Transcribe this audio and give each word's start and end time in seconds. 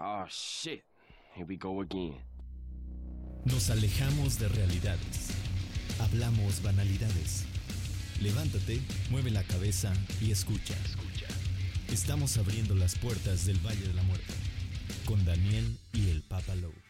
Oh 0.00 0.24
shit. 0.28 0.84
Here 1.34 1.44
we 1.44 1.56
go 1.56 1.80
again. 1.80 2.14
Nos 3.44 3.68
alejamos 3.68 4.38
de 4.38 4.48
realidades. 4.48 5.32
Hablamos 5.98 6.62
banalidades. 6.62 7.46
Levántate, 8.20 8.80
mueve 9.10 9.32
la 9.32 9.42
cabeza 9.42 9.92
y 10.20 10.30
escucha. 10.30 10.74
Escucha. 10.84 11.26
Estamos 11.92 12.38
abriendo 12.38 12.76
las 12.76 12.96
puertas 12.96 13.44
del 13.44 13.58
Valle 13.58 13.88
de 13.88 13.94
la 13.94 14.02
Muerte 14.04 14.34
con 15.04 15.24
Daniel 15.24 15.76
y 15.92 16.10
el 16.10 16.22
Papa 16.22 16.54
Lowe. 16.54 16.87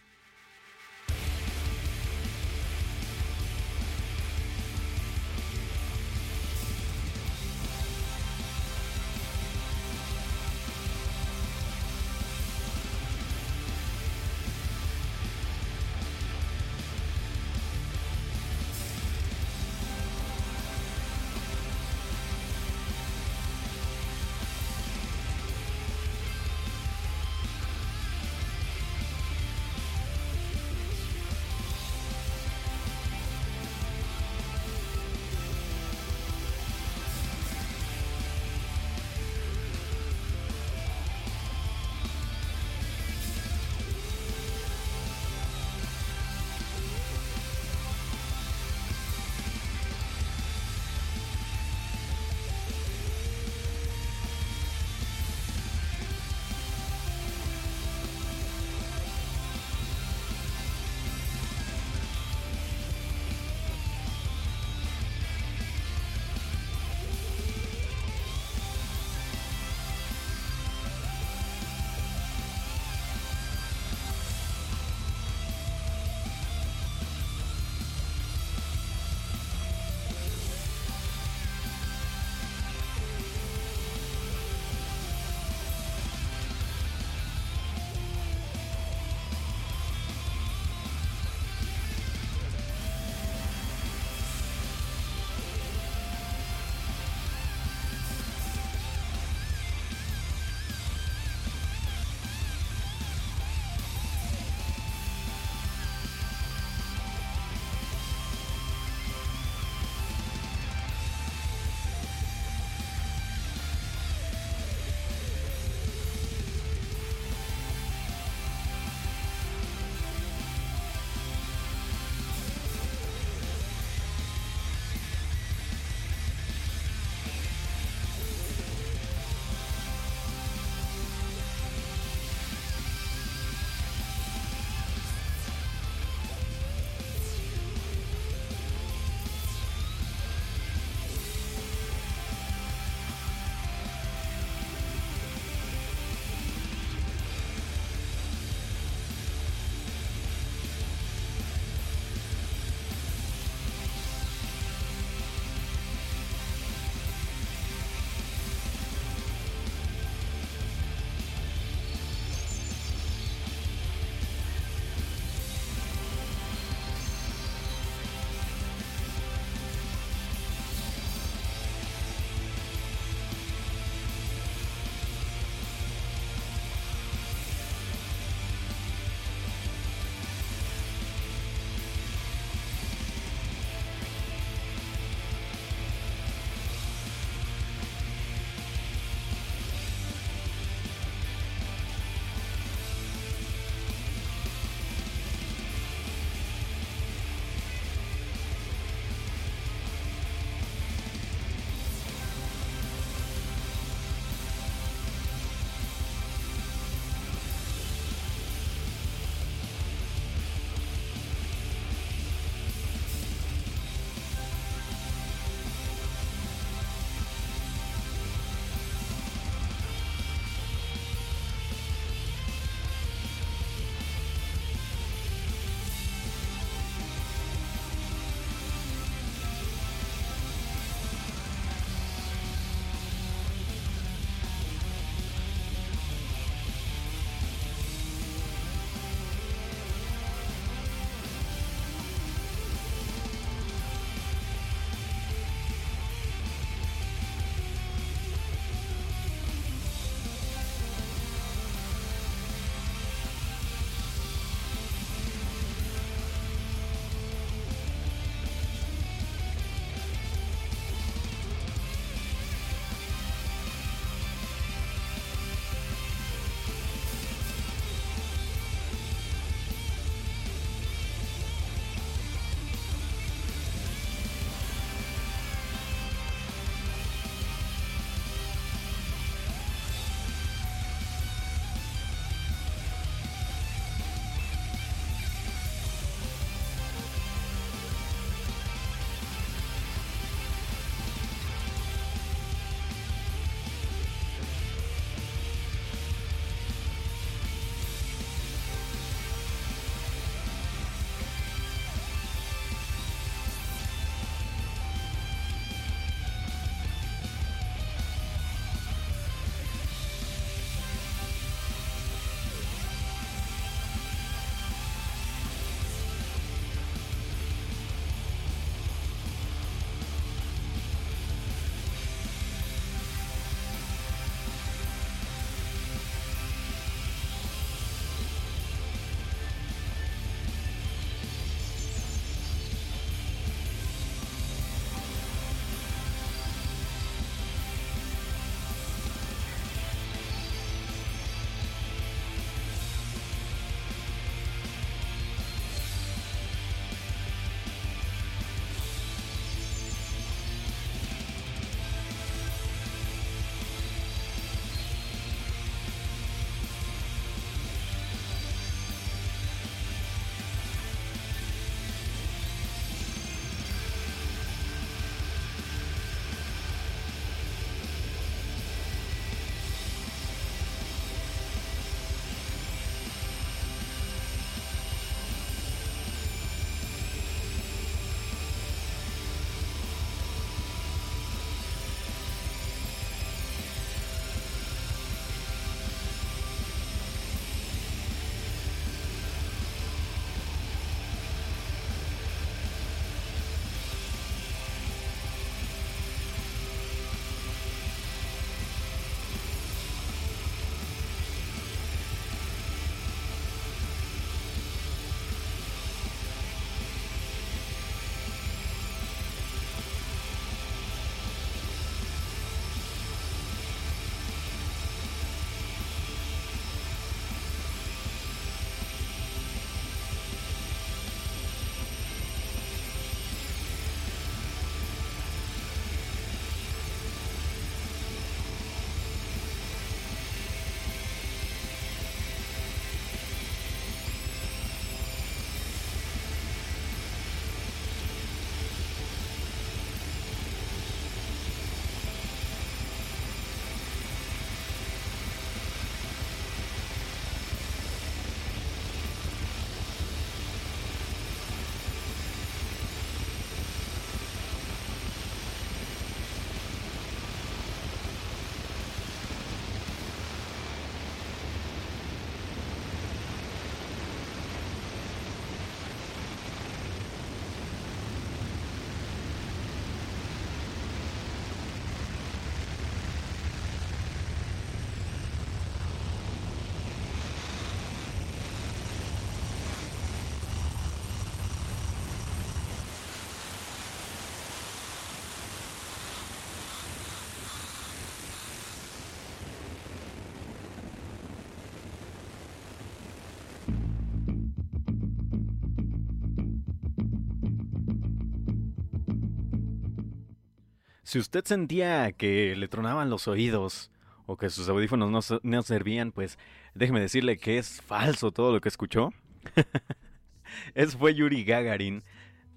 Si 501.09 501.19
usted 501.19 501.43
sentía 501.47 502.13
que 502.13 502.55
le 502.55 502.69
tronaban 502.69 503.09
los 503.09 503.29
oídos 503.29 503.91
o 504.27 504.37
que 504.37 504.51
sus 504.51 504.69
audífonos 504.69 505.11
no, 505.11 505.39
no 505.43 505.63
servían, 505.63 506.13
pues 506.13 506.39
déjeme 506.75 507.01
decirle 507.01 507.39
que 507.39 507.57
es 507.57 507.81
falso 507.81 508.31
todo 508.31 508.53
lo 508.53 508.61
que 508.61 508.69
escuchó. 508.69 509.15
Eso 510.75 510.99
fue 510.99 511.15
Yuri 511.15 511.45
Gagarin 511.45 512.05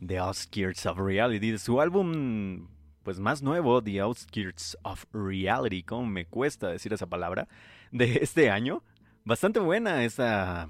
The 0.06 0.18
Outskirts 0.18 0.86
of 0.86 0.98
Reality, 0.98 1.52
de 1.52 1.60
su 1.60 1.80
álbum 1.80 2.68
pues 3.04 3.22
más 3.22 3.42
nuevo, 3.42 3.82
The 3.82 4.02
Outskirts 4.02 4.78
of 4.84 5.06
Reality, 5.14 5.84
como 5.84 6.08
me 6.08 6.26
cuesta 6.26 6.68
decir 6.68 6.92
esa 6.92 7.08
palabra, 7.08 7.48
de 7.94 8.20
este 8.22 8.50
año. 8.50 8.84
Bastante 9.24 9.62
buena 9.62 10.04
esta 10.04 10.68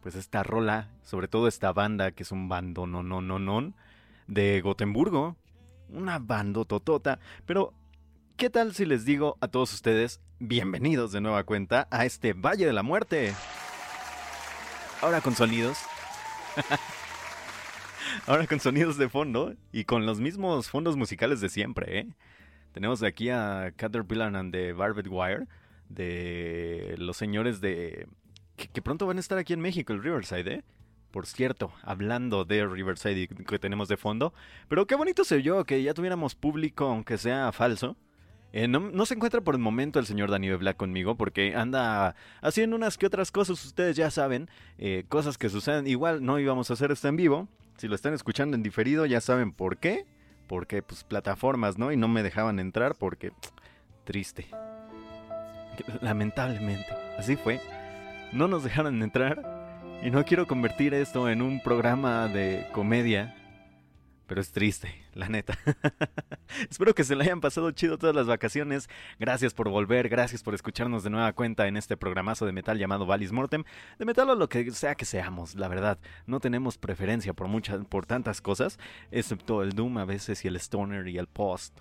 pues 0.00 0.16
esta 0.16 0.42
rola, 0.42 0.88
sobre 1.04 1.28
todo 1.28 1.46
esta 1.46 1.72
banda 1.72 2.10
que 2.10 2.24
es 2.24 2.32
un 2.32 2.48
bando 2.48 2.88
no 2.88 3.04
no 3.04 3.20
no 3.20 3.38
no 3.38 3.72
de 4.26 4.60
Gotemburgo, 4.62 5.36
una 5.92 6.18
bando 6.18 6.64
totota, 6.64 7.18
pero 7.46 7.72
¿qué 8.36 8.50
tal 8.50 8.74
si 8.74 8.84
les 8.84 9.04
digo 9.04 9.36
a 9.40 9.48
todos 9.48 9.72
ustedes 9.72 10.20
bienvenidos 10.38 11.12
de 11.12 11.20
nueva 11.20 11.44
cuenta 11.44 11.88
a 11.90 12.04
este 12.04 12.32
Valle 12.32 12.66
de 12.66 12.72
la 12.72 12.82
Muerte? 12.82 13.34
Ahora 15.00 15.20
con 15.20 15.34
sonidos. 15.34 15.78
Ahora 18.26 18.46
con 18.46 18.60
sonidos 18.60 18.98
de 18.98 19.08
fondo 19.08 19.54
y 19.72 19.84
con 19.84 20.04
los 20.04 20.20
mismos 20.20 20.68
fondos 20.68 20.96
musicales 20.96 21.40
de 21.40 21.48
siempre, 21.48 22.00
¿eh? 22.00 22.08
Tenemos 22.72 23.02
aquí 23.02 23.30
a 23.30 23.72
Caterpillar 23.76 24.34
and 24.36 24.52
the 24.52 24.72
Barbed 24.72 25.08
Wire 25.08 25.46
de 25.88 26.94
los 26.98 27.16
señores 27.16 27.60
de 27.60 28.06
que, 28.56 28.68
que, 28.68 28.82
pronto 28.82 29.06
van 29.06 29.16
a 29.16 29.20
estar 29.20 29.38
aquí 29.38 29.52
en 29.52 29.60
México, 29.60 29.92
el 29.92 30.02
Riverside, 30.02 30.54
¿eh? 30.54 30.64
Por 31.10 31.26
cierto, 31.26 31.72
hablando 31.82 32.44
de 32.44 32.66
Riverside 32.66 33.28
que 33.28 33.58
tenemos 33.58 33.88
de 33.88 33.96
fondo. 33.96 34.32
Pero 34.68 34.86
qué 34.86 34.94
bonito 34.94 35.24
se 35.24 35.42
yo 35.42 35.64
que 35.64 35.82
ya 35.82 35.94
tuviéramos 35.94 36.34
público, 36.34 36.86
aunque 36.86 37.18
sea 37.18 37.50
falso. 37.52 37.96
Eh, 38.52 38.66
no, 38.66 39.06
se 39.06 39.14
encuentra 39.14 39.40
por 39.40 39.54
el 39.54 39.60
momento 39.60 39.98
el 40.00 40.06
señor 40.06 40.30
Daniel 40.30 40.56
Black 40.56 40.76
conmigo 40.76 41.16
porque 41.16 41.54
anda 41.54 42.16
haciendo 42.40 42.74
unas 42.74 42.98
que 42.98 43.06
otras 43.06 43.30
cosas, 43.30 43.64
ustedes 43.64 43.96
ya 43.96 44.10
saben, 44.10 44.48
eh, 44.78 45.04
cosas 45.08 45.38
que 45.38 45.48
suceden. 45.48 45.86
Igual 45.86 46.24
no 46.24 46.38
íbamos 46.38 46.70
a 46.70 46.74
hacer 46.74 46.90
esto 46.90 47.08
en 47.08 47.16
vivo. 47.16 47.48
Si 47.76 47.88
lo 47.88 47.94
están 47.94 48.14
escuchando 48.14 48.56
en 48.56 48.62
diferido 48.62 49.06
ya 49.06 49.20
saben 49.20 49.52
por 49.52 49.78
qué. 49.78 50.06
Porque 50.46 50.82
pues 50.82 51.04
plataformas, 51.04 51.78
¿no? 51.78 51.92
Y 51.92 51.96
no 51.96 52.08
me 52.08 52.22
dejaban 52.22 52.58
entrar 52.58 52.94
porque... 52.96 53.32
Triste. 54.04 54.48
Lamentablemente. 56.00 56.88
Así 57.16 57.36
fue. 57.36 57.60
No 58.32 58.48
nos 58.48 58.64
dejaron 58.64 59.00
entrar 59.02 59.59
y 60.02 60.10
no 60.10 60.24
quiero 60.24 60.46
convertir 60.46 60.94
esto 60.94 61.28
en 61.28 61.42
un 61.42 61.62
programa 61.62 62.26
de 62.28 62.66
comedia, 62.72 63.34
pero 64.26 64.40
es 64.40 64.50
triste, 64.50 64.94
la 65.12 65.28
neta. 65.28 65.58
Espero 66.70 66.94
que 66.94 67.04
se 67.04 67.14
le 67.16 67.24
hayan 67.24 67.40
pasado 67.40 67.70
chido 67.72 67.98
todas 67.98 68.16
las 68.16 68.26
vacaciones. 68.26 68.88
Gracias 69.18 69.52
por 69.52 69.68
volver, 69.68 70.08
gracias 70.08 70.42
por 70.42 70.54
escucharnos 70.54 71.02
de 71.02 71.10
nueva 71.10 71.32
cuenta 71.34 71.66
en 71.68 71.76
este 71.76 71.96
programazo 71.98 72.46
de 72.46 72.52
metal 72.52 72.78
llamado 72.78 73.04
Valis 73.04 73.32
Mortem. 73.32 73.64
De 73.98 74.06
metal 74.06 74.30
o 74.30 74.36
lo 74.36 74.48
que 74.48 74.70
sea 74.70 74.94
que 74.94 75.04
seamos, 75.04 75.54
la 75.54 75.68
verdad. 75.68 75.98
No 76.26 76.40
tenemos 76.40 76.78
preferencia 76.78 77.34
por 77.34 77.48
muchas, 77.48 77.84
por 77.84 78.06
tantas 78.06 78.40
cosas, 78.40 78.78
excepto 79.10 79.62
el 79.62 79.74
Doom 79.74 79.98
a 79.98 80.06
veces 80.06 80.44
y 80.44 80.48
el 80.48 80.56
Stoner 80.56 81.08
y 81.08 81.18
el 81.18 81.26
Post 81.26 81.80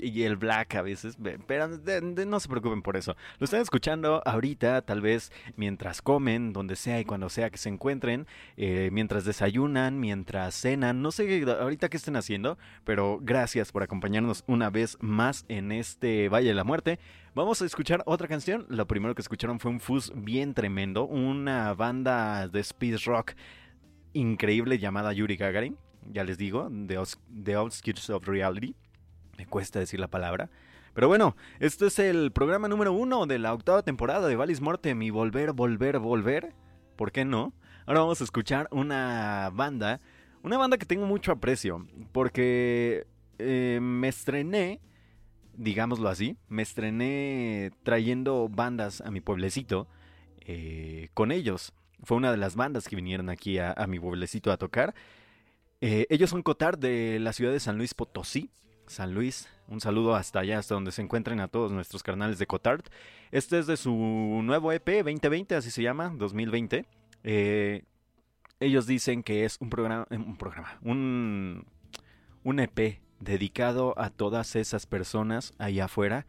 y 0.00 0.22
el 0.22 0.36
black 0.36 0.74
a 0.74 0.82
veces, 0.82 1.16
pero 1.46 1.68
no 1.68 2.40
se 2.40 2.48
preocupen 2.48 2.82
por 2.82 2.96
eso. 2.96 3.16
Lo 3.38 3.44
están 3.44 3.60
escuchando 3.60 4.22
ahorita, 4.24 4.82
tal 4.82 5.00
vez 5.00 5.32
mientras 5.56 6.02
comen, 6.02 6.52
donde 6.52 6.76
sea 6.76 7.00
y 7.00 7.04
cuando 7.04 7.28
sea 7.28 7.50
que 7.50 7.58
se 7.58 7.68
encuentren, 7.68 8.26
eh, 8.56 8.90
mientras 8.92 9.24
desayunan, 9.24 9.98
mientras 10.00 10.54
cenan, 10.54 11.02
no 11.02 11.12
sé 11.12 11.44
ahorita 11.48 11.88
qué 11.88 11.96
estén 11.96 12.16
haciendo, 12.16 12.58
pero 12.84 13.18
gracias 13.22 13.72
por 13.72 13.82
acompañarnos 13.82 14.44
una 14.46 14.70
vez 14.70 14.96
más 15.00 15.44
en 15.48 15.72
este 15.72 16.28
Valle 16.28 16.48
de 16.48 16.54
la 16.54 16.64
Muerte. 16.64 16.98
Vamos 17.34 17.60
a 17.62 17.66
escuchar 17.66 18.02
otra 18.06 18.28
canción. 18.28 18.64
Lo 18.68 18.86
primero 18.86 19.14
que 19.14 19.22
escucharon 19.22 19.58
fue 19.58 19.72
un 19.72 19.80
fuzz 19.80 20.12
bien 20.14 20.54
tremendo, 20.54 21.04
una 21.04 21.74
banda 21.74 22.46
de 22.46 22.60
speed 22.60 22.98
rock 23.06 23.32
increíble 24.12 24.78
llamada 24.78 25.12
Yuri 25.12 25.36
Gagarin. 25.36 25.76
Ya 26.12 26.22
les 26.22 26.38
digo, 26.38 26.70
The 26.86 27.54
Outskirts 27.56 28.10
of 28.10 28.28
Reality. 28.28 28.76
Me 29.38 29.46
cuesta 29.46 29.78
decir 29.78 30.00
la 30.00 30.08
palabra. 30.08 30.50
Pero 30.94 31.08
bueno, 31.08 31.36
esto 31.58 31.86
es 31.86 31.98
el 31.98 32.30
programa 32.30 32.68
número 32.68 32.92
uno 32.92 33.26
de 33.26 33.38
la 33.40 33.52
octava 33.52 33.82
temporada 33.82 34.28
de 34.28 34.36
Valis 34.36 34.60
Morte, 34.60 34.94
mi 34.94 35.10
volver, 35.10 35.52
volver, 35.52 35.98
volver. 35.98 36.54
¿Por 36.96 37.10
qué 37.10 37.24
no? 37.24 37.52
Ahora 37.86 38.00
vamos 38.00 38.20
a 38.20 38.24
escuchar 38.24 38.68
una 38.70 39.50
banda, 39.52 40.00
una 40.42 40.56
banda 40.56 40.78
que 40.78 40.86
tengo 40.86 41.04
mucho 41.06 41.32
aprecio, 41.32 41.86
porque 42.12 43.06
eh, 43.38 43.78
me 43.82 44.08
estrené, 44.08 44.80
digámoslo 45.54 46.08
así, 46.08 46.38
me 46.48 46.62
estrené 46.62 47.72
trayendo 47.82 48.48
bandas 48.48 49.00
a 49.00 49.10
mi 49.10 49.20
pueblecito 49.20 49.88
eh, 50.46 51.08
con 51.12 51.32
ellos. 51.32 51.72
Fue 52.04 52.16
una 52.16 52.30
de 52.30 52.36
las 52.36 52.54
bandas 52.54 52.88
que 52.88 52.96
vinieron 52.96 53.28
aquí 53.30 53.58
a, 53.58 53.74
mi 53.88 53.98
pueblecito 53.98 54.52
a 54.52 54.56
tocar. 54.58 54.94
Eh, 55.80 56.06
ellos 56.08 56.30
son 56.30 56.42
Cotar 56.42 56.78
de 56.78 57.18
la 57.18 57.32
ciudad 57.32 57.52
de 57.52 57.60
San 57.60 57.78
Luis 57.78 57.94
Potosí. 57.94 58.50
San 58.86 59.14
Luis. 59.14 59.48
Un 59.66 59.80
saludo 59.80 60.14
hasta 60.14 60.40
allá, 60.40 60.58
hasta 60.58 60.74
donde 60.74 60.92
se 60.92 61.02
encuentren 61.02 61.40
a 61.40 61.48
todos 61.48 61.72
nuestros 61.72 62.02
carnales 62.02 62.38
de 62.38 62.46
Cotard. 62.46 62.82
Este 63.30 63.58
es 63.58 63.66
de 63.66 63.76
su 63.76 63.92
nuevo 64.42 64.72
EP 64.72 64.86
2020, 64.86 65.54
así 65.54 65.70
se 65.70 65.82
llama, 65.82 66.12
2020. 66.16 66.86
Eh, 67.22 67.84
ellos 68.60 68.86
dicen 68.86 69.22
que 69.22 69.44
es 69.44 69.58
un 69.60 69.70
programa, 69.70 70.06
eh, 70.10 70.16
un 70.16 70.36
programa, 70.36 70.78
un, 70.82 71.66
un 72.42 72.60
EP 72.60 73.00
dedicado 73.20 73.98
a 73.98 74.10
todas 74.10 74.56
esas 74.56 74.86
personas 74.86 75.54
allá 75.58 75.86
afuera 75.86 76.26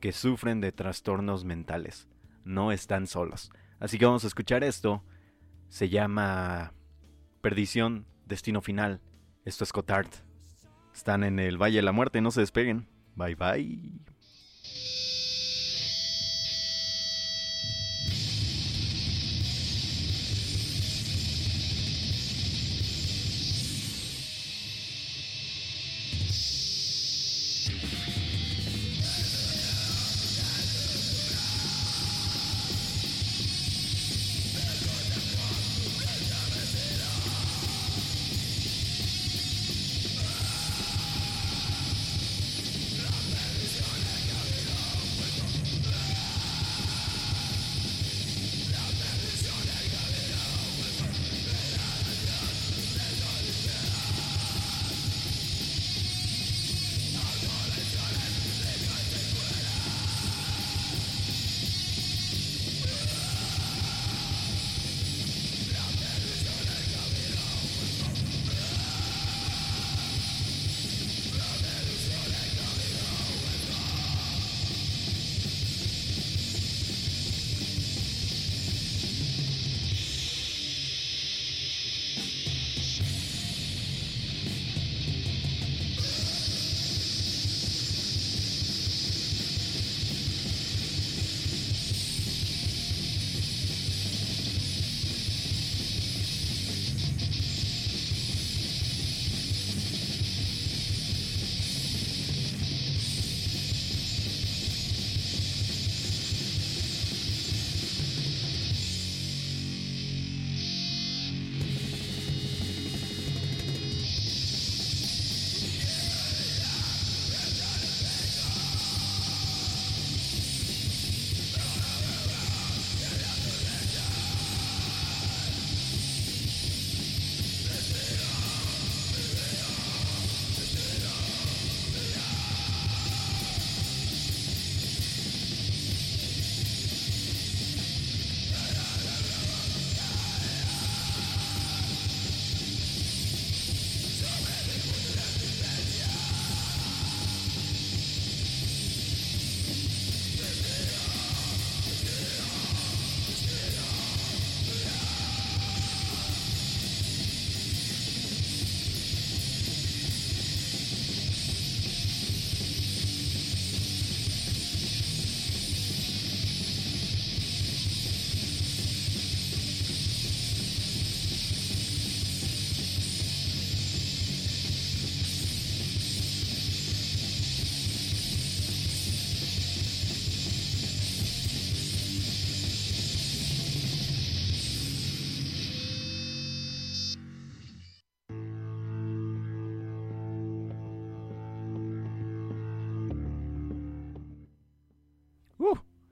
que 0.00 0.12
sufren 0.12 0.60
de 0.60 0.72
trastornos 0.72 1.44
mentales. 1.44 2.08
No 2.44 2.72
están 2.72 3.06
solos. 3.06 3.50
Así 3.80 3.98
que 3.98 4.04
vamos 4.04 4.24
a 4.24 4.26
escuchar 4.26 4.62
esto. 4.62 5.02
Se 5.68 5.88
llama 5.88 6.74
Perdición, 7.40 8.06
Destino 8.26 8.60
Final. 8.60 9.00
Esto 9.44 9.64
es 9.64 9.72
Cotard. 9.72 10.08
Están 10.94 11.24
en 11.24 11.38
el 11.38 11.60
Valle 11.60 11.76
de 11.76 11.82
la 11.82 11.92
Muerte, 11.92 12.20
no 12.20 12.30
se 12.30 12.40
despeguen. 12.40 12.86
Bye 13.16 13.34
bye. 13.34 13.78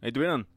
Ahí 0.02 0.10
tuvieron 0.10 0.48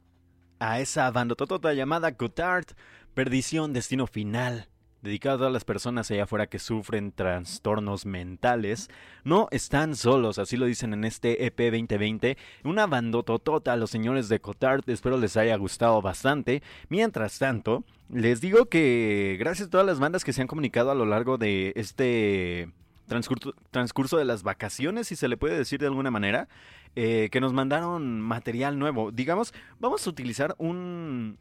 a 0.60 0.80
esa 0.80 1.10
bandototota 1.12 1.72
llamada 1.74 2.18
Cotard, 2.18 2.66
Perdición, 3.14 3.74
Destino 3.74 4.08
Final, 4.08 4.70
dedicado 5.04 5.36
a 5.36 5.38
todas 5.38 5.54
las 5.54 5.66
personas 5.66 6.10
allá 6.10 6.24
afuera 6.24 6.48
que 6.48 6.58
sufren 6.58 7.12
trastornos 7.12 8.08
mentales. 8.08 8.90
No 9.24 9.48
están 9.52 9.96
solos, 9.96 10.40
así 10.40 10.58
lo 10.58 10.66
dicen 10.66 10.94
en 10.94 11.04
este 11.04 11.46
EP 11.46 11.58
2020. 11.72 12.38
Una 12.64 12.88
bandototota 12.88 13.74
a 13.74 13.78
los 13.78 13.92
señores 13.92 14.30
de 14.30 14.40
Cotard, 14.42 14.82
espero 14.88 15.20
les 15.20 15.38
haya 15.38 15.56
gustado 15.58 16.02
bastante. 16.02 16.64
Mientras 16.90 17.38
tanto, 17.38 17.84
les 18.10 18.42
digo 18.42 18.66
que 18.66 19.38
gracias 19.40 19.68
a 19.68 19.72
todas 19.72 19.86
las 19.86 20.00
bandas 20.00 20.24
que 20.24 20.34
se 20.34 20.42
han 20.42 20.48
comunicado 20.48 20.90
a 20.90 20.96
lo 20.96 21.06
largo 21.06 21.38
de 21.38 21.72
este 21.76 22.72
transcurso, 23.08 23.54
transcurso 23.72 24.18
de 24.18 24.26
las 24.26 24.44
vacaciones, 24.44 25.08
si 25.08 25.16
se 25.16 25.28
le 25.28 25.38
puede 25.38 25.58
decir 25.58 25.80
de 25.80 25.88
alguna 25.88 26.12
manera, 26.12 26.48
eh, 26.96 27.30
que 27.32 27.42
nos 27.42 27.54
mandaron 27.54 28.22
material 28.22 28.80
nuevo. 28.80 29.12
Digamos, 29.12 29.54
vamos 29.80 30.06
a 30.06 30.10
utilizar 30.10 30.56
un, 30.58 31.38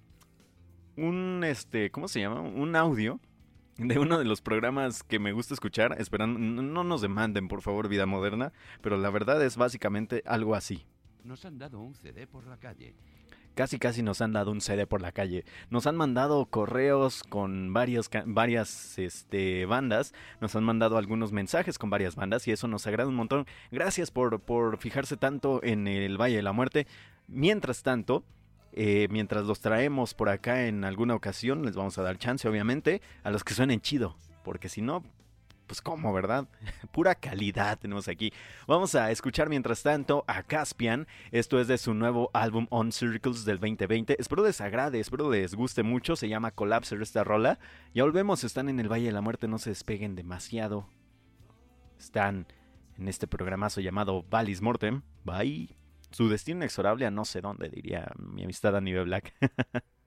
un, 0.96 1.42
este, 1.44 1.90
¿cómo 1.90 2.08
se 2.08 2.20
llama? 2.20 2.40
Un 2.40 2.76
audio 2.76 3.20
de 3.78 3.98
uno 3.98 4.18
de 4.18 4.24
los 4.24 4.40
programas 4.40 5.02
que 5.02 5.18
me 5.18 5.32
gusta 5.32 5.54
escuchar, 5.54 5.96
esperando, 5.98 6.38
no 6.38 6.84
nos 6.84 7.00
demanden 7.00 7.48
por 7.48 7.62
favor 7.62 7.88
vida 7.88 8.06
moderna, 8.06 8.52
pero 8.80 8.96
la 8.96 9.10
verdad 9.10 9.42
es 9.44 9.56
básicamente 9.56 10.22
algo 10.26 10.54
así. 10.54 10.86
Nos 11.24 11.44
han 11.44 11.58
dado 11.58 11.80
un 11.80 11.94
CD 11.94 12.26
por 12.26 12.46
la 12.46 12.58
calle. 12.58 12.94
Casi 13.54 13.78
casi 13.78 14.02
nos 14.02 14.20
han 14.20 14.32
dado 14.32 14.50
un 14.50 14.60
CD 14.60 14.86
por 14.86 15.00
la 15.00 15.12
calle. 15.12 15.44
Nos 15.70 15.86
han 15.86 15.96
mandado 15.96 16.44
correos 16.46 17.22
con 17.22 17.72
varias 17.72 18.98
este, 18.98 19.64
bandas. 19.66 20.12
Nos 20.40 20.56
han 20.56 20.64
mandado 20.64 20.98
algunos 20.98 21.30
mensajes 21.30 21.78
con 21.78 21.88
varias 21.88 22.16
bandas 22.16 22.48
y 22.48 22.52
eso 22.52 22.66
nos 22.66 22.86
agrada 22.86 23.08
un 23.08 23.14
montón. 23.14 23.46
Gracias 23.70 24.10
por, 24.10 24.40
por 24.40 24.78
fijarse 24.78 25.16
tanto 25.16 25.62
en 25.62 25.86
el 25.86 26.20
Valle 26.20 26.36
de 26.36 26.42
la 26.42 26.52
Muerte. 26.52 26.88
Mientras 27.28 27.84
tanto, 27.84 28.24
eh, 28.72 29.06
mientras 29.10 29.44
los 29.44 29.60
traemos 29.60 30.14
por 30.14 30.28
acá 30.30 30.66
en 30.66 30.84
alguna 30.84 31.14
ocasión, 31.14 31.64
les 31.64 31.76
vamos 31.76 31.96
a 31.96 32.02
dar 32.02 32.18
chance, 32.18 32.48
obviamente, 32.48 33.02
a 33.22 33.30
los 33.30 33.44
que 33.44 33.54
suenen 33.54 33.80
chido. 33.80 34.16
Porque 34.42 34.68
si 34.68 34.82
no, 34.82 35.04
pues 35.66 35.80
cómo, 35.80 36.12
¿verdad? 36.12 36.48
Pura 36.92 37.14
calidad 37.14 37.78
tenemos 37.78 38.08
aquí. 38.08 38.32
Vamos 38.66 38.94
a 38.94 39.10
escuchar 39.10 39.48
mientras 39.48 39.82
tanto 39.82 40.24
a 40.26 40.42
Caspian. 40.42 41.06
Esto 41.30 41.60
es 41.60 41.68
de 41.68 41.78
su 41.78 41.94
nuevo 41.94 42.30
álbum 42.32 42.66
On 42.70 42.92
Circles 42.92 43.44
del 43.44 43.58
2020. 43.58 44.16
Espero 44.18 44.44
les 44.44 44.60
agrade, 44.60 45.00
espero 45.00 45.30
les 45.30 45.54
guste 45.54 45.82
mucho. 45.82 46.16
Se 46.16 46.28
llama 46.28 46.50
Collapser 46.50 47.00
esta 47.02 47.24
rola. 47.24 47.58
Ya 47.94 48.04
volvemos, 48.04 48.44
están 48.44 48.68
en 48.68 48.80
el 48.80 48.90
Valle 48.90 49.06
de 49.06 49.12
la 49.12 49.20
Muerte, 49.20 49.48
no 49.48 49.58
se 49.58 49.70
despeguen 49.70 50.14
demasiado. 50.14 50.88
Están 51.98 52.46
en 52.98 53.08
este 53.08 53.26
programazo 53.26 53.80
llamado 53.80 54.24
Valis 54.28 54.62
Mortem. 54.62 55.02
Bye. 55.24 55.76
Su 56.10 56.28
destino 56.28 56.58
inexorable 56.58 57.06
a 57.06 57.10
no 57.10 57.24
sé 57.24 57.40
dónde, 57.40 57.68
diría 57.68 58.12
mi 58.16 58.44
amistad 58.44 58.76
a 58.76 58.80
nivel 58.80 59.06
Black. 59.06 59.34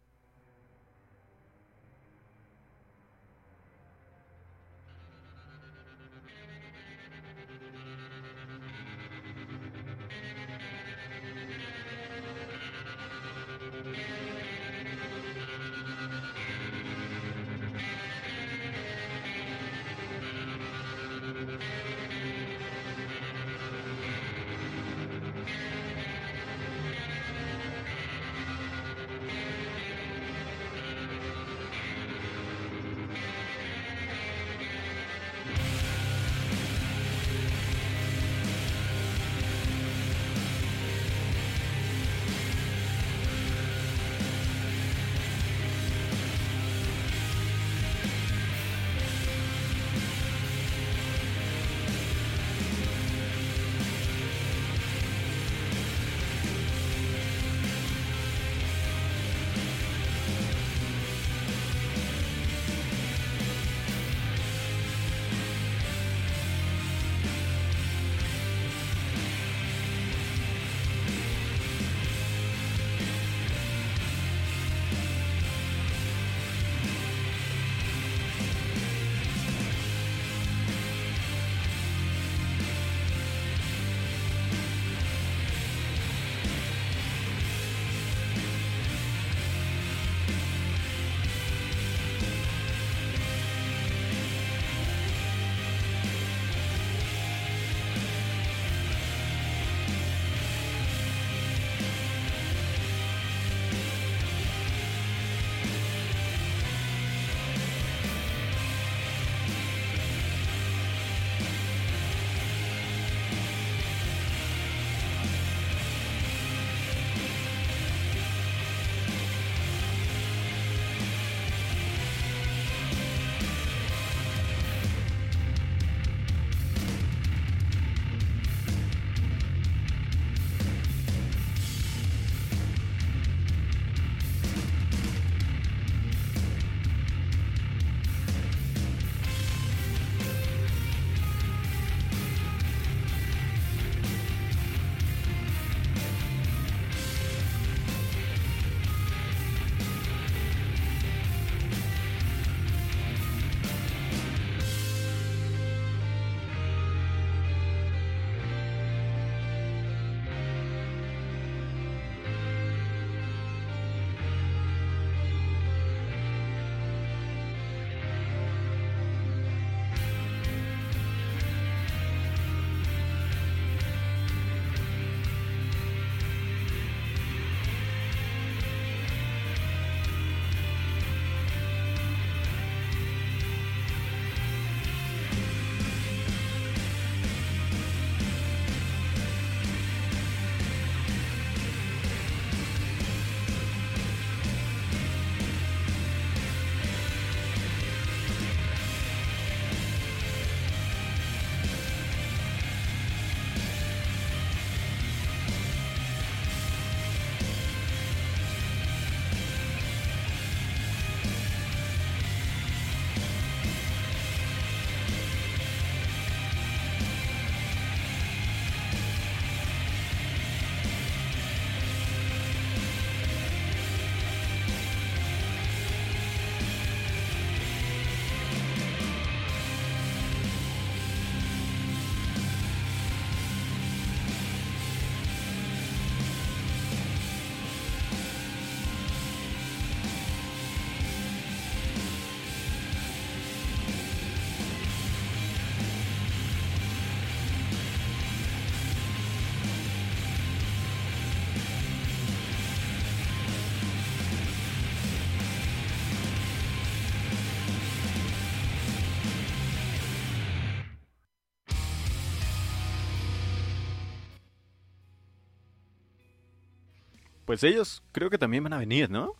Pues 267.47 267.63
ellos 267.63 268.03
creo 268.11 268.29
que 268.29 268.37
también 268.37 268.65
van 268.65 268.73
a 268.73 268.77
venir, 268.77 269.09
¿no? 269.09 269.33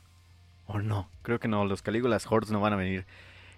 ¿O 0.66 0.80
no? 0.80 1.10
Creo 1.24 1.42
que 1.42 1.50
no, 1.50 1.66
los 1.66 1.82
Calígulas 1.82 2.26
Hordes 2.26 2.52
no 2.52 2.62
van 2.62 2.72
a 2.72 2.78
venir. 2.78 3.06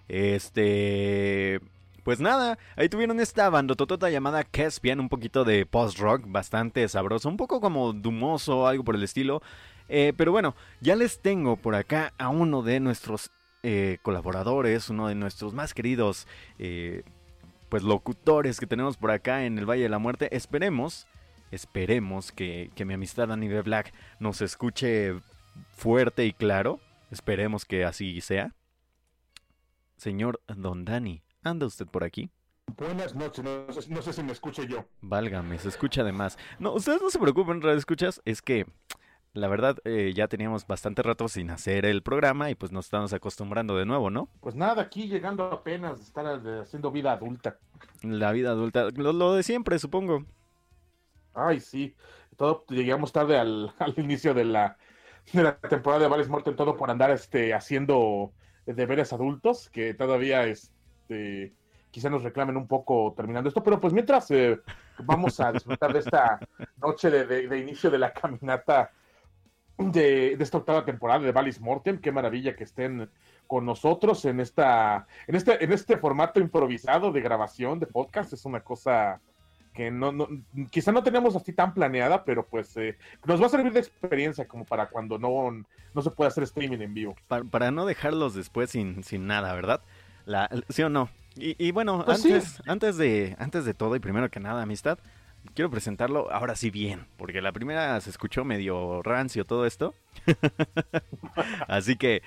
Este... 0.07 1.61
Pues 2.03 2.19
nada, 2.19 2.57
ahí 2.75 2.89
tuvieron 2.89 3.19
esta 3.19 3.47
bandototota 3.51 4.09
llamada 4.09 4.43
Caspian, 4.43 4.99
un 4.99 5.09
poquito 5.09 5.43
de 5.43 5.67
post-rock, 5.67 6.23
bastante 6.25 6.87
sabroso, 6.87 7.29
un 7.29 7.37
poco 7.37 7.61
como 7.61 7.93
dumoso, 7.93 8.65
algo 8.65 8.83
por 8.83 8.95
el 8.95 9.03
estilo. 9.03 9.43
Eh, 9.87 10.13
pero 10.17 10.31
bueno, 10.31 10.55
ya 10.81 10.95
les 10.95 11.19
tengo 11.19 11.55
por 11.55 11.75
acá 11.75 12.13
a 12.17 12.29
uno 12.29 12.63
de 12.63 12.79
nuestros 12.79 13.29
eh, 13.61 13.99
colaboradores, 14.01 14.89
uno 14.89 15.09
de 15.09 15.13
nuestros 15.13 15.53
más 15.53 15.75
queridos 15.75 16.25
eh, 16.57 17.03
pues 17.69 17.83
locutores 17.83 18.59
que 18.59 18.65
tenemos 18.65 18.97
por 18.97 19.11
acá 19.11 19.45
en 19.45 19.59
el 19.59 19.69
Valle 19.69 19.83
de 19.83 19.89
la 19.89 19.99
Muerte. 19.99 20.35
Esperemos, 20.35 21.05
esperemos 21.51 22.31
que, 22.31 22.71
que 22.75 22.85
mi 22.85 22.93
amistad 22.93 23.27
Danny 23.27 23.47
B. 23.47 23.61
Black 23.61 23.93
nos 24.19 24.41
escuche 24.41 25.15
fuerte 25.71 26.25
y 26.25 26.33
claro. 26.33 26.79
Esperemos 27.11 27.65
que 27.65 27.85
así 27.85 28.21
sea. 28.21 28.53
Señor 29.97 30.41
Don 30.47 30.85
Dani, 30.85 31.23
¿anda 31.43 31.65
usted 31.65 31.85
por 31.85 32.03
aquí? 32.03 32.29
Buenas 32.77 33.15
noches, 33.15 33.43
no 33.43 33.73
sé, 33.73 33.89
no 33.89 34.01
sé 34.01 34.13
si 34.13 34.23
me 34.23 34.31
escuche 34.31 34.67
yo. 34.67 34.85
Válgame, 35.01 35.57
se 35.57 35.69
escucha 35.69 36.03
de 36.03 36.11
más. 36.11 36.37
No, 36.59 36.73
ustedes 36.73 37.01
no 37.01 37.09
se 37.09 37.19
preocupen, 37.19 37.61
radio 37.61 37.77
escuchas, 37.77 38.21
es 38.25 38.41
que 38.41 38.65
la 39.33 39.47
verdad 39.47 39.77
eh, 39.85 40.13
ya 40.15 40.27
teníamos 40.27 40.67
bastante 40.67 41.01
rato 41.01 41.27
sin 41.27 41.49
hacer 41.49 41.85
el 41.85 42.01
programa 42.01 42.49
y 42.49 42.55
pues 42.55 42.71
nos 42.71 42.85
estamos 42.85 43.11
acostumbrando 43.11 43.75
de 43.75 43.85
nuevo, 43.85 44.09
¿no? 44.09 44.29
Pues 44.39 44.55
nada, 44.55 44.83
aquí 44.83 45.07
llegando 45.07 45.45
apenas, 45.45 45.97
de 45.97 46.03
estar 46.05 46.25
haciendo 46.61 46.91
vida 46.91 47.11
adulta. 47.11 47.57
La 48.01 48.31
vida 48.31 48.51
adulta, 48.51 48.89
lo, 48.95 49.13
lo 49.13 49.33
de 49.33 49.43
siempre, 49.43 49.79
supongo. 49.79 50.25
Ay, 51.33 51.59
sí, 51.59 51.95
todo 52.37 52.65
llegamos 52.69 53.11
tarde 53.11 53.37
al, 53.37 53.73
al 53.79 53.93
inicio 53.97 54.33
de 54.33 54.45
la, 54.45 54.77
de 55.33 55.43
la 55.43 55.57
temporada 55.57 56.03
de 56.03 56.09
Vales 56.09 56.29
Morten, 56.29 56.55
todo 56.55 56.75
por 56.75 56.89
andar 56.89 57.11
este, 57.11 57.53
haciendo 57.53 58.33
deberes 58.65 59.13
adultos, 59.13 59.69
que 59.69 59.93
todavía 59.93 60.45
este, 60.45 61.53
quizá 61.91 62.09
nos 62.09 62.23
reclamen 62.23 62.57
un 62.57 62.67
poco 62.67 63.13
terminando 63.15 63.49
esto, 63.49 63.63
pero 63.63 63.79
pues 63.79 63.93
mientras 63.93 64.29
eh, 64.31 64.59
vamos 64.99 65.39
a 65.39 65.51
disfrutar 65.51 65.91
de 65.93 65.99
esta 65.99 66.39
noche 66.81 67.09
de, 67.09 67.47
de, 67.47 67.59
inicio 67.59 67.89
de 67.89 67.97
la 67.97 68.13
caminata 68.13 68.91
de, 69.77 70.35
de, 70.35 70.43
esta 70.43 70.57
octava 70.57 70.85
temporada 70.85 71.21
de 71.21 71.31
Valis 71.31 71.59
Mortem, 71.61 71.99
qué 71.99 72.11
maravilla 72.11 72.55
que 72.55 72.65
estén 72.65 73.09
con 73.47 73.65
nosotros 73.65 74.23
en 74.25 74.39
esta, 74.39 75.07
en 75.25 75.35
este, 75.35 75.63
en 75.63 75.71
este 75.71 75.97
formato 75.97 76.39
improvisado 76.39 77.11
de 77.11 77.21
grabación 77.21 77.79
de 77.79 77.87
podcast, 77.87 78.33
es 78.33 78.45
una 78.45 78.61
cosa 78.61 79.21
que 79.79 79.91
no, 79.91 80.11
no, 80.11 80.27
quizá 80.71 80.91
no 80.91 81.03
tenemos 81.03 81.37
así 81.37 81.53
tan 81.53 81.73
planeada, 81.73 82.25
pero 82.25 82.45
pues 82.45 82.75
eh, 82.75 82.97
nos 83.25 83.41
va 83.41 83.45
a 83.45 83.49
servir 83.49 83.71
de 83.71 83.79
experiencia 83.79 84.45
como 84.45 84.65
para 84.65 84.89
cuando 84.89 85.17
no, 85.17 85.63
no 85.93 86.01
se 86.01 86.11
puede 86.11 86.27
hacer 86.27 86.43
streaming 86.43 86.79
en 86.79 86.93
vivo. 86.93 87.15
Para, 87.29 87.45
para 87.45 87.71
no 87.71 87.85
dejarlos 87.85 88.33
después 88.33 88.71
sin, 88.71 89.05
sin 89.05 89.25
nada, 89.25 89.53
¿verdad? 89.53 89.79
La, 90.25 90.49
¿Sí 90.67 90.83
o 90.83 90.89
no? 90.89 91.09
Y, 91.37 91.55
y 91.65 91.71
bueno, 91.71 92.03
pues 92.05 92.25
antes, 92.25 92.43
sí. 92.43 92.63
antes, 92.67 92.97
de, 92.97 93.37
antes 93.39 93.63
de 93.63 93.73
todo 93.73 93.95
y 93.95 94.01
primero 94.01 94.29
que 94.29 94.41
nada, 94.41 94.63
amistad, 94.63 94.99
quiero 95.53 95.71
presentarlo 95.71 96.29
ahora 96.29 96.57
sí 96.57 96.71
bien, 96.71 97.07
porque 97.15 97.41
la 97.41 97.53
primera 97.53 98.01
se 98.01 98.09
escuchó 98.09 98.43
medio 98.43 99.01
rancio 99.01 99.45
todo 99.45 99.65
esto. 99.65 99.95
Así 101.69 101.95
que 101.95 102.21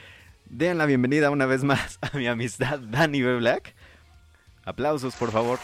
den 0.47 0.79
la 0.79 0.87
bienvenida 0.87 1.31
una 1.31 1.45
vez 1.45 1.65
más 1.65 1.99
a 2.01 2.17
mi 2.17 2.27
amistad 2.29 2.79
Danny 2.79 3.21
B. 3.21 3.37
Black. 3.37 3.75
Aplausos, 4.65 5.15
por 5.17 5.33
favor. 5.33 5.59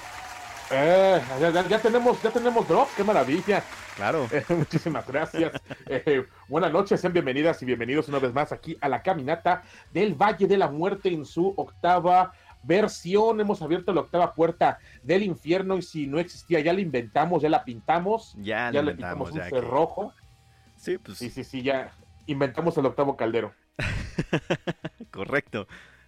Eh, 0.71 1.23
ya, 1.41 1.67
ya, 1.67 1.79
tenemos, 1.79 2.23
ya 2.23 2.31
tenemos 2.31 2.69
drop, 2.69 2.89
qué 2.97 3.03
maravilla. 3.03 3.63
Claro. 3.97 4.29
Eh, 4.33 4.45
muchísimas 4.51 5.07
gracias. 5.07 5.53
Eh, 5.87 6.25
buenas 6.49 6.71
noches, 6.71 7.01
sean 7.01 7.13
bienvenidas 7.13 7.63
y 7.63 7.67
bienvenidos 7.67 8.09
una 8.09 8.19
vez 8.19 8.33
más 8.33 8.53
aquí 8.53 8.77
a 8.81 8.89
la 8.89 9.03
caminata 9.03 9.63
del 9.93 10.15
Valle 10.15 10.47
de 10.47 10.59
la 10.59 10.69
Muerte 10.69 11.09
en 11.09 11.25
su 11.25 11.55
octava 11.57 12.33
versión. 12.63 13.41
Hemos 13.41 13.63
abierto 13.63 13.93
la 13.93 14.03
octava 14.03 14.35
puerta 14.35 14.79
del 15.03 15.23
infierno 15.23 15.79
y 15.79 15.83
si 15.83 16.07
no 16.07 16.19
existía, 16.19 16.61
ya 16.61 16.73
la 16.73 16.81
inventamos, 16.81 17.43
ya 17.43 17.49
la 17.49 17.65
pintamos. 17.65 18.35
Ya, 18.37 18.71
ya 18.71 18.83
le 18.83 18.93
pintamos 18.93 19.33
un 19.33 19.39
ya 19.39 19.49
cerrojo. 19.49 20.13
Que... 20.13 20.81
Sí, 20.81 20.99
pues. 20.99 21.19
Sí, 21.19 21.31
sí, 21.31 21.45
sí, 21.45 21.63
ya 21.63 21.93
inventamos 22.27 22.77
el 22.77 22.87
octavo 22.87 23.17
caldero. 23.17 23.55
Correcto. 25.11 25.67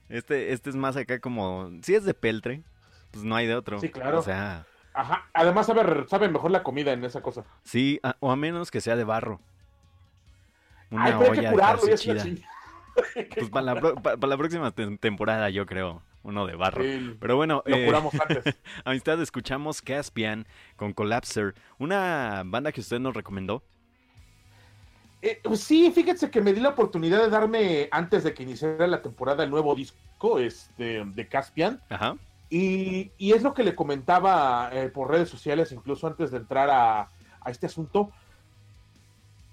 Este, 0.09 0.53
este 0.53 0.71
es 0.71 0.77
más 0.77 0.97
acá 0.97 1.19
como. 1.19 1.71
Si 1.83 1.95
es 1.95 2.05
de 2.05 2.15
peltre, 2.15 2.63
pues 3.11 3.25
no 3.25 3.35
hay 3.37 3.47
de 3.47 3.55
otro. 3.55 3.81
Sí, 3.81 3.91
claro. 3.91 4.21
O 4.21 4.23
sea. 4.23 4.67
Ajá. 4.93 5.29
Además 5.33 5.67
sabe, 5.67 6.07
sabe 6.09 6.29
mejor 6.29 6.51
la 6.51 6.63
comida 6.63 6.93
en 6.93 7.05
esa 7.05 7.23
cosa. 7.23 7.45
Sí, 7.63 8.01
a, 8.03 8.17
o 8.21 8.31
a 8.31 8.37
menos 8.37 8.71
que 8.71 8.81
sea 8.81 8.97
de 8.97 9.05
barro. 9.05 9.41
Una 10.91 11.05
Ay, 11.05 11.13
olla 11.13 11.43
que 11.43 11.51
curarlo, 11.51 11.87
de 11.87 11.95
chida. 11.97 12.25
Pues 13.35 13.49
para 13.51 13.75
la, 13.75 13.81
para 13.81 14.27
la 14.27 14.37
próxima 14.37 14.73
te 14.73 14.99
temporada, 14.99 15.49
yo 15.49 15.65
creo 15.65 16.03
uno 16.23 16.47
de 16.47 16.57
barro. 16.57 16.83
Sí, 16.83 17.17
Pero 17.19 17.37
bueno, 17.37 17.63
lo 17.65 17.85
curamos 17.85 18.15
eh, 18.15 18.19
antes. 18.21 18.57
amistad, 18.85 19.21
escuchamos 19.23 19.81
Caspian 19.81 20.47
con 20.77 20.93
Collapser, 20.93 21.55
una 21.79 22.43
banda 22.45 22.73
que 22.73 22.81
usted 22.81 22.99
nos 22.99 23.15
recomendó. 23.15 23.63
Eh, 25.23 25.41
sí, 25.55 25.91
fíjense 25.95 26.31
que 26.31 26.41
me 26.41 26.53
di 26.53 26.61
la 26.61 26.71
oportunidad 26.71 27.23
de 27.23 27.31
darme, 27.31 27.89
antes 27.91 28.25
de 28.25 28.35
que 28.35 28.43
iniciara 28.43 28.87
la 28.87 29.03
temporada, 29.03 29.45
el 29.45 29.51
nuevo 29.51 29.75
disco 29.75 30.39
este, 30.39 31.05
de 31.05 31.29
Caspian. 31.29 31.81
Ajá. 31.91 32.17
Y, 32.51 33.13
es 33.19 33.43
lo 33.45 33.55
que 33.55 33.63
le 33.63 33.77
comentaba 33.77 34.71
eh, 34.73 34.89
por 34.89 35.09
redes 35.09 35.29
sociales, 35.29 35.71
incluso 35.71 36.09
antes 36.09 36.33
de 36.33 36.39
entrar 36.39 36.69
a, 36.69 37.09
este 37.47 37.67
asunto. 37.67 38.11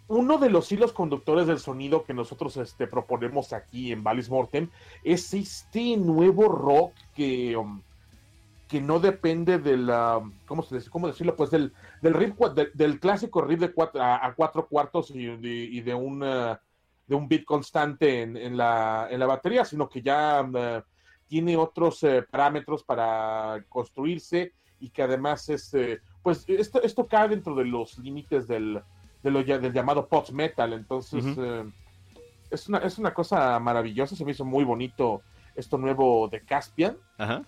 Uno 0.08 0.38
de 0.38 0.50
los 0.50 0.72
hilos 0.72 0.94
conductores 0.94 1.48
del 1.48 1.60
sonido 1.60 2.04
que 2.04 2.14
nosotros 2.14 2.58
este, 2.58 2.88
proponemos 2.88 3.54
aquí 3.54 3.92
en 3.92 4.04
Valis 4.04 4.30
Mortem 4.30 4.70
es 5.04 5.34
este 5.34 5.96
nuevo 5.98 6.48
rock 6.48 6.94
que, 7.14 7.56
um, 7.56 7.82
que 8.68 8.82
no 8.82 9.00
depende 9.00 9.60
de 9.60 9.78
la. 9.78 10.22
¿Cómo, 10.48 10.64
se? 10.64 10.90
¿Cómo 10.90 11.08
decirlo? 11.08 11.36
Pues 11.36 11.52
del, 11.52 11.74
del, 12.02 12.14
riff, 12.14 12.36
de, 12.56 12.70
del 12.74 13.00
clásico 13.00 13.42
riff 13.42 13.60
de 13.60 13.74
cuatro, 13.74 14.02
a, 14.02 14.34
cuatro 14.36 14.68
cuartos 14.68 15.12
y 15.12 15.26
de, 15.26 15.50
y 15.50 15.82
de, 15.82 15.94
un, 15.94 16.24
uh, 16.24 16.58
de 17.06 17.16
un 17.16 17.28
beat 17.28 17.44
constante 17.44 18.22
en, 18.22 18.58
la, 18.58 19.08
en 19.12 19.20
la 19.20 19.28
batería, 19.28 19.66
sino 19.66 19.88
que 19.88 20.02
ya. 20.02 20.42
Uh, 20.42 20.97
tiene 21.28 21.58
otros 21.58 22.04
eh, 22.04 22.24
parámetros 22.30 22.84
para 22.84 23.64
construirse 23.70 24.54
y 24.80 24.90
que 24.90 25.04
además 25.04 25.50
es, 25.50 25.74
eh, 25.74 26.00
pues 26.24 26.46
esto, 26.48 26.82
esto 26.82 27.08
cae 27.08 27.30
dentro 27.30 27.56
de 27.56 27.66
los 27.66 27.98
límites 28.00 28.48
del, 28.48 28.82
de 29.24 29.32
lo, 29.32 29.44
del 29.44 29.74
llamado 29.74 30.08
post 30.08 30.32
metal, 30.32 30.74
entonces 30.74 31.26
uh 31.26 31.30
-huh. 31.30 31.68
eh, 31.68 31.72
es, 32.52 32.68
una, 32.70 32.80
es 32.80 32.98
una 32.98 33.14
cosa 33.14 33.60
maravillosa, 33.60 34.16
se 34.16 34.24
me 34.24 34.32
hizo 34.32 34.46
muy 34.46 34.64
bonito 34.64 35.22
esto 35.56 35.78
nuevo 35.78 36.28
de 36.28 36.42
Caspian 36.42 36.98
Ajá. 37.18 37.44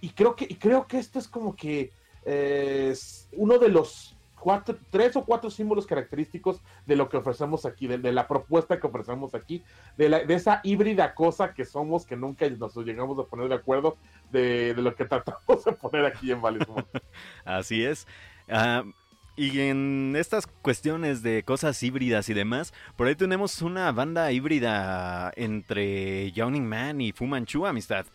y 0.00 0.08
creo 0.10 0.34
que 0.34 0.46
y 0.48 0.56
creo 0.56 0.86
que 0.86 0.98
este 0.98 1.20
es 1.20 1.28
como 1.28 1.54
que 1.54 1.92
es 2.24 3.28
uno 3.36 3.56
de 3.58 3.68
los 3.68 4.17
cuatro, 4.40 4.76
tres 4.90 5.16
o 5.16 5.24
cuatro 5.24 5.50
símbolos 5.50 5.86
característicos 5.86 6.62
de 6.86 6.96
lo 6.96 7.08
que 7.08 7.16
ofrecemos 7.16 7.64
aquí, 7.64 7.86
de, 7.86 8.12
la 8.12 8.26
propuesta 8.26 8.78
que 8.80 8.86
ofrecemos 8.86 9.34
aquí, 9.34 9.62
de, 9.96 10.08
la, 10.08 10.24
de, 10.24 10.34
esa 10.34 10.60
híbrida 10.62 11.14
cosa 11.14 11.54
que 11.54 11.64
somos, 11.64 12.06
que 12.06 12.16
nunca 12.16 12.48
nos 12.50 12.76
llegamos 12.76 13.18
a 13.18 13.24
poner 13.24 13.48
de 13.48 13.54
acuerdo 13.54 13.96
de, 14.30 14.74
lo 14.76 14.94
que 14.94 15.04
tratamos 15.04 15.64
de 15.64 15.72
poner 15.72 16.06
aquí 16.06 16.30
en 16.30 16.40
Valismont. 16.40 16.86
Así 17.44 17.84
es. 17.84 18.06
Uh, 18.48 18.90
y 19.36 19.60
en 19.60 20.14
estas 20.16 20.46
cuestiones 20.46 21.22
de 21.22 21.44
cosas 21.44 21.80
híbridas 21.82 22.28
y 22.28 22.34
demás, 22.34 22.74
por 22.96 23.06
ahí 23.06 23.14
tenemos 23.14 23.62
una 23.62 23.92
banda 23.92 24.32
híbrida 24.32 25.32
entre 25.36 26.32
Yawning 26.32 26.68
Man 26.68 27.00
y 27.00 27.12
Fu 27.12 27.26
Manchu, 27.26 27.64
amistad 27.64 28.06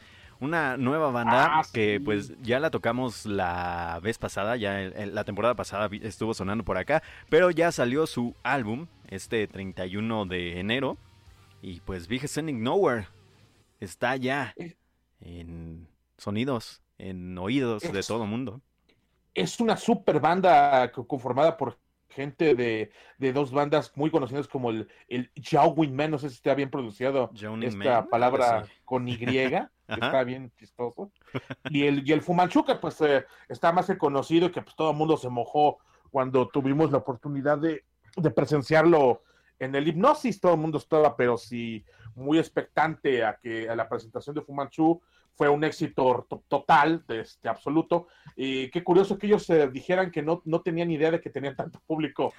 una 0.44 0.78
nueva 0.78 1.10
banda 1.10 1.60
ah, 1.60 1.62
que 1.74 1.98
sí. 1.98 2.04
pues 2.04 2.34
ya 2.42 2.60
la 2.60 2.70
tocamos 2.70 3.26
la 3.26 4.00
vez 4.04 4.18
pasada, 4.18 4.58
ya 4.58 4.80
la 4.80 5.24
temporada 5.24 5.56
pasada 5.56 5.90
estuvo 6.02 6.34
sonando 6.34 6.64
por 6.64 6.78
acá, 6.78 7.02
pero 7.30 7.50
ya 7.50 7.72
salió 7.72 8.06
su 8.06 8.36
álbum 8.44 8.88
este 9.08 9.48
31 9.48 10.26
de 10.26 10.60
enero 10.60 10.98
y 11.62 11.80
pues 11.80 12.08
Big 12.08 12.28
Sending 12.28 12.62
Nowhere 12.62 13.08
está 13.80 14.18
ya 14.18 14.54
en 15.22 15.88
sonidos, 16.18 16.82
en 16.98 17.38
oídos 17.38 17.84
es, 17.84 17.94
de 17.94 18.04
todo 18.04 18.26
mundo. 18.26 18.62
Es 19.34 19.60
una 19.60 19.78
super 19.78 20.20
banda 20.20 20.92
conformada 20.92 21.56
por 21.56 21.78
gente 22.14 22.56
de, 22.56 22.92
de, 23.18 23.34
dos 23.34 23.52
bandas 23.52 23.92
muy 23.96 24.10
conocidas 24.10 24.48
como 24.48 24.70
el, 24.70 24.88
el 25.08 25.32
Jowing 25.50 25.94
Man, 25.96 26.12
no 26.12 26.18
sé 26.18 26.30
si 26.30 26.36
está 26.36 26.56
bien 26.56 26.70
pronunciado 26.70 27.30
esta 27.34 28.02
Man. 28.02 28.10
palabra 28.10 28.66
Sí. 28.66 28.72
con 28.86 29.08
Y, 29.08 29.18
está 29.88 30.24
bien 30.24 30.52
chistoso. 30.58 31.12
Y 31.70 31.86
el, 31.86 32.08
y 32.08 32.14
el 32.14 32.22
Fumanchu, 32.22 32.64
que 32.64 32.76
pues 32.76 33.00
eh, 33.02 33.26
está 33.50 33.72
más 33.72 33.88
que 33.88 33.98
conocido 33.98 34.48
y 34.48 34.52
que 34.52 34.62
pues 34.62 34.76
todo 34.76 34.92
el 34.92 34.98
mundo 34.98 35.18
se 35.18 35.30
mojó 35.30 35.80
cuando 36.10 36.48
tuvimos 36.48 36.92
la 36.92 37.00
oportunidad 37.00 37.58
de, 37.58 37.84
de 38.16 38.32
presenciarlo 38.32 39.24
en 39.60 39.76
el 39.76 39.88
hipnosis, 39.88 40.40
todo 40.40 40.54
el 40.54 40.60
mundo 40.60 40.78
estaba, 40.78 41.16
pero 41.16 41.38
sí, 41.38 41.84
muy 42.16 42.38
expectante 42.38 43.24
a 43.24 43.38
que 43.42 43.70
a 43.70 43.76
la 43.76 43.88
presentación 43.90 44.36
de 44.36 44.42
Fumanchu, 44.42 45.02
fue 45.36 45.50
un 45.50 45.64
éxito 45.64 46.28
total, 46.48 47.04
este, 47.08 47.50
absoluto. 47.50 48.08
Y 48.36 48.70
qué 48.70 48.84
curioso 48.84 49.18
que 49.18 49.28
ellos 49.28 49.50
eh, 49.50 49.68
dijeran 49.70 50.12
que 50.12 50.22
no, 50.22 50.42
no 50.46 50.62
tenían 50.62 50.92
idea 50.92 51.12
de 51.12 51.22
que 51.22 51.30
tenían 51.30 51.56
tanto 51.56 51.80
público 51.88 52.34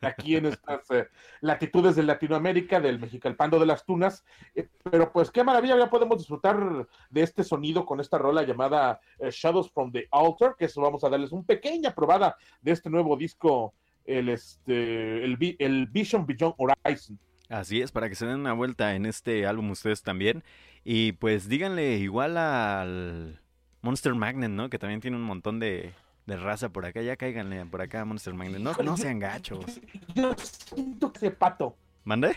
aquí 0.00 0.36
en 0.36 0.46
estas 0.46 0.90
eh, 0.90 1.06
latitudes 1.40 1.96
de 1.96 2.02
Latinoamérica, 2.02 2.80
del 2.80 2.98
Mexicalpando 2.98 3.58
de 3.58 3.66
las 3.66 3.84
Tunas. 3.84 4.24
Eh, 4.54 4.68
pero 4.90 5.12
pues 5.12 5.30
qué 5.30 5.44
maravilla, 5.44 5.78
ya 5.78 5.90
podemos 5.90 6.18
disfrutar 6.18 6.88
de 7.08 7.22
este 7.22 7.44
sonido 7.44 7.86
con 7.86 8.00
esta 8.00 8.18
rola 8.18 8.42
llamada 8.42 9.00
Shadows 9.20 9.70
from 9.70 9.92
the 9.92 10.08
Altar, 10.10 10.56
que 10.58 10.64
eso 10.64 10.80
vamos 10.80 11.04
a 11.04 11.08
darles 11.08 11.32
una 11.32 11.44
pequeña 11.44 11.94
probada 11.94 12.36
de 12.60 12.72
este 12.72 12.90
nuevo 12.90 13.16
disco, 13.16 13.74
el, 14.04 14.28
este, 14.28 15.24
el 15.24 15.86
Vision 15.86 16.26
Beyond 16.26 16.54
Horizon. 16.58 17.18
Así 17.50 17.82
es, 17.82 17.90
para 17.90 18.08
que 18.08 18.14
se 18.14 18.26
den 18.26 18.38
una 18.38 18.52
vuelta 18.52 18.94
en 18.94 19.06
este 19.06 19.44
álbum 19.44 19.70
ustedes 19.70 20.02
también. 20.02 20.44
Y 20.84 21.12
pues 21.12 21.48
díganle 21.48 21.98
igual 21.98 22.36
al 22.36 23.40
Monster 23.82 24.14
Magnet, 24.14 24.50
¿no? 24.50 24.70
Que 24.70 24.78
también 24.78 25.00
tiene 25.00 25.16
un 25.16 25.22
montón 25.22 25.60
de, 25.60 25.92
de 26.26 26.36
raza 26.36 26.70
por 26.70 26.86
acá. 26.86 27.02
Ya 27.02 27.16
cáiganle 27.16 27.64
por 27.66 27.82
acá 27.82 28.00
a 28.00 28.04
Monster 28.04 28.34
Magnet. 28.34 28.60
No, 28.60 28.72
no 28.82 28.96
sean 28.96 29.18
gachos. 29.18 29.80
Yo 30.14 30.34
siento 30.36 31.12
que 31.12 31.18
ese 31.18 31.30
pato. 31.30 31.76
¿Mande? 32.04 32.36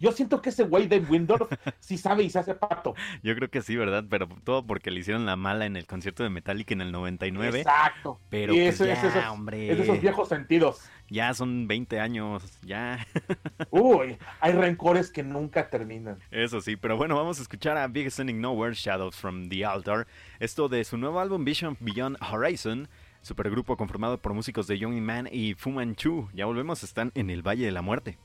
Yo 0.00 0.12
siento 0.12 0.40
que 0.40 0.48
ese 0.48 0.64
güey 0.64 0.88
de 0.88 0.98
Windorf 0.98 1.52
sí 1.78 1.98
sabe 1.98 2.22
y 2.22 2.30
se 2.30 2.38
hace 2.38 2.54
pato. 2.54 2.94
Yo 3.22 3.34
creo 3.34 3.50
que 3.50 3.60
sí, 3.60 3.76
¿verdad? 3.76 4.04
Pero 4.08 4.28
todo 4.44 4.66
porque 4.66 4.90
le 4.90 5.00
hicieron 5.00 5.26
la 5.26 5.36
mala 5.36 5.66
en 5.66 5.76
el 5.76 5.86
concierto 5.86 6.22
de 6.22 6.30
Metallica 6.30 6.72
en 6.72 6.80
el 6.80 6.90
99. 6.90 7.60
Exacto. 7.60 8.18
Pero 8.30 8.54
pues 8.54 8.78
ya, 8.78 8.92
es, 8.94 9.04
esos, 9.04 9.24
hombre. 9.26 9.70
Es 9.70 9.76
de 9.76 9.84
esos 9.84 10.00
viejos 10.00 10.28
sentidos. 10.28 10.80
Ya 11.10 11.34
son 11.34 11.68
20 11.68 12.00
años, 12.00 12.42
ya. 12.62 13.06
Uy, 13.70 14.16
hay 14.40 14.52
rencores 14.52 15.10
que 15.10 15.22
nunca 15.22 15.68
terminan. 15.68 16.18
Eso 16.30 16.62
sí, 16.62 16.76
pero 16.76 16.96
bueno, 16.96 17.14
vamos 17.14 17.38
a 17.38 17.42
escuchar 17.42 17.76
a 17.76 17.86
Big 17.86 18.10
Sending 18.10 18.40
Nowhere, 18.40 18.74
Shadows 18.74 19.16
from 19.16 19.50
the 19.50 19.66
Altar. 19.66 20.06
Esto 20.38 20.70
de 20.70 20.82
su 20.84 20.96
nuevo 20.96 21.20
álbum 21.20 21.44
Vision 21.44 21.76
Beyond 21.78 22.16
Horizon. 22.22 22.88
Supergrupo 23.20 23.76
conformado 23.76 24.16
por 24.16 24.32
músicos 24.32 24.66
de 24.66 24.78
Young 24.78 24.98
Man 25.02 25.28
y 25.30 25.52
Fu 25.52 25.70
Manchu. 25.70 26.30
Ya 26.32 26.46
volvemos, 26.46 26.82
están 26.84 27.12
en 27.14 27.28
el 27.28 27.46
Valle 27.46 27.66
de 27.66 27.72
la 27.72 27.82
Muerte. 27.82 28.16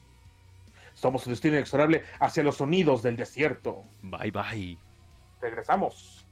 Somos 0.96 1.22
su 1.24 1.30
destino 1.30 1.56
inexorable 1.56 2.04
hacia 2.20 2.44
los 2.44 2.58
sonidos 2.58 3.04
del 3.04 3.16
desierto. 3.16 3.84
Bye 4.02 4.32
bye. 4.32 4.78
Regresamos. 5.42 6.25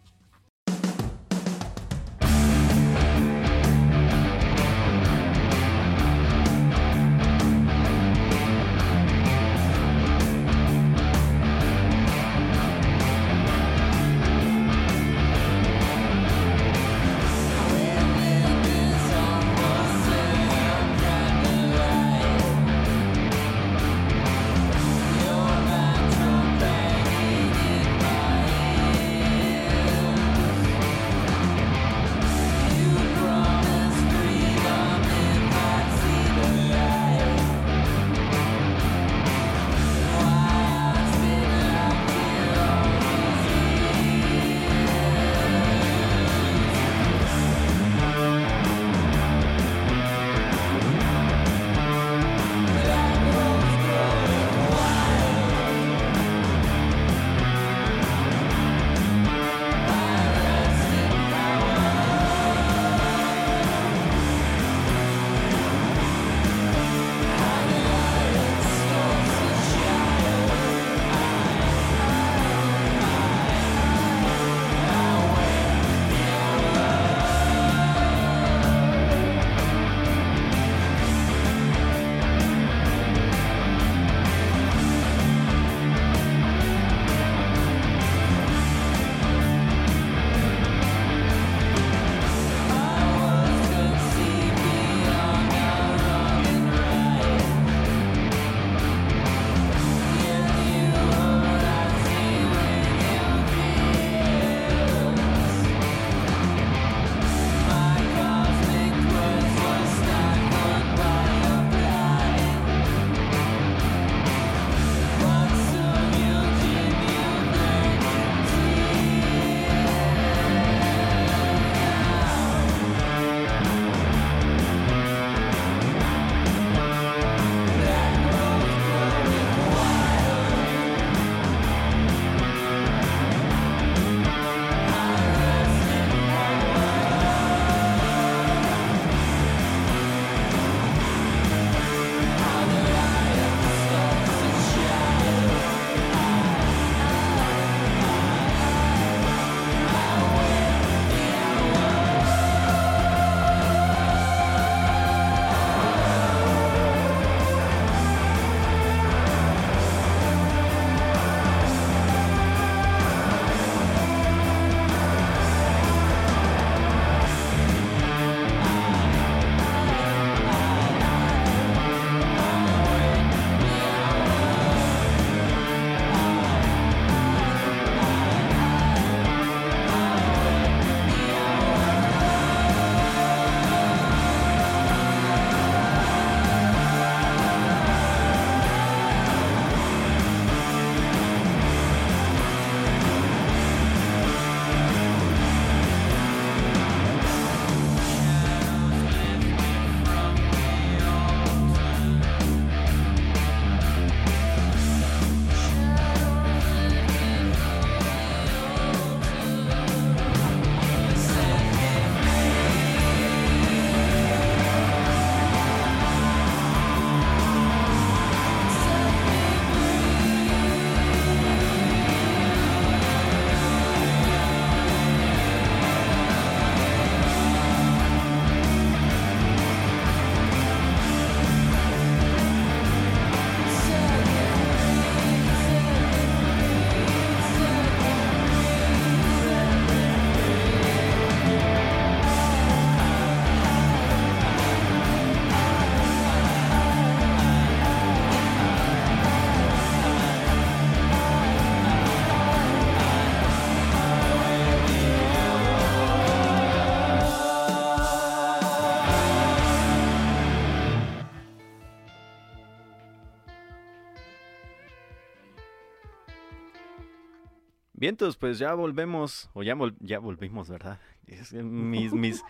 Vientos, 268.03 268.35
pues 268.35 268.59
ya 268.59 268.73
volvemos, 268.73 269.49
o 269.53 269.63
ya, 269.63 269.75
vol- 269.75 269.95
ya 270.01 270.19
volvimos, 270.19 270.67
¿verdad? 270.69 270.99
Es 271.25 271.53
mis, 271.53 272.11
mis, 272.11 272.43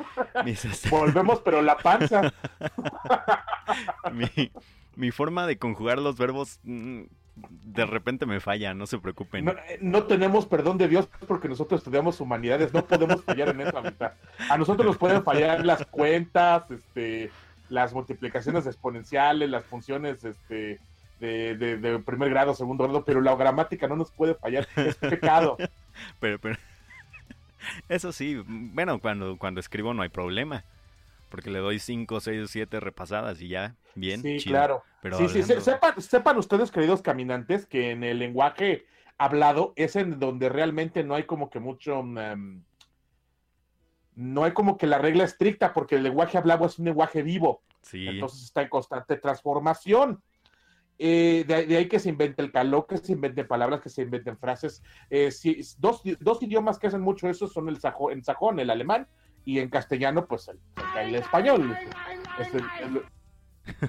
mis, 0.43 0.65
este, 0.65 0.89
Volvemos, 0.89 1.41
pero 1.41 1.61
la 1.61 1.77
panza. 1.77 2.33
mi, 4.11 4.51
mi 4.95 5.11
forma 5.11 5.45
de 5.45 5.59
conjugar 5.59 5.99
los 5.99 6.17
verbos 6.17 6.59
mm, 6.63 7.03
de 7.35 7.85
repente 7.85 8.25
me 8.25 8.39
falla, 8.39 8.73
no 8.73 8.87
se 8.87 8.97
preocupen. 8.97 9.45
No, 9.45 9.51
eh, 9.51 9.77
no 9.79 10.05
tenemos 10.05 10.47
perdón 10.47 10.79
de 10.79 10.87
Dios 10.87 11.07
porque 11.27 11.47
nosotros 11.49 11.81
estudiamos 11.81 12.19
humanidades, 12.19 12.73
no 12.73 12.83
podemos 12.87 13.23
fallar 13.23 13.49
en 13.49 13.61
esa 13.61 13.79
mitad. 13.81 14.13
A 14.49 14.57
nosotros 14.57 14.87
nos 14.87 14.97
pueden 14.97 15.23
fallar 15.23 15.63
las 15.63 15.85
cuentas, 15.85 16.71
este, 16.71 17.29
las 17.69 17.93
multiplicaciones 17.93 18.65
exponenciales, 18.65 19.51
las 19.51 19.65
funciones 19.65 20.23
este, 20.23 20.79
de, 21.27 21.55
de- 21.57 21.77
de 21.77 21.99
primer 21.99 22.29
grado, 22.29 22.53
segundo 22.53 22.83
grado, 22.83 23.03
pero 23.05 23.21
la 23.21 23.35
gramática 23.35 23.87
no 23.87 23.95
nos 23.95 24.11
puede 24.11 24.35
fallar, 24.35 24.67
es 24.75 24.95
pecado. 24.95 25.57
Pero, 26.19 26.39
pero, 26.39 26.57
eso 27.89 28.11
sí, 28.11 28.41
bueno, 28.47 28.99
cuando, 28.99 29.37
cuando 29.37 29.59
escribo 29.59 29.93
no 29.93 30.01
hay 30.01 30.09
problema, 30.09 30.63
porque 31.29 31.51
le 31.51 31.59
doy 31.59 31.77
5, 31.79 32.19
6, 32.19 32.49
7 32.49 32.79
repasadas 32.79 33.39
y 33.41 33.47
ya, 33.49 33.75
bien, 33.95 34.21
sí, 34.21 34.37
chido. 34.39 34.53
claro. 34.53 34.83
Pero 35.01 35.17
sí, 35.17 35.43
sí, 35.43 35.61
sepan, 35.61 36.01
sepan 36.01 36.37
ustedes, 36.37 36.71
queridos 36.71 37.01
caminantes, 37.03 37.65
que 37.67 37.91
en 37.91 38.03
el 38.03 38.17
lenguaje 38.19 38.85
hablado 39.19 39.73
es 39.75 39.95
en 39.95 40.19
donde 40.19 40.49
realmente 40.49 41.03
no 41.03 41.13
hay 41.15 41.23
como 41.25 41.49
que 41.49 41.59
mucho... 41.59 42.01
mm, 42.03 42.63
no 44.15 44.43
hay 44.43 44.51
como 44.53 44.77
que 44.77 44.87
la 44.87 44.97
regla 44.99 45.23
estricta, 45.23 45.73
porque 45.73 45.95
el 45.95 46.03
lenguaje 46.03 46.37
hablado 46.37 46.65
es 46.65 46.77
un 46.79 46.85
lenguaje 46.85 47.23
vivo. 47.23 47.61
sí, 47.81 48.07
Entonces 48.07 48.43
está 48.43 48.61
en 48.61 48.69
constante 48.69 49.17
transformación. 49.17 50.21
Eh, 50.99 51.43
de, 51.47 51.75
ahí- 51.77 51.87
que 51.87 51.99
se 51.99 52.09
invente 52.09 52.41
el 52.41 52.51
calor, 52.51 52.85
que 52.87 52.97
se 52.97 53.13
inventen 53.13 53.47
palabras, 53.47 53.81
que 53.81 53.89
se 53.89 54.03
inventen 54.03 54.37
frases. 54.37 54.83
Eh, 55.09 55.31
sí, 55.31 55.59
dos, 55.79 56.01
dos 56.19 56.41
idiomas 56.43 56.77
que 56.79 56.87
hacen 56.87 57.01
mucho 57.01 57.27
eso 57.27 57.47
son 57.47 57.67
el 57.69 57.79
sajón, 57.79 58.59
el 58.59 58.69
alemán, 58.69 59.07
y 59.45 59.59
en 59.59 59.69
castellano, 59.69 60.25
pues 60.25 60.49
el, 60.49 61.15
español. 61.15 61.75
Es 62.39 62.53
el- 62.53 62.63
el- 62.81 63.01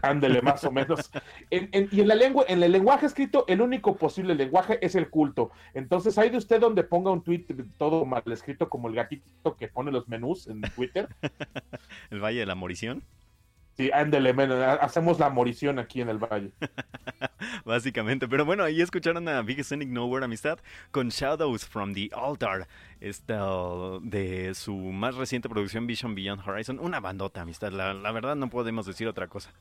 ándele, 0.02 0.40
más 0.40 0.64
o 0.64 0.70
menos. 0.70 1.10
En- 1.50 1.68
en- 1.72 1.88
y 1.92 2.00
en 2.00 2.08
la 2.08 2.14
lengua, 2.14 2.44
en 2.48 2.62
el 2.62 2.72
lenguaje 2.72 3.06
escrito, 3.06 3.44
el 3.48 3.60
único 3.60 3.96
posible 3.96 4.34
lenguaje 4.34 4.78
es 4.84 4.94
el 4.94 5.10
culto. 5.10 5.50
Entonces, 5.74 6.16
hay 6.18 6.30
de 6.30 6.38
usted 6.38 6.60
donde 6.60 6.84
ponga 6.84 7.10
un 7.10 7.22
tweet 7.22 7.46
todo 7.78 8.04
mal 8.04 8.22
escrito, 8.26 8.68
como 8.68 8.88
el 8.88 8.94
gatito 8.94 9.56
que 9.56 9.68
pone 9.68 9.92
los 9.92 10.08
menús 10.08 10.46
en 10.46 10.60
Twitter. 10.62 11.08
el 12.10 12.20
Valle 12.20 12.40
de 12.40 12.46
la 12.46 12.54
Morición, 12.54 13.02
Sí, 13.76 13.90
ándele, 13.92 14.32
men, 14.32 14.52
hacemos 14.52 15.18
la 15.18 15.30
morición 15.30 15.78
aquí 15.78 16.00
en 16.00 16.08
el 16.08 16.18
valle. 16.18 16.52
básicamente. 17.64 18.28
Pero 18.28 18.44
bueno, 18.44 18.64
ahí 18.64 18.80
escucharon 18.80 19.28
a 19.28 19.42
Big 19.42 19.62
Scenic 19.64 19.88
Nowhere 19.88 20.24
Amistad 20.24 20.58
con 20.90 21.08
Shadows 21.08 21.64
from 21.66 21.92
the 21.92 22.08
Altar, 22.12 22.68
esta 23.00 23.44
de 24.02 24.54
su 24.54 24.76
más 24.76 25.16
reciente 25.16 25.48
producción 25.48 25.86
Vision 25.86 26.14
Beyond 26.14 26.46
Horizon. 26.46 26.78
Una 26.78 27.00
bandota, 27.00 27.42
amistad, 27.42 27.72
la, 27.72 27.94
la 27.94 28.12
verdad 28.12 28.36
no 28.36 28.48
podemos 28.48 28.86
decir 28.86 29.08
otra 29.08 29.28
cosa. 29.28 29.52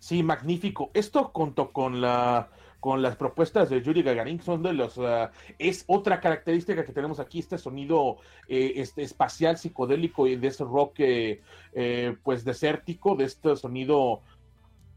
Sí, 0.00 0.22
magnífico. 0.22 0.90
Esto 0.94 1.30
junto 1.34 1.72
con 1.72 2.00
la 2.00 2.48
con 2.84 3.00
las 3.00 3.16
propuestas 3.16 3.70
de 3.70 3.80
Yuri 3.80 4.02
Gagarin 4.02 4.42
son 4.42 4.62
de 4.62 4.74
los 4.74 4.98
ah, 4.98 5.30
es 5.58 5.84
otra 5.86 6.20
característica 6.20 6.84
que 6.84 6.92
tenemos 6.92 7.18
aquí 7.18 7.38
este 7.38 7.56
sonido 7.56 8.18
eh, 8.46 8.74
este 8.76 9.02
espacial 9.02 9.56
psicodélico 9.56 10.26
y 10.26 10.36
de 10.36 10.48
ese 10.48 10.64
rock 10.64 10.96
eh, 10.98 11.40
eh, 11.72 12.14
pues 12.22 12.44
desértico 12.44 13.16
de 13.16 13.24
este 13.24 13.56
sonido 13.56 14.20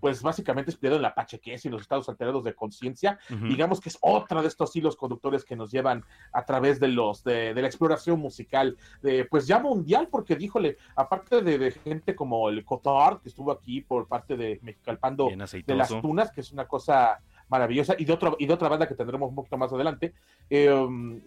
pues 0.02 0.22
básicamente 0.22 0.70
inspirado 0.70 0.98
en 0.98 1.02
la 1.02 1.16
pachequez 1.16 1.64
y 1.64 1.70
los 1.70 1.82
estados 1.82 2.08
alterados 2.08 2.44
de 2.44 2.54
conciencia. 2.54 3.18
Digamos 3.30 3.82
que 3.82 3.90
es 3.90 3.98
otra 4.00 4.44
de 4.44 4.48
estos 4.48 4.76
hilos 4.76 4.96
conductores 4.96 5.44
que 5.44 5.56
nos 5.56 5.72
llevan 5.72 6.04
a 6.34 6.46
través 6.46 6.80
de 6.80 6.90
los 6.90 7.24
de, 7.24 7.56
de 7.56 7.62
la 7.62 7.68
exploración 7.68 8.20
musical 8.20 8.78
de, 9.02 9.26
pues 9.26 9.48
ya 9.48 9.58
mundial 9.58 10.08
porque 10.12 10.36
díjole 10.36 10.78
aparte 10.96 11.42
de, 11.42 11.58
de 11.58 11.72
gente 11.72 12.16
como 12.16 12.50
el 12.50 12.64
Cotard 12.64 13.22
que 13.22 13.30
estuvo 13.30 13.52
aquí 13.52 13.82
por 13.82 14.08
parte 14.08 14.38
de 14.38 14.60
Mexicalpando 14.62 15.30
de 15.30 15.76
las 15.76 15.90
tunas 16.00 16.32
que 16.32 16.42
es 16.42 16.52
una 16.52 16.68
cosa 16.68 17.20
maravillosa 17.50 17.96
y 17.98 18.06
de 18.06 18.14
otra 18.14 18.34
y 18.40 18.46
de 18.46 18.54
otra 18.54 18.68
banda 18.70 18.88
que 18.88 18.96
tendremos 18.96 19.30
un 19.30 19.36
poquito 19.36 19.58
más 19.58 19.72
adelante 19.72 20.14
eh, 20.50 20.72
um, 20.72 21.22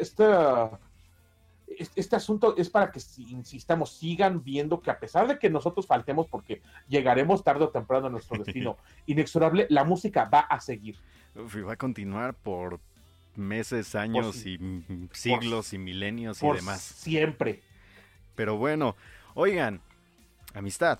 esta 0.00 0.78
es- 1.66 1.90
este 1.96 2.16
asunto 2.16 2.54
es 2.56 2.68
para 2.68 2.90
que, 2.90 3.00
si- 3.00 3.30
insistamos, 3.30 3.90
sigan 3.96 4.42
viendo 4.44 4.80
que 4.82 4.90
a 4.90 4.98
pesar 4.98 5.26
de 5.26 5.38
que 5.38 5.48
nosotros 5.48 5.86
faltemos, 5.86 6.26
porque 6.28 6.60
llegaremos 6.88 7.42
tarde 7.42 7.64
o 7.64 7.70
temprano 7.70 8.08
a 8.08 8.10
nuestro 8.10 8.36
destino 8.42 8.76
inexorable, 9.06 9.66
la 9.70 9.82
música 9.84 10.24
va 10.26 10.40
a 10.40 10.60
seguir. 10.60 10.96
Uf, 11.34 11.56
y 11.56 11.60
va 11.62 11.72
a 11.72 11.76
continuar 11.76 12.34
por 12.34 12.78
meses, 13.36 13.94
años 13.94 14.44
y 14.44 14.58
siglos 15.12 15.72
y 15.72 15.78
milenios 15.78 16.42
y 16.42 16.46
demás. 16.46 16.82
siempre. 16.82 17.62
Pero 18.34 18.56
bueno, 18.58 18.94
oigan, 19.34 19.80
amistad, 20.52 20.98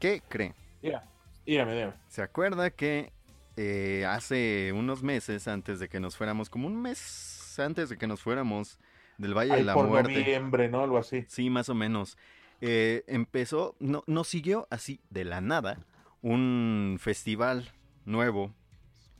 ¿qué 0.00 0.20
creen? 0.28 0.54
Mira, 0.82 1.04
dígame, 1.44 1.74
dígame. 1.74 1.92
¿Se 2.08 2.22
acuerda 2.22 2.70
que 2.70 3.12
eh, 3.56 4.04
hace 4.08 4.72
unos 4.74 5.02
meses, 5.02 5.48
antes 5.48 5.78
de 5.80 5.88
que 5.88 6.00
nos 6.00 6.16
fuéramos, 6.16 6.50
como 6.50 6.66
un 6.66 6.80
mes 6.80 7.58
antes 7.58 7.88
de 7.88 7.96
que 7.96 8.06
nos 8.06 8.20
fuéramos 8.20 8.78
del 9.18 9.32
Valle 9.34 9.52
Ahí 9.52 9.58
de 9.60 9.64
la 9.64 9.74
por 9.74 9.86
Muerte? 9.88 10.18
noviembre, 10.20 10.68
¿no? 10.68 10.82
Algo 10.82 10.98
así. 10.98 11.24
Sí, 11.28 11.48
más 11.50 11.68
o 11.70 11.74
menos. 11.74 12.18
eh, 12.60 13.04
empezó, 13.06 13.76
no, 13.80 14.02
nos 14.06 14.28
siguió 14.28 14.66
así 14.70 15.00
de 15.10 15.24
la 15.24 15.40
nada 15.40 15.78
un 16.22 16.98
festival 17.00 17.70
nuevo 18.04 18.54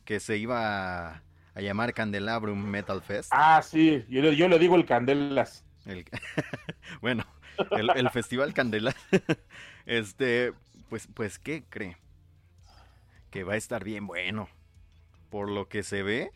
que 0.05 0.21
se 0.21 0.37
iba 0.39 1.09
a, 1.15 1.23
a 1.55 1.61
llamar 1.61 1.95
Candelabrum 1.95 2.63
Metal 2.65 3.03
Fest. 3.03 3.31
Ah, 3.33 3.63
sí, 3.63 4.05
yo, 4.09 4.23
le- 4.23 4.37
yo 4.37 4.49
le 4.49 4.59
digo 4.59 4.77
el 4.77 4.85
Candelas. 4.87 5.65
El- 5.87 6.05
bueno, 7.01 7.25
el, 7.71 7.91
el 7.97 8.11
Festival 8.11 8.53
Candela. 8.55 8.95
este, 9.87 10.53
pues, 10.89 11.09
pues, 11.15 11.39
¿qué 11.39 11.65
cree? 11.69 11.97
Que 13.37 13.45
va 13.45 13.53
a 13.53 13.57
estar 13.57 13.85
bien 13.85 14.07
bueno. 14.07 14.49
Por 15.29 15.51
lo 15.51 15.69
que 15.69 15.83
se 15.83 16.03
ve, 16.03 16.31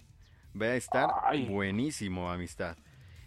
va 0.60 0.66
a 0.66 0.74
estar 0.76 1.08
Ay. 1.24 1.46
buenísimo, 1.46 2.30
amistad. 2.30 2.76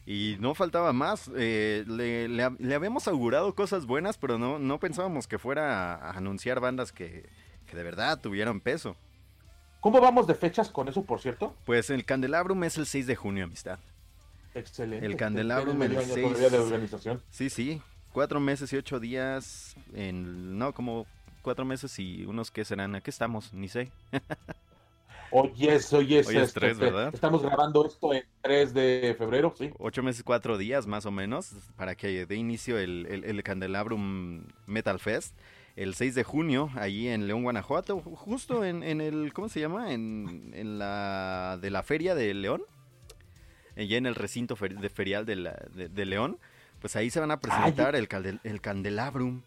Y 0.05 0.35
no 0.39 0.53
faltaba 0.53 0.93
más. 0.93 1.31
eh, 1.35 1.83
le, 1.87 2.27
le 2.27 2.43
hab- 2.45 2.59
le 2.59 2.75
habíamos 2.75 3.07
augurado 3.07 3.55
cosas 3.55 3.87
buenas, 3.87 4.19
pero 4.19 4.37
no, 4.37 4.59
no 4.59 4.79
pensábamos 4.79 5.25
que 5.25 5.39
fuera 5.39 5.95
a 5.95 6.11
anunciar 6.11 6.59
bandas 6.59 6.91
que, 6.91 7.27
que 7.65 7.75
de 7.75 7.81
verdad 7.81 8.21
tuvieran 8.21 8.59
peso. 8.61 8.95
¿Cómo 9.79 9.99
vamos 9.99 10.27
de 10.27 10.35
fechas 10.35 10.69
con 10.69 10.87
eso, 10.87 11.03
por 11.03 11.19
cierto? 11.19 11.55
Pues 11.65 11.89
el 11.89 12.05
Candelabrum 12.05 12.63
es 12.65 12.77
el 12.77 12.85
6 12.85 13.07
de 13.07 13.15
junio, 13.15 13.45
amistad. 13.45 13.79
Excelente. 14.53 15.03
El 15.03 15.15
Candelabrum, 15.15 15.81
el 15.81 15.97
año 15.97 16.13
seis. 16.13 16.27
todavía 16.27 16.49
de 16.51 16.59
organización. 16.59 17.23
Sí, 17.31 17.49
sí. 17.49 17.81
Cuatro 18.11 18.39
meses 18.39 18.71
y 18.71 18.77
ocho 18.77 18.99
días. 18.99 19.75
En, 19.95 20.59
no, 20.59 20.73
como 20.73 21.07
cuatro 21.43 21.63
meses 21.65 21.99
y 21.99 22.25
unos 22.25 22.49
que 22.49 22.65
serán. 22.65 22.95
¿A 22.95 23.01
qué 23.01 23.11
estamos? 23.11 23.53
Ni 23.53 23.67
sé. 23.69 23.91
Oye, 25.35 25.73
es, 25.75 25.91
oye, 25.93 26.19
es, 26.19 26.27
Hoy 26.27 26.37
es 26.37 26.43
este, 26.43 26.59
tres, 26.59 26.77
¿verdad? 26.77 27.11
Estamos 27.11 27.41
grabando 27.41 27.85
esto 27.87 28.13
en 28.13 28.23
3 28.41 28.71
de 28.73 29.15
febrero, 29.17 29.51
sí. 29.57 29.71
Ocho 29.79 30.03
meses, 30.03 30.21
cuatro 30.23 30.59
días 30.59 30.85
más 30.85 31.07
o 31.07 31.11
menos. 31.11 31.53
Para 31.75 31.95
que 31.95 32.27
dé 32.27 32.35
inicio 32.35 32.77
el, 32.77 33.07
el, 33.09 33.23
el 33.23 33.43
Candelabrum 33.43 34.45
Metal 34.67 34.99
Fest. 34.99 35.35
El 35.75 35.95
6 35.95 36.13
de 36.13 36.23
junio, 36.23 36.69
allí 36.75 37.07
en 37.07 37.25
León, 37.25 37.41
Guanajuato. 37.41 37.99
Justo 37.99 38.63
en, 38.63 38.83
en 38.83 39.01
el. 39.01 39.33
¿Cómo 39.33 39.49
se 39.49 39.59
llama? 39.59 39.91
En, 39.91 40.51
en 40.53 40.77
la. 40.77 41.57
De 41.59 41.71
la 41.71 41.81
Feria 41.81 42.13
de 42.13 42.31
León. 42.35 42.61
Allí 43.75 43.95
en 43.95 44.05
el 44.05 44.13
recinto 44.13 44.55
fer- 44.55 44.77
de 44.79 44.89
ferial 44.89 45.25
de, 45.25 45.35
la, 45.35 45.53
de, 45.73 45.89
de 45.89 46.05
León. 46.05 46.37
Pues 46.79 46.95
ahí 46.95 47.09
se 47.09 47.19
van 47.19 47.31
a 47.31 47.39
presentar 47.39 47.95
el, 47.95 48.07
el 48.43 48.61
Candelabrum. 48.61 49.41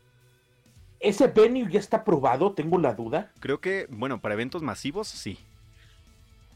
¿Ese 1.00 1.26
venue 1.28 1.70
ya 1.70 1.78
está 1.78 1.98
aprobado? 1.98 2.52
Tengo 2.52 2.78
la 2.78 2.94
duda. 2.94 3.32
Creo 3.40 3.60
que, 3.60 3.86
bueno, 3.90 4.20
para 4.20 4.34
eventos 4.34 4.62
masivos, 4.62 5.08
sí. 5.08 5.38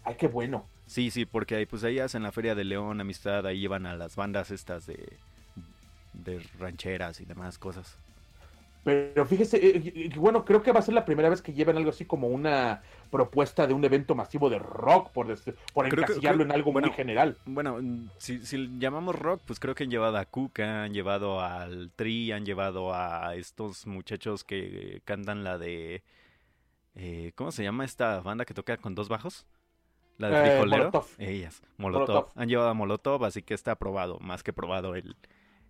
Ay, 0.04 0.16
qué 0.16 0.28
bueno. 0.28 0.66
Sí, 0.86 1.10
sí, 1.10 1.24
porque 1.24 1.54
ahí, 1.54 1.66
pues 1.66 1.84
ahí 1.84 1.98
hacen 1.98 2.22
la 2.22 2.32
Feria 2.32 2.54
de 2.54 2.64
León, 2.64 3.00
Amistad, 3.00 3.46
ahí 3.46 3.60
llevan 3.60 3.86
a 3.86 3.94
las 3.94 4.16
bandas 4.16 4.50
estas 4.50 4.86
de, 4.86 5.12
de 6.14 6.42
rancheras 6.58 7.20
y 7.20 7.24
demás 7.24 7.58
cosas. 7.58 7.96
Pero 8.82 9.26
fíjese, 9.26 9.58
eh, 9.58 9.92
eh, 9.94 10.10
bueno, 10.16 10.44
creo 10.44 10.62
que 10.62 10.72
va 10.72 10.78
a 10.78 10.82
ser 10.82 10.94
la 10.94 11.04
primera 11.04 11.28
vez 11.28 11.42
que 11.42 11.52
lleven 11.52 11.76
algo 11.76 11.90
así 11.90 12.06
como 12.06 12.28
una 12.28 12.82
propuesta 13.10 13.66
de 13.66 13.74
un 13.74 13.84
evento 13.84 14.14
masivo 14.14 14.48
de 14.48 14.58
rock, 14.58 15.10
por, 15.10 15.26
des- 15.26 15.42
por 15.74 15.86
Creo 15.88 15.96
que- 16.06 16.12
encasillarlo 16.12 16.38
creo- 16.38 16.46
en 16.46 16.52
algo 16.52 16.72
bueno, 16.72 16.88
muy 16.88 16.96
general. 16.96 17.36
Bueno, 17.44 17.76
mm, 17.80 18.08
si, 18.16 18.38
si 18.46 18.70
llamamos 18.78 19.14
rock, 19.18 19.42
pues 19.46 19.60
creo 19.60 19.74
que 19.74 19.84
han 19.84 19.90
llevado 19.90 20.16
a 20.16 20.24
Cuca, 20.24 20.84
han 20.84 20.94
llevado 20.94 21.40
al 21.42 21.90
Tri, 21.94 22.32
han 22.32 22.46
llevado 22.46 22.94
a 22.94 23.34
estos 23.36 23.86
muchachos 23.86 24.44
que 24.44 25.02
cantan 25.04 25.44
la 25.44 25.58
de... 25.58 26.02
eh, 26.94 27.32
¿Cómo 27.34 27.52
se 27.52 27.62
llama 27.62 27.84
esta 27.84 28.20
banda 28.20 28.44
que 28.46 28.54
toca 28.54 28.76
con 28.78 28.94
dos 28.94 29.08
bajos? 29.10 29.46
La 30.16 30.28
de 30.30 30.36
Eh, 30.36 30.50
Frijolero. 30.52 30.84
Molotov. 30.84 31.06
Ellas, 31.18 31.62
Molotov. 31.76 32.08
Molotov. 32.08 32.32
Han 32.34 32.48
llevado 32.48 32.68
a 32.70 32.74
Molotov, 32.74 33.24
así 33.24 33.42
que 33.42 33.54
está 33.54 33.72
aprobado, 33.72 34.18
más 34.20 34.42
que 34.42 34.52
probado 34.52 34.94
el, 34.94 35.16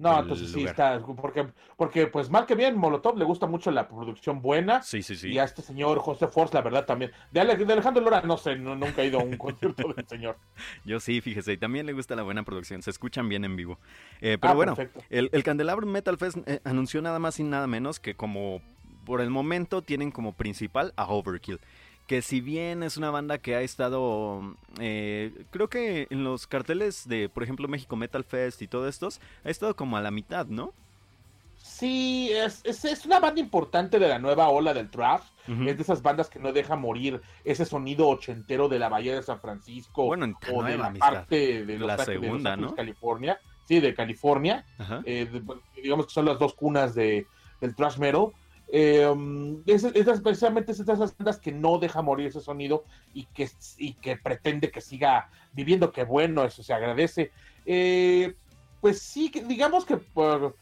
No, 0.00 0.18
entonces 0.18 0.50
sí 0.50 0.64
está, 0.64 0.98
porque, 1.20 1.46
porque 1.76 2.06
pues 2.06 2.30
mal 2.30 2.46
que 2.46 2.54
bien, 2.54 2.76
Molotov 2.76 3.18
le 3.18 3.24
gusta 3.26 3.46
mucho 3.46 3.70
la 3.70 3.86
producción 3.86 4.40
buena. 4.40 4.82
Sí, 4.82 5.02
sí, 5.02 5.14
sí. 5.14 5.28
Y 5.28 5.38
a 5.38 5.44
este 5.44 5.60
señor 5.60 5.98
José 5.98 6.26
Force, 6.26 6.54
la 6.54 6.62
verdad 6.62 6.86
también. 6.86 7.10
De, 7.30 7.40
Ale- 7.40 7.56
de 7.56 7.70
Alejandro 7.70 8.02
Lora, 8.02 8.22
no 8.22 8.38
sé, 8.38 8.56
no- 8.56 8.74
nunca 8.74 9.02
he 9.02 9.08
ido 9.08 9.20
a 9.20 9.22
un 9.22 9.36
concierto 9.36 9.92
del 9.92 10.06
señor. 10.08 10.38
Yo 10.86 11.00
sí, 11.00 11.20
fíjese, 11.20 11.52
y 11.52 11.58
también 11.58 11.84
le 11.84 11.92
gusta 11.92 12.16
la 12.16 12.22
buena 12.22 12.42
producción, 12.44 12.80
se 12.82 12.88
escuchan 12.90 13.28
bien 13.28 13.44
en 13.44 13.56
vivo. 13.56 13.78
Eh, 14.22 14.38
pero 14.40 14.52
Ah, 14.52 14.54
bueno, 14.54 14.74
el, 15.10 15.28
el 15.32 15.42
Candelabrum 15.42 15.90
Metal 15.90 16.16
Fest 16.16 16.38
eh, 16.46 16.60
anunció 16.64 17.02
nada 17.02 17.18
más 17.18 17.38
y 17.38 17.44
nada 17.44 17.66
menos 17.66 18.00
que 18.00 18.14
como 18.14 18.62
por 19.04 19.20
el 19.20 19.28
momento 19.28 19.82
tienen 19.82 20.10
como 20.12 20.32
principal 20.32 20.94
a 20.96 21.04
Overkill. 21.12 21.60
Que 22.10 22.22
si 22.22 22.40
bien 22.40 22.82
es 22.82 22.96
una 22.96 23.12
banda 23.12 23.38
que 23.38 23.54
ha 23.54 23.60
estado, 23.60 24.56
eh, 24.80 25.44
creo 25.52 25.68
que 25.70 26.08
en 26.10 26.24
los 26.24 26.48
carteles 26.48 27.06
de, 27.06 27.28
por 27.28 27.44
ejemplo, 27.44 27.68
México 27.68 27.94
Metal 27.94 28.24
Fest 28.24 28.62
y 28.62 28.66
todo 28.66 28.88
estos, 28.88 29.20
ha 29.44 29.48
estado 29.48 29.76
como 29.76 29.96
a 29.96 30.00
la 30.00 30.10
mitad, 30.10 30.46
¿no? 30.46 30.74
Sí, 31.56 32.30
es, 32.32 32.62
es, 32.64 32.84
es 32.84 33.06
una 33.06 33.20
banda 33.20 33.40
importante 33.40 34.00
de 34.00 34.08
la 34.08 34.18
nueva 34.18 34.48
ola 34.48 34.74
del 34.74 34.90
trap. 34.90 35.22
Ujú. 35.46 35.68
Es 35.68 35.76
de 35.76 35.82
esas 35.84 36.02
bandas 36.02 36.28
que 36.28 36.40
no 36.40 36.52
deja 36.52 36.74
morir 36.74 37.20
ese 37.44 37.64
sonido 37.64 38.08
ochentero 38.08 38.68
de 38.68 38.80
la 38.80 38.88
Bahía 38.88 39.14
de 39.14 39.22
San 39.22 39.38
Francisco 39.40 40.06
Bueno, 40.06 40.36
o 40.52 40.64
de 40.64 40.76
la 40.78 40.86
amistad. 40.86 41.12
parte 41.12 41.64
de 41.64 41.78
Los 41.78 41.86
La 41.86 41.94
Ángeles, 41.94 42.08
de 42.08 42.14
Los 42.14 42.24
segunda, 42.24 42.56
¿no? 42.56 42.74
California. 42.74 43.38
Sí, 43.68 43.78
de 43.78 43.94
California. 43.94 44.64
Eh, 45.04 45.28
de- 45.30 45.42
digamos 45.80 46.06
que 46.08 46.12
son 46.12 46.24
las 46.24 46.40
dos 46.40 46.54
cunas 46.54 46.92
de, 46.92 47.24
del 47.60 47.76
thrash 47.76 47.98
metal. 47.98 48.26
Eh, 48.72 49.06
um, 49.06 49.62
es, 49.66 49.84
precisamente 50.22 50.72
esas 50.72 51.16
bandas 51.16 51.38
que 51.38 51.50
no 51.50 51.78
deja 51.78 52.02
morir 52.02 52.28
ese 52.28 52.40
sonido 52.40 52.84
y 53.12 53.24
que, 53.26 53.48
y 53.78 53.94
que 53.94 54.16
pretende 54.16 54.70
que 54.70 54.80
siga 54.80 55.28
viviendo, 55.52 55.90
que 55.90 56.04
bueno, 56.04 56.44
eso 56.44 56.62
se 56.62 56.72
agradece. 56.72 57.32
Eh, 57.66 58.34
pues 58.80 59.02
sí, 59.02 59.30
digamos 59.46 59.84
que 59.84 59.96
por- 59.96 60.56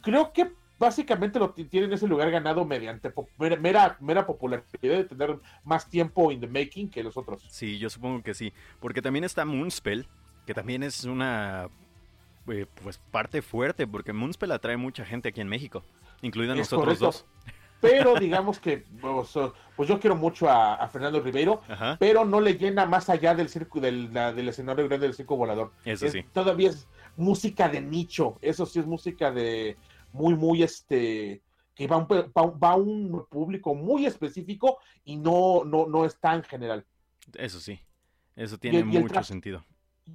creo 0.00 0.32
que 0.32 0.52
básicamente 0.78 1.38
lo 1.38 1.50
tienen 1.50 1.92
ese 1.92 2.08
lugar 2.08 2.30
ganado 2.30 2.64
mediante 2.64 3.12
mera, 3.60 3.96
mera 4.00 4.26
popularidad 4.26 4.64
de 4.80 5.04
tener 5.04 5.38
más 5.62 5.88
tiempo 5.88 6.32
in 6.32 6.40
the 6.40 6.46
making 6.46 6.88
que 6.88 7.02
los 7.02 7.16
otros. 7.16 7.44
Sí, 7.50 7.78
yo 7.78 7.90
supongo 7.90 8.22
que 8.22 8.32
sí. 8.32 8.52
Porque 8.80 9.02
también 9.02 9.24
está 9.24 9.44
Moonspell, 9.44 10.06
que 10.46 10.54
también 10.54 10.82
es 10.82 11.04
una 11.04 11.68
eh, 12.48 12.64
pues 12.82 12.98
parte 13.10 13.42
fuerte, 13.42 13.86
porque 13.86 14.14
Moonspell 14.14 14.52
atrae 14.52 14.78
mucha 14.78 15.04
gente 15.04 15.28
aquí 15.28 15.42
en 15.42 15.48
México, 15.48 15.84
incluida 16.22 16.54
nosotros 16.54 16.80
correcto. 16.98 17.04
dos. 17.06 17.26
Pero 17.80 18.14
digamos 18.20 18.58
que 18.60 18.84
pues, 19.76 19.88
yo 19.88 19.98
quiero 19.98 20.16
mucho 20.16 20.48
a, 20.50 20.74
a 20.74 20.88
Fernando 20.88 21.20
Ribeiro, 21.20 21.62
Ajá. 21.68 21.96
pero 21.98 22.24
no 22.24 22.40
le 22.40 22.54
llena 22.58 22.84
más 22.86 23.08
allá 23.08 23.34
del 23.34 23.48
circo 23.48 23.80
del, 23.80 24.12
la- 24.12 24.32
del 24.32 24.48
escenario 24.48 24.86
grande 24.86 25.06
del 25.06 25.14
circo 25.14 25.36
volador. 25.36 25.72
Eso 25.84 26.06
Es- 26.06 26.12
sí. 26.12 26.24
Todavía 26.32 26.70
es 26.70 26.86
música 27.16 27.68
de 27.68 27.80
nicho, 27.80 28.36
eso 28.42 28.66
sí 28.66 28.78
es 28.80 28.86
música 28.86 29.30
de 29.30 29.76
muy, 30.12 30.34
muy 30.34 30.62
este 30.62 31.42
que 31.74 31.86
va 31.86 31.96
a 31.96 31.98
un, 32.00 32.06
va, 32.08 32.42
va 32.46 32.76
un 32.76 33.24
público 33.30 33.74
muy 33.74 34.04
específico 34.04 34.78
y 35.04 35.16
no, 35.16 35.62
no, 35.64 35.86
no 35.86 36.04
es 36.04 36.18
tan 36.20 36.42
general. 36.42 36.84
Eso 37.34 37.58
sí. 37.60 37.80
Eso 38.36 38.58
tiene 38.58 38.80
y 38.80 38.84
mucho 38.84 39.22
sentido. 39.22 39.64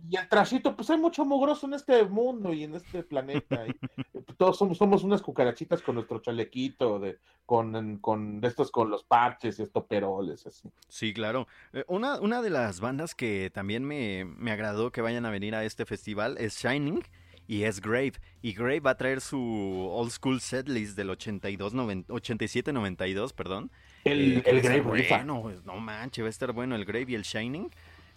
Y 0.09 0.17
el 0.17 0.27
trashito, 0.29 0.75
pues 0.75 0.89
hay 0.89 0.97
mucho 0.97 1.25
mugroso 1.25 1.67
en 1.67 1.73
este 1.73 2.03
mundo 2.05 2.53
y 2.53 2.63
en 2.63 2.75
este 2.75 3.03
planeta. 3.03 3.65
y, 3.67 3.71
eh, 3.71 4.23
todos 4.37 4.57
somos, 4.57 4.77
somos 4.77 5.03
unas 5.03 5.21
cucarachitas 5.21 5.81
con 5.81 5.95
nuestro 5.95 6.19
chalequito, 6.19 6.99
de, 6.99 7.17
con, 7.45 7.97
con 7.99 8.39
estos, 8.43 8.71
con 8.71 8.89
los 8.89 9.03
parches 9.03 9.59
y 9.59 9.63
estoperoles, 9.63 10.45
así. 10.45 10.69
Sí, 10.87 11.13
claro. 11.13 11.47
Eh, 11.73 11.83
Una, 11.87 12.19
una 12.19 12.41
de 12.41 12.49
las 12.49 12.79
bandas 12.79 13.15
que 13.15 13.49
también 13.53 13.83
me, 13.83 14.25
me 14.25 14.51
agradó 14.51 14.91
que 14.91 15.01
vayan 15.01 15.25
a 15.25 15.29
venir 15.31 15.55
a 15.55 15.63
este 15.63 15.85
festival 15.85 16.37
es 16.39 16.57
Shining 16.57 17.03
y 17.47 17.63
es 17.63 17.81
Grave. 17.81 18.13
Y 18.41 18.53
Grave 18.53 18.79
va 18.79 18.91
a 18.91 18.97
traer 18.97 19.21
su 19.21 19.39
old 19.39 20.11
school 20.11 20.41
setlist 20.41 20.95
del 20.97 21.09
82, 21.11 21.73
87-92, 21.73 23.33
perdón. 23.33 23.71
El, 24.03 24.37
Eh, 24.37 24.43
el 24.45 24.61
Grave 24.61 24.81
bueno, 24.81 25.41
pues, 25.41 25.63
no 25.65 25.77
manches, 25.77 26.23
va 26.23 26.27
a 26.27 26.29
estar 26.29 26.51
bueno 26.51 26.75
el 26.75 26.85
Grave 26.85 27.05
y 27.09 27.15
el 27.15 27.23
Shining. 27.23 27.69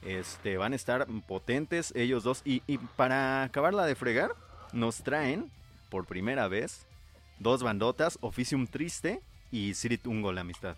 Este, 0.03 0.57
van 0.57 0.73
a 0.73 0.77
estar 0.77 1.07
potentes 1.27 1.93
ellos 1.97 2.25
dos. 2.25 2.43
Y, 2.45 2.63
y 2.67 2.79
para 2.79 3.43
acabarla 3.43 3.85
de 3.87 3.95
fregar, 3.95 4.35
nos 4.73 5.03
traen 5.03 5.51
por 5.91 6.07
primera 6.07 6.49
vez 6.49 6.87
dos 7.39 7.63
bandotas, 7.63 8.19
Officium 8.21 8.67
Triste 8.67 9.21
y 9.51 9.75
Sirit 9.75 10.07
Ungo, 10.07 10.33
la 10.33 10.43
amistad. 10.43 10.77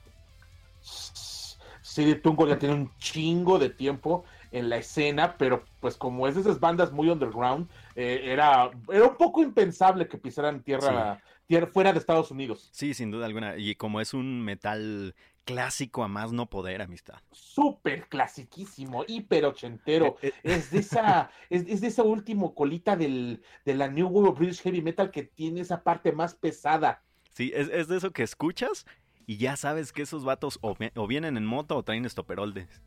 Sí, 0.81 2.15
Tungo 2.17 2.47
ya 2.47 2.59
tiene 2.59 2.75
un 2.75 2.91
chingo 2.99 3.59
de 3.59 3.71
tiempo 3.71 4.25
en 4.53 4.69
la 4.69 4.77
escena, 4.79 5.37
pero 5.37 5.65
pues 5.81 5.97
como 5.97 6.27
es 6.27 6.35
de 6.35 6.43
esas 6.43 6.61
bandas 6.61 6.93
muy 6.93 7.09
underground, 7.09 7.69
eh, 7.95 8.23
era, 8.25 8.71
era 8.93 9.07
un 9.07 9.17
poco 9.17 9.43
impensable 9.43 10.09
que 10.09 10.19
pisaran 10.19 10.63
tierra, 10.63 11.23
tierra 11.47 11.67
fuera 11.67 11.93
de 11.93 11.99
Estados 11.99 12.31
Unidos. 12.31 12.69
Sí, 12.73 12.95
sin 12.95 13.11
duda 13.11 13.27
alguna. 13.27 13.57
Y 13.57 13.75
como 13.75 14.01
es 14.01 14.15
un 14.15 14.43
metal 14.43 15.15
clásico 15.53 16.03
a 16.03 16.09
más 16.09 16.33
no 16.33 16.49
poder, 16.49 16.83
amistad. 16.83 17.19
Súper 17.33 18.09
clasiquísimo, 18.09 19.05
hiper 19.07 19.45
ochentero. 19.45 20.17
Eh, 20.23 20.33
Es 20.43 20.71
de 20.71 20.79
esa, 20.81 21.31
es, 21.51 21.67
es 21.67 21.81
de 21.81 21.89
esa 21.89 22.03
último 22.03 22.55
colita 22.55 22.97
del, 22.97 23.43
de 23.65 23.75
la 23.75 23.89
New 23.89 24.27
of 24.27 24.39
British 24.39 24.63
Heavy 24.63 24.83
Metal 24.83 25.11
que 25.11 25.25
tiene 25.25 25.61
esa 25.61 25.83
parte 25.83 26.13
más 26.13 26.35
pesada. 26.35 27.03
Sí, 27.33 27.53
es, 27.55 27.69
es 27.69 27.89
de 27.89 27.97
eso 27.97 28.11
que 28.13 28.23
escuchas 28.23 28.87
y 29.27 29.37
ya 29.37 29.57
sabes 29.57 29.93
que 29.93 30.03
esos 30.03 30.25
vatos 30.25 30.59
o 30.63 31.07
vienen 31.07 31.37
en 31.37 31.47
moto 31.47 31.77
o 31.77 31.83
traen 31.83 32.05
estoperoldes. 32.05 32.83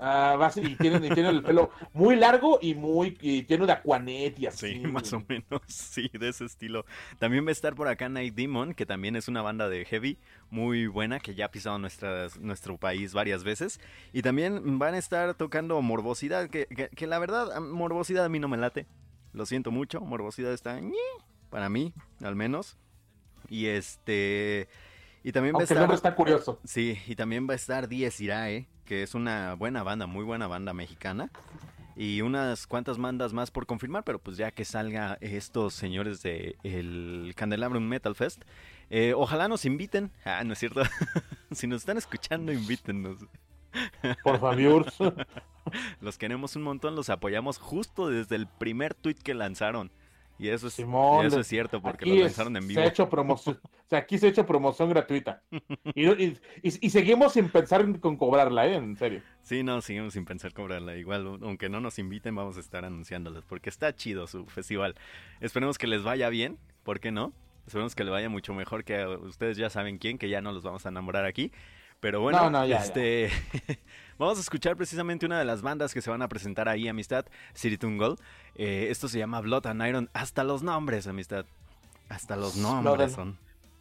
Ah, 0.00 0.36
va 0.38 0.52
y 0.54 0.76
tienen, 0.76 1.04
y 1.04 1.08
tienen 1.10 1.34
el 1.34 1.42
pelo 1.42 1.70
muy 1.92 2.14
largo 2.14 2.60
y 2.62 2.74
muy 2.74 3.18
y 3.20 3.42
tiene 3.42 3.66
de 3.66 3.72
Aquanet 3.72 4.38
y 4.38 4.46
así. 4.46 4.74
Sí, 4.74 4.78
más 4.86 5.12
o 5.12 5.24
menos, 5.28 5.60
sí, 5.66 6.08
de 6.12 6.28
ese 6.28 6.44
estilo. 6.44 6.84
También 7.18 7.44
va 7.44 7.48
a 7.48 7.52
estar 7.52 7.74
por 7.74 7.88
acá 7.88 8.08
Night 8.08 8.34
Demon, 8.34 8.74
que 8.74 8.86
también 8.86 9.16
es 9.16 9.26
una 9.26 9.42
banda 9.42 9.68
de 9.68 9.84
heavy 9.84 10.18
muy 10.50 10.86
buena, 10.86 11.18
que 11.18 11.34
ya 11.34 11.46
ha 11.46 11.50
pisado 11.50 11.78
nuestras, 11.80 12.38
nuestro 12.38 12.76
país 12.76 13.12
varias 13.12 13.42
veces. 13.42 13.80
Y 14.12 14.22
también 14.22 14.78
van 14.78 14.94
a 14.94 14.98
estar 14.98 15.34
tocando 15.34 15.82
Morbosidad, 15.82 16.48
que, 16.48 16.66
que- 16.66 16.90
que 16.90 17.06
la 17.08 17.18
verdad, 17.18 17.60
Morbosidad 17.60 18.24
a 18.24 18.28
mí 18.28 18.38
no 18.38 18.46
me 18.46 18.56
late. 18.56 18.86
Lo 19.32 19.46
siento 19.46 19.72
mucho, 19.72 20.00
Morbosidad 20.00 20.52
está... 20.52 20.80
para 21.50 21.68
mí, 21.68 21.92
al 22.22 22.36
menos. 22.36 22.76
Y 23.48 23.66
este... 23.66 24.68
Y 25.28 25.32
también 25.32 25.54
va 25.54 25.58
a 25.58 25.60
el 25.60 25.64
estar... 25.64 25.76
nombre 25.76 25.94
está 25.94 26.14
curioso. 26.14 26.58
Sí, 26.64 26.98
y 27.06 27.14
también 27.14 27.46
va 27.46 27.52
a 27.52 27.56
estar 27.56 27.86
Diez 27.86 28.18
Irae, 28.18 28.66
que 28.86 29.02
es 29.02 29.14
una 29.14 29.52
buena 29.52 29.82
banda, 29.82 30.06
muy 30.06 30.24
buena 30.24 30.46
banda 30.46 30.72
mexicana. 30.72 31.30
Y 31.96 32.22
unas 32.22 32.66
cuantas 32.66 32.96
bandas 32.96 33.34
más 33.34 33.50
por 33.50 33.66
confirmar, 33.66 34.04
pero 34.04 34.20
pues 34.20 34.38
ya 34.38 34.52
que 34.52 34.64
salga 34.64 35.18
estos 35.20 35.74
señores 35.74 36.22
de 36.22 36.56
el 36.62 37.34
Candelabrum 37.36 37.86
Metal 37.86 38.14
Fest, 38.14 38.40
eh, 38.88 39.12
ojalá 39.14 39.48
nos 39.48 39.66
inviten. 39.66 40.10
Ah, 40.24 40.42
no 40.44 40.54
es 40.54 40.60
cierto. 40.60 40.80
si 41.52 41.66
nos 41.66 41.82
están 41.82 41.98
escuchando, 41.98 42.50
invítennos. 42.50 43.18
Por 44.24 44.40
favor. 44.40 44.86
Los 46.00 46.16
queremos 46.16 46.56
un 46.56 46.62
montón, 46.62 46.96
los 46.96 47.10
apoyamos 47.10 47.58
justo 47.58 48.08
desde 48.08 48.36
el 48.36 48.46
primer 48.46 48.94
tweet 48.94 49.16
que 49.16 49.34
lanzaron. 49.34 49.90
Y 50.38 50.48
eso 50.48 50.68
es, 50.68 50.74
Simón, 50.74 51.24
y 51.24 51.26
eso 51.26 51.40
es 51.40 51.46
cierto, 51.48 51.82
porque 51.82 52.06
lo 52.06 52.14
lanzaron 52.14 52.56
en 52.56 52.68
vivo. 52.68 52.80
Se 52.80 52.86
ha 52.86 52.88
hecho 52.88 53.10
promoción, 53.10 53.58
o 53.64 53.88
sea, 53.88 53.98
aquí 53.98 54.18
se 54.18 54.26
ha 54.26 54.30
hecho 54.30 54.46
promoción 54.46 54.88
gratuita. 54.88 55.42
Y, 55.94 56.90
seguimos 56.90 57.32
sin 57.32 57.48
pensar 57.48 57.80
en 57.80 57.98
con 57.98 58.16
cobrarla, 58.16 58.68
¿eh? 58.68 58.76
En 58.76 58.96
serio. 58.96 59.20
Sí, 59.42 59.64
no, 59.64 59.80
seguimos 59.80 60.12
sin 60.12 60.24
pensar 60.24 60.52
cobrarla. 60.52 60.96
Igual, 60.96 61.40
aunque 61.42 61.68
no 61.68 61.80
nos 61.80 61.98
inviten, 61.98 62.36
vamos 62.36 62.56
a 62.56 62.60
estar 62.60 62.84
anunciándoles, 62.84 63.44
porque 63.44 63.68
está 63.68 63.94
chido 63.94 64.26
su 64.28 64.46
festival. 64.46 64.94
Esperemos 65.40 65.76
que 65.76 65.88
les 65.88 66.04
vaya 66.04 66.28
bien, 66.28 66.56
¿por 66.84 67.00
qué 67.00 67.10
no? 67.10 67.32
Esperemos 67.66 67.94
que 67.94 68.04
le 68.04 68.10
vaya 68.10 68.28
mucho 68.28 68.54
mejor 68.54 68.84
que 68.84 69.04
ustedes 69.06 69.56
ya 69.56 69.70
saben 69.70 69.98
quién, 69.98 70.18
que 70.18 70.28
ya 70.28 70.40
no 70.40 70.52
los 70.52 70.62
vamos 70.62 70.86
a 70.86 70.88
enamorar 70.88 71.24
aquí. 71.24 71.52
Pero 72.00 72.20
bueno, 72.20 72.44
No, 72.44 72.50
no, 72.50 72.66
ya, 72.66 72.78
este 72.78 73.30
vamos 74.18 74.38
a 74.38 74.40
escuchar 74.40 74.76
precisamente 74.76 75.26
una 75.26 75.38
de 75.38 75.44
las 75.44 75.62
bandas 75.62 75.92
que 75.92 76.00
se 76.00 76.10
van 76.10 76.22
a 76.22 76.28
presentar 76.28 76.68
ahí, 76.68 76.86
amistad, 76.88 77.26
Siritungol. 77.54 78.16
Eh, 78.54 78.86
esto 78.90 79.08
se 79.08 79.18
llama 79.18 79.40
Blood 79.40 79.66
and 79.66 79.84
Iron. 79.86 80.10
Hasta 80.12 80.44
los 80.44 80.62
nombres, 80.62 81.06
amistad. 81.06 81.44
Hasta 82.08 82.36
los 82.36 82.56
nombres 82.56 83.12
son. 83.12 83.36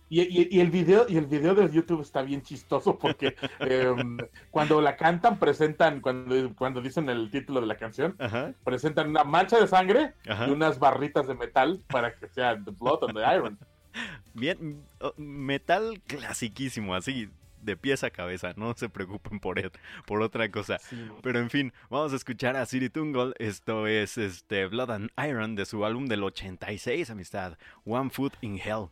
Y, 0.10 0.22
y- 0.22 0.48
y 0.50 0.62
el 0.62 0.72
video 0.72 1.06
y 1.10 1.18
el 1.18 1.26
video 1.26 1.54
de 1.54 1.70
YouTube 1.70 2.02
está 2.02 2.22
bien 2.22 2.42
chistoso 2.42 2.98
porque 2.98 3.36
em, 3.60 4.18
cuando 4.52 4.80
la 4.82 4.96
cantan 4.96 5.38
presentan 5.38 6.00
cuando 6.00 6.56
cuando 6.56 6.82
dicen 6.82 7.10
el 7.10 7.30
título 7.30 7.60
de 7.60 7.68
la 7.68 7.76
canción 7.76 8.16
Ajá, 8.18 8.54
presentan 8.64 9.10
una 9.10 9.26
mancha 9.26 9.60
de 9.60 9.68
sangre 9.68 10.14
ajá. 10.26 10.48
y 10.48 10.52
unas 10.52 10.80
barritas 10.80 11.28
de 11.28 11.36
metal 11.36 11.82
para 11.88 12.16
que 12.16 12.30
sea 12.30 12.56
the 12.64 12.72
blood 12.72 13.00
and 13.04 13.16
the 13.18 13.36
iron. 13.36 13.60
Bien, 14.34 14.82
oh, 15.02 15.14
metal 15.18 16.02
clasiquísimo, 16.08 16.96
así 16.96 17.30
de 17.68 17.78
pies 17.78 18.04
a 18.04 18.10
cabeza, 18.10 18.54
no 18.56 18.74
se 18.76 18.90
preocupen 18.90 19.40
por 19.40 19.60
él, 19.60 19.72
por 20.08 20.24
otra 20.24 20.50
cosa. 20.50 20.80
Sí. 20.80 21.08
Pero 21.22 21.38
en 21.40 21.52
fin, 21.52 21.72
vamos 21.92 22.14
a 22.14 22.16
escuchar 22.16 22.56
a 22.56 22.66
Siri 22.66 22.90
Tungol, 22.90 23.36
esto 23.38 23.86
es 23.86 24.18
este 24.18 24.66
Blood 24.66 24.90
and 24.90 25.12
Iron 25.28 25.54
de 25.56 25.68
su 25.68 25.86
álbum 25.86 26.08
del 26.08 26.24
86, 26.24 27.12
amistad, 27.12 27.58
One 27.86 28.10
Foot 28.10 28.34
in 28.42 28.58
Hell. 28.58 28.88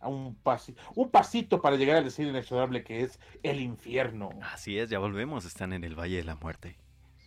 A 0.00 0.08
Un, 0.08 0.36
pasi- 0.42 0.74
un 0.94 1.10
pasito 1.10 1.60
para 1.60 1.76
llegar 1.76 1.96
al 1.98 2.04
destino 2.04 2.28
inexorable 2.30 2.82
que 2.84 3.00
es 3.02 3.18
el 3.42 3.60
infierno. 3.60 4.30
Así 4.42 4.78
es, 4.78 4.88
ya 4.90 4.98
volvemos, 4.98 5.44
están 5.44 5.72
en 5.72 5.82
el 5.84 5.98
Valle 5.98 6.16
de 6.16 6.24
la 6.24 6.36
Muerte. 6.36 6.76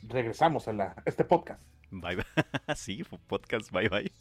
Regresamos 0.04 0.68
a 0.68 0.74
la, 0.74 0.96
este 1.06 1.24
podcast. 1.26 1.62
Bye 1.92 2.16
bye. 2.18 2.26
sí, 2.76 3.04
podcast, 3.28 3.72
bye 3.72 3.90
bye. 3.90 4.12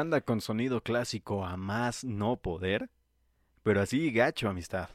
Banda 0.00 0.22
con 0.22 0.40
sonido 0.40 0.82
clásico 0.82 1.44
a 1.44 1.58
más 1.58 2.04
no 2.04 2.36
poder, 2.36 2.88
pero 3.62 3.82
así 3.82 4.10
gacho, 4.10 4.48
amistad. 4.48 4.88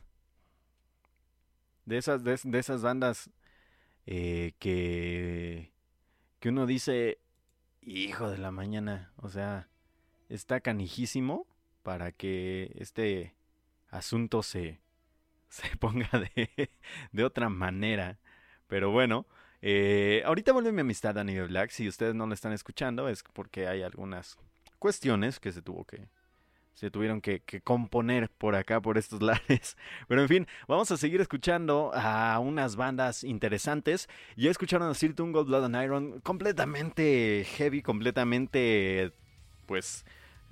De 1.85 1.99
esas, 1.99 2.23
de, 2.23 2.39
de 2.43 2.57
esas 2.57 2.81
bandas 2.81 3.29
eh, 4.07 4.53
que, 4.57 5.71
que 6.39 6.49
uno 6.49 6.65
dice, 6.65 7.19
hijo 7.83 8.31
de 8.31 8.39
la 8.39 8.49
mañana, 8.49 9.11
o 9.17 9.29
sea, 9.29 9.69
está 10.27 10.59
canijísimo 10.59 11.45
para 11.83 12.11
que 12.11 12.71
este 12.79 13.35
asunto 13.89 14.41
se, 14.41 14.81
se 15.49 15.67
ponga 15.77 16.09
de, 16.13 16.71
de 17.11 17.23
otra 17.23 17.49
manera. 17.49 18.17
Pero 18.65 18.89
bueno, 18.89 19.27
eh, 19.61 20.23
ahorita 20.25 20.51
vuelve 20.51 20.71
mi 20.71 20.81
amistad 20.81 21.15
a 21.19 21.23
nivel 21.23 21.49
Black. 21.49 21.69
Si 21.69 21.87
ustedes 21.87 22.15
no 22.15 22.25
lo 22.25 22.33
están 22.33 22.53
escuchando, 22.53 23.07
es 23.07 23.21
porque 23.21 23.67
hay 23.67 23.83
algunas 23.83 24.39
cuestiones 24.85 25.39
que 25.39 25.51
se 25.51 25.63
tuvo 25.63 25.83
que. 25.83 26.09
Se 26.75 26.91
tuvieron 26.91 27.19
que, 27.19 27.41
componer 27.63 28.29
por 28.29 28.53
acá, 28.53 28.79
por 28.81 28.99
estos 28.99 29.19
lares. 29.29 29.77
Pero 30.07 30.21
en 30.21 30.27
fin, 30.27 30.47
vamos 30.67 30.91
a 30.91 30.97
seguir 30.97 31.21
escuchando 31.21 31.89
a 31.95 32.37
unas 32.37 32.75
bandas 32.75 33.23
interesantes. 33.23 34.07
Ya 34.37 34.51
escucharon 34.51 34.87
a 34.87 34.93
Sir 34.93 35.15
Gold 35.15 35.47
Blood 35.47 35.63
and 35.63 35.83
Iron 35.83 36.19
completamente 36.19 37.47
heavy, 37.57 37.81
completamente. 37.81 39.11
Pues. 39.65 40.05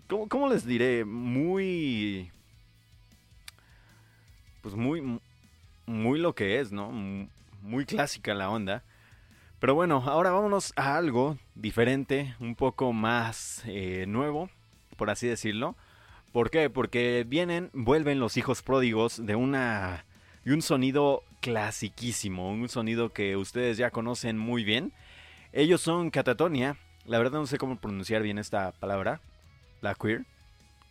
¿Cómo, 0.08 0.28
cómo 0.28 0.50
les 0.50 0.66
diré? 0.66 1.06
Muy. 1.06 2.32
Pues 4.64 4.74
muy. 4.74 5.20
Muy 5.86 6.18
lo 6.18 6.34
que 6.34 6.60
es, 6.60 6.72
¿no? 6.72 6.90
Muy 7.62 7.86
clásica 7.86 8.34
la 8.34 8.50
onda. 8.50 8.84
Pero 9.60 9.76
bueno, 9.76 10.02
ahora 10.08 10.32
vámonos 10.32 10.74
a 10.76 10.98
algo 10.98 11.38
diferente, 11.56 12.36
un 12.40 12.56
poco 12.56 12.94
más 12.94 13.64
eh, 13.66 14.06
nuevo, 14.08 14.50
por 14.98 15.10
así 15.10 15.28
decirlo. 15.28 15.76
¿Por 16.32 16.50
qué? 16.50 16.70
Porque 16.70 17.26
vienen, 17.28 17.70
vuelven 17.74 18.20
los 18.20 18.38
hijos 18.38 18.62
pródigos 18.62 19.24
de 19.26 19.36
una 19.36 20.06
de 20.46 20.54
un 20.54 20.62
sonido 20.62 21.24
clasiquísimo, 21.40 22.50
un 22.50 22.68
sonido 22.68 23.14
que 23.14 23.38
ustedes 23.38 23.78
ya 23.78 23.92
conocen 23.92 24.38
muy 24.38 24.64
bien. 24.64 24.92
Ellos 25.54 25.82
son 25.82 26.10
Catatonia, 26.10 26.78
la 27.06 27.18
verdad 27.18 27.40
no 27.40 27.48
sé 27.48 27.58
cómo 27.58 27.80
pronunciar 27.80 28.24
bien 28.24 28.38
esta 28.38 28.72
palabra, 28.72 29.22
la 29.82 29.96
queer. 29.96 30.26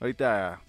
Ahorita 0.01 0.63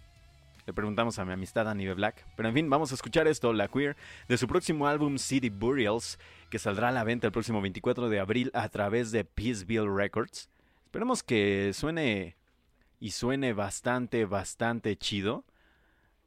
le 0.65 0.73
preguntamos 0.73 1.19
a 1.19 1.25
mi 1.25 1.33
amistad 1.33 1.67
Anibe 1.67 1.93
Black. 1.93 2.25
Pero 2.35 2.47
en 2.47 2.55
fin, 2.55 2.69
vamos 2.69 2.91
a 2.91 2.95
escuchar 2.95 3.27
esto, 3.27 3.51
La 3.51 3.67
Queer, 3.67 3.97
de 4.29 4.37
su 4.37 4.47
próximo 4.47 4.87
álbum 4.87 5.17
City 5.17 5.49
Burials, 5.49 6.17
que 6.53 6.59
saldrá 6.59 6.89
a 6.89 6.91
la 6.91 7.03
venta 7.03 7.25
el 7.25 7.33
próximo 7.33 7.63
24 7.63 8.09
de 8.09 8.19
abril 8.19 8.51
a 8.53 8.69
través 8.69 9.09
de 9.09 9.25
Peaceville 9.25 9.89
Records. 9.89 10.51
Esperemos 10.85 11.23
que 11.23 11.71
suene 11.73 12.37
y 12.99 13.09
suene 13.09 13.53
bastante, 13.53 14.25
bastante 14.25 14.95
chido. 14.95 15.45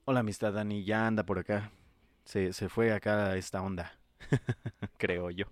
Hola 0.05 0.21
amistad 0.21 0.53
Dani, 0.53 0.83
ya 0.83 1.07
anda 1.07 1.25
por 1.25 1.39
acá. 1.39 1.71
Se, 2.25 2.53
se 2.53 2.69
fue 2.69 2.93
acá 2.93 3.37
esta 3.37 3.63
onda, 3.63 3.97
creo 4.99 5.31
yo. 5.31 5.47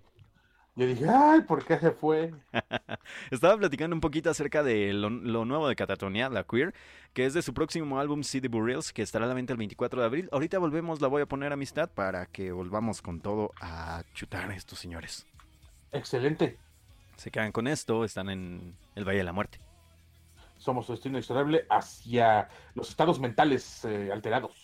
Yo 0.77 0.87
dije, 0.87 1.07
ay, 1.09 1.43
¿por 1.43 1.65
qué 1.65 1.79
se 1.79 1.93
fue? 1.93 2.35
Estaba 3.31 3.57
platicando 3.57 3.95
un 3.95 4.01
poquito 4.01 4.31
acerca 4.31 4.65
de 4.65 4.93
lo, 4.93 5.09
lo, 5.09 5.45
nuevo 5.45 5.69
de 5.69 5.77
Catatonia, 5.77 6.29
la 6.29 6.43
queer, 6.43 6.75
que 7.13 7.27
es 7.27 7.35
de 7.35 7.43
su 7.43 7.55
próximo 7.55 8.01
álbum 8.01 8.25
City 8.25 8.49
Burials, 8.49 8.93
que 8.93 9.03
estará 9.03 9.27
a 9.27 9.29
la 9.29 9.35
venta 9.35 9.53
el 9.53 9.59
24 9.59 10.01
de 10.01 10.07
abril. 10.07 10.29
Ahorita 10.33 10.59
volvemos, 10.59 11.01
la 11.01 11.07
voy 11.07 11.23
a 11.23 11.27
poner 11.27 11.53
amistad 11.53 11.89
para 11.91 12.27
que 12.27 12.51
volvamos 12.51 13.03
con 13.03 13.21
todo 13.21 13.53
a 13.61 14.03
chutar 14.15 14.51
a 14.51 14.57
estos 14.57 14.81
señores. 14.81 15.25
Excelente. 15.93 16.59
Se 17.17 17.31
quedan 17.31 17.53
con 17.53 17.69
esto, 17.69 18.05
están 18.05 18.29
en 18.29 18.77
el 18.97 19.05
Valle 19.05 19.19
de 19.19 19.25
la 19.25 19.33
Muerte. 19.33 19.61
Somos 20.59 20.87
su 20.87 20.93
destino 20.93 21.19
inexorable 21.19 21.67
hacia 21.71 22.49
los 22.75 22.91
estados 22.91 23.21
mentales 23.21 23.85
eh, 23.85 24.11
alterados. 24.13 24.64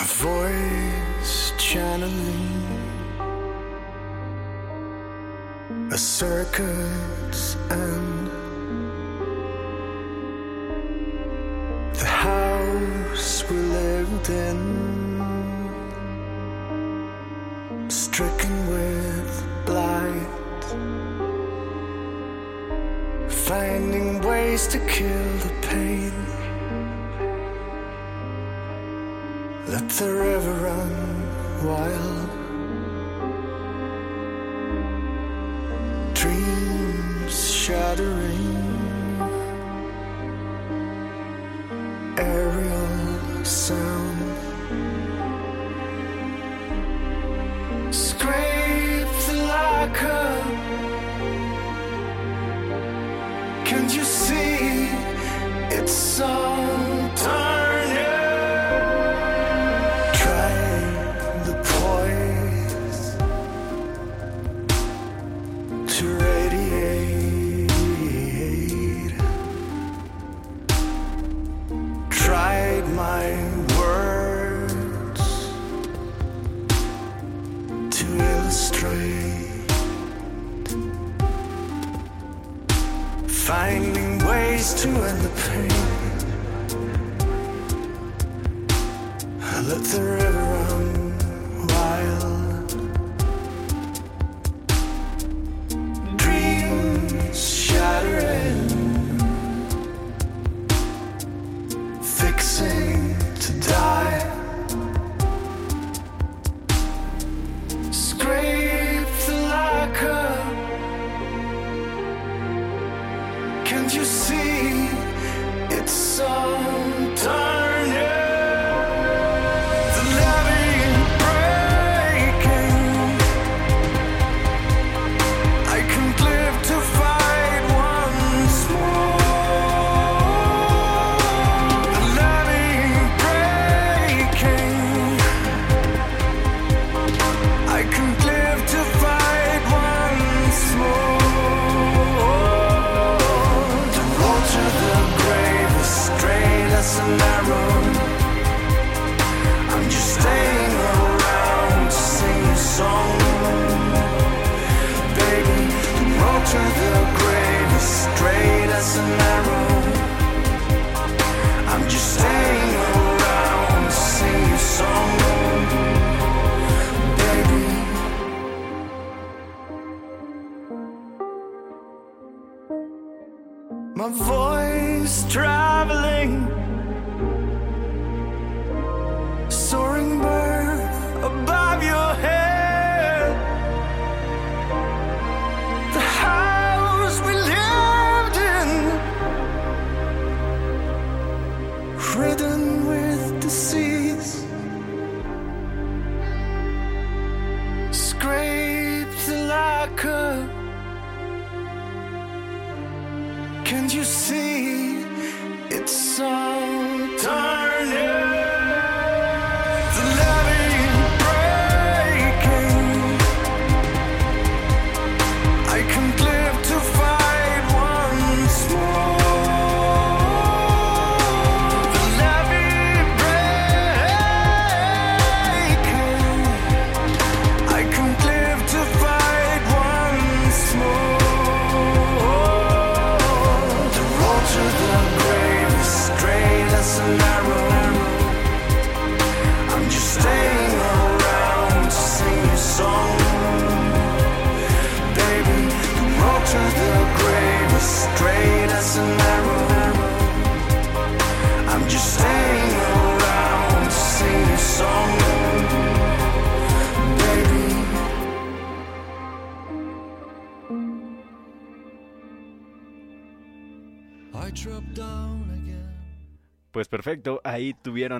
My 0.00 0.06
voice 0.06 1.52
channeling 1.58 2.48
a 5.92 5.98
circuit's 5.98 7.56
end. 7.70 8.30
The 11.92 12.06
house 12.06 13.44
we 13.50 13.56
lived 13.58 14.30
in, 14.30 14.58
stricken 17.90 18.56
with 18.68 19.44
blight, 19.66 20.64
finding 23.28 24.22
ways 24.22 24.66
to 24.68 24.78
kill 24.86 25.32
the 25.44 25.52
pain. 25.60 26.29
Let 29.70 29.88
the 29.88 30.12
river 30.12 30.52
run 30.66 31.64
wild. 31.64 32.30
Dreams 36.12 37.50
shattering. 37.52 38.39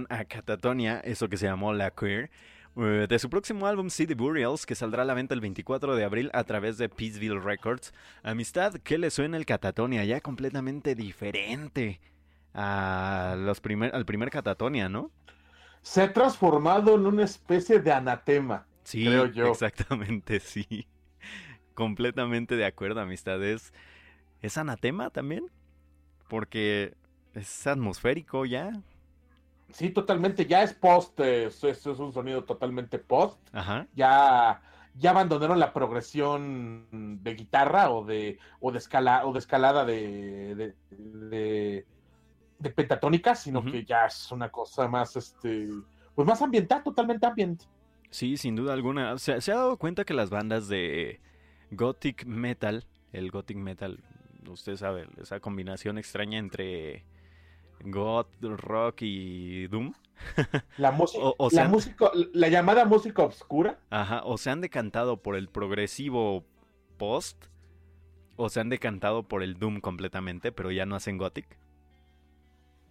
A 0.08 0.24
Catatonia, 0.24 1.00
eso 1.00 1.28
que 1.28 1.36
se 1.36 1.46
llamó 1.46 1.72
La 1.72 1.90
Queer, 1.90 2.30
eh, 2.76 3.06
de 3.08 3.18
su 3.18 3.28
próximo 3.28 3.66
álbum 3.66 3.90
City 3.90 4.14
Burials, 4.14 4.64
que 4.66 4.74
saldrá 4.74 5.02
a 5.02 5.04
la 5.04 5.14
venta 5.14 5.34
el 5.34 5.40
24 5.40 5.96
de 5.96 6.04
abril 6.04 6.30
a 6.32 6.44
través 6.44 6.78
de 6.78 6.88
Peaceville 6.88 7.40
Records. 7.40 7.92
Amistad, 8.22 8.74
¿qué 8.84 8.98
le 8.98 9.10
suena 9.10 9.36
el 9.36 9.46
Catatonia? 9.46 10.04
Ya 10.04 10.20
completamente 10.20 10.94
diferente 10.94 12.00
a 12.54 13.36
los 13.38 13.60
primer, 13.60 13.94
al 13.94 14.04
primer 14.04 14.30
Catatonia, 14.30 14.88
¿no? 14.88 15.10
Se 15.82 16.02
ha 16.02 16.12
transformado 16.12 16.94
en 16.94 17.06
una 17.06 17.24
especie 17.24 17.80
de 17.80 17.92
anatema. 17.92 18.66
Sí, 18.84 19.04
Creo 19.04 19.26
yo. 19.26 19.46
exactamente, 19.48 20.40
sí. 20.40 20.86
Completamente 21.74 22.56
de 22.56 22.66
acuerdo, 22.66 23.00
amistad. 23.00 23.42
¿Es, 23.42 23.72
¿es 24.42 24.58
anatema 24.58 25.10
también? 25.10 25.50
Porque 26.28 26.94
es 27.34 27.66
atmosférico 27.66 28.44
ya. 28.46 28.72
Sí, 29.72 29.90
totalmente. 29.90 30.46
Ya 30.46 30.62
es 30.62 30.74
post. 30.74 31.18
eh, 31.20 31.46
Eso 31.46 31.68
es, 31.68 31.86
es 31.86 31.98
un 31.98 32.12
sonido 32.12 32.44
totalmente 32.44 32.98
post. 32.98 33.38
Ajá. 33.52 33.86
Ya, 33.94 34.62
ya 34.94 35.10
abandonaron 35.10 35.58
la 35.58 35.72
progresión 35.72 37.18
de 37.22 37.34
guitarra 37.34 37.90
o 37.90 38.04
de, 38.04 38.38
o 38.60 38.72
de, 38.72 38.78
escala, 38.78 39.26
o 39.26 39.32
de 39.32 39.38
escalada 39.38 39.84
de, 39.84 40.54
de, 40.54 40.74
de- 40.90 41.86
de 42.58 42.70
pentatónica, 42.70 43.34
sino 43.34 43.64
que 43.64 43.84
ya 43.86 44.04
es 44.04 44.30
una 44.32 44.50
cosa 44.50 44.86
más, 44.86 45.16
este, 45.16 45.68
pues 46.14 46.28
más 46.28 46.42
ambiental, 46.42 46.82
totalmente 46.82 47.24
ambiente. 47.26 47.64
Sí, 48.10 48.36
sin 48.36 48.54
duda 48.54 48.74
alguna. 48.74 49.16
¿Se, 49.16 49.40
se 49.40 49.52
ha 49.52 49.56
dado 49.56 49.78
cuenta 49.78 50.04
que 50.04 50.12
las 50.12 50.28
bandas 50.28 50.68
de 50.68 51.20
Gothic 51.70 52.26
Metal, 52.26 52.84
el 53.12 53.30
Gothic 53.30 53.56
Metal, 53.56 53.98
usted 54.46 54.76
sabe, 54.76 55.06
esa 55.22 55.40
combinación 55.40 55.96
extraña 55.96 56.38
entre 56.38 57.04
Goth, 57.84 58.28
Rock 58.42 59.02
y 59.02 59.66
Doom, 59.68 59.92
La 60.76 60.90
música, 60.92 61.22
O- 61.24 61.34
o 61.38 61.44
la 61.46 61.50
sea- 61.50 61.68
música, 61.68 62.10
la 62.34 62.48
llamada 62.48 62.84
música 62.84 63.22
oscura, 63.22 63.78
ajá, 63.90 64.22
o 64.24 64.36
se 64.38 64.50
han 64.50 64.60
decantado 64.60 65.16
por 65.18 65.34
el 65.36 65.48
progresivo 65.48 66.44
post, 66.98 67.46
o 68.36 68.48
se 68.48 68.60
han 68.60 68.68
decantado 68.68 69.22
por 69.22 69.42
el 69.42 69.58
Doom 69.58 69.80
completamente, 69.80 70.52
pero 70.52 70.70
ya 70.70 70.86
no 70.86 70.94
hacen 70.96 71.16
Gothic. 71.18 71.58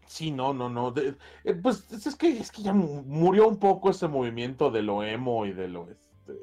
sí, 0.07 0.31
no, 0.31 0.53
no, 0.55 0.69
no, 0.69 0.91
de- 0.91 1.15
eh, 1.43 1.53
pues 1.53 1.91
es 1.91 2.15
que, 2.15 2.29
es 2.39 2.51
que 2.51 2.63
ya 2.63 2.73
mu- 2.73 3.03
murió 3.03 3.47
un 3.47 3.59
poco 3.59 3.91
ese 3.91 4.07
movimiento 4.07 4.71
de 4.71 4.81
lo 4.81 5.03
emo 5.03 5.45
y 5.45 5.53
de 5.53 5.67
lo, 5.67 5.87
este, 5.89 6.33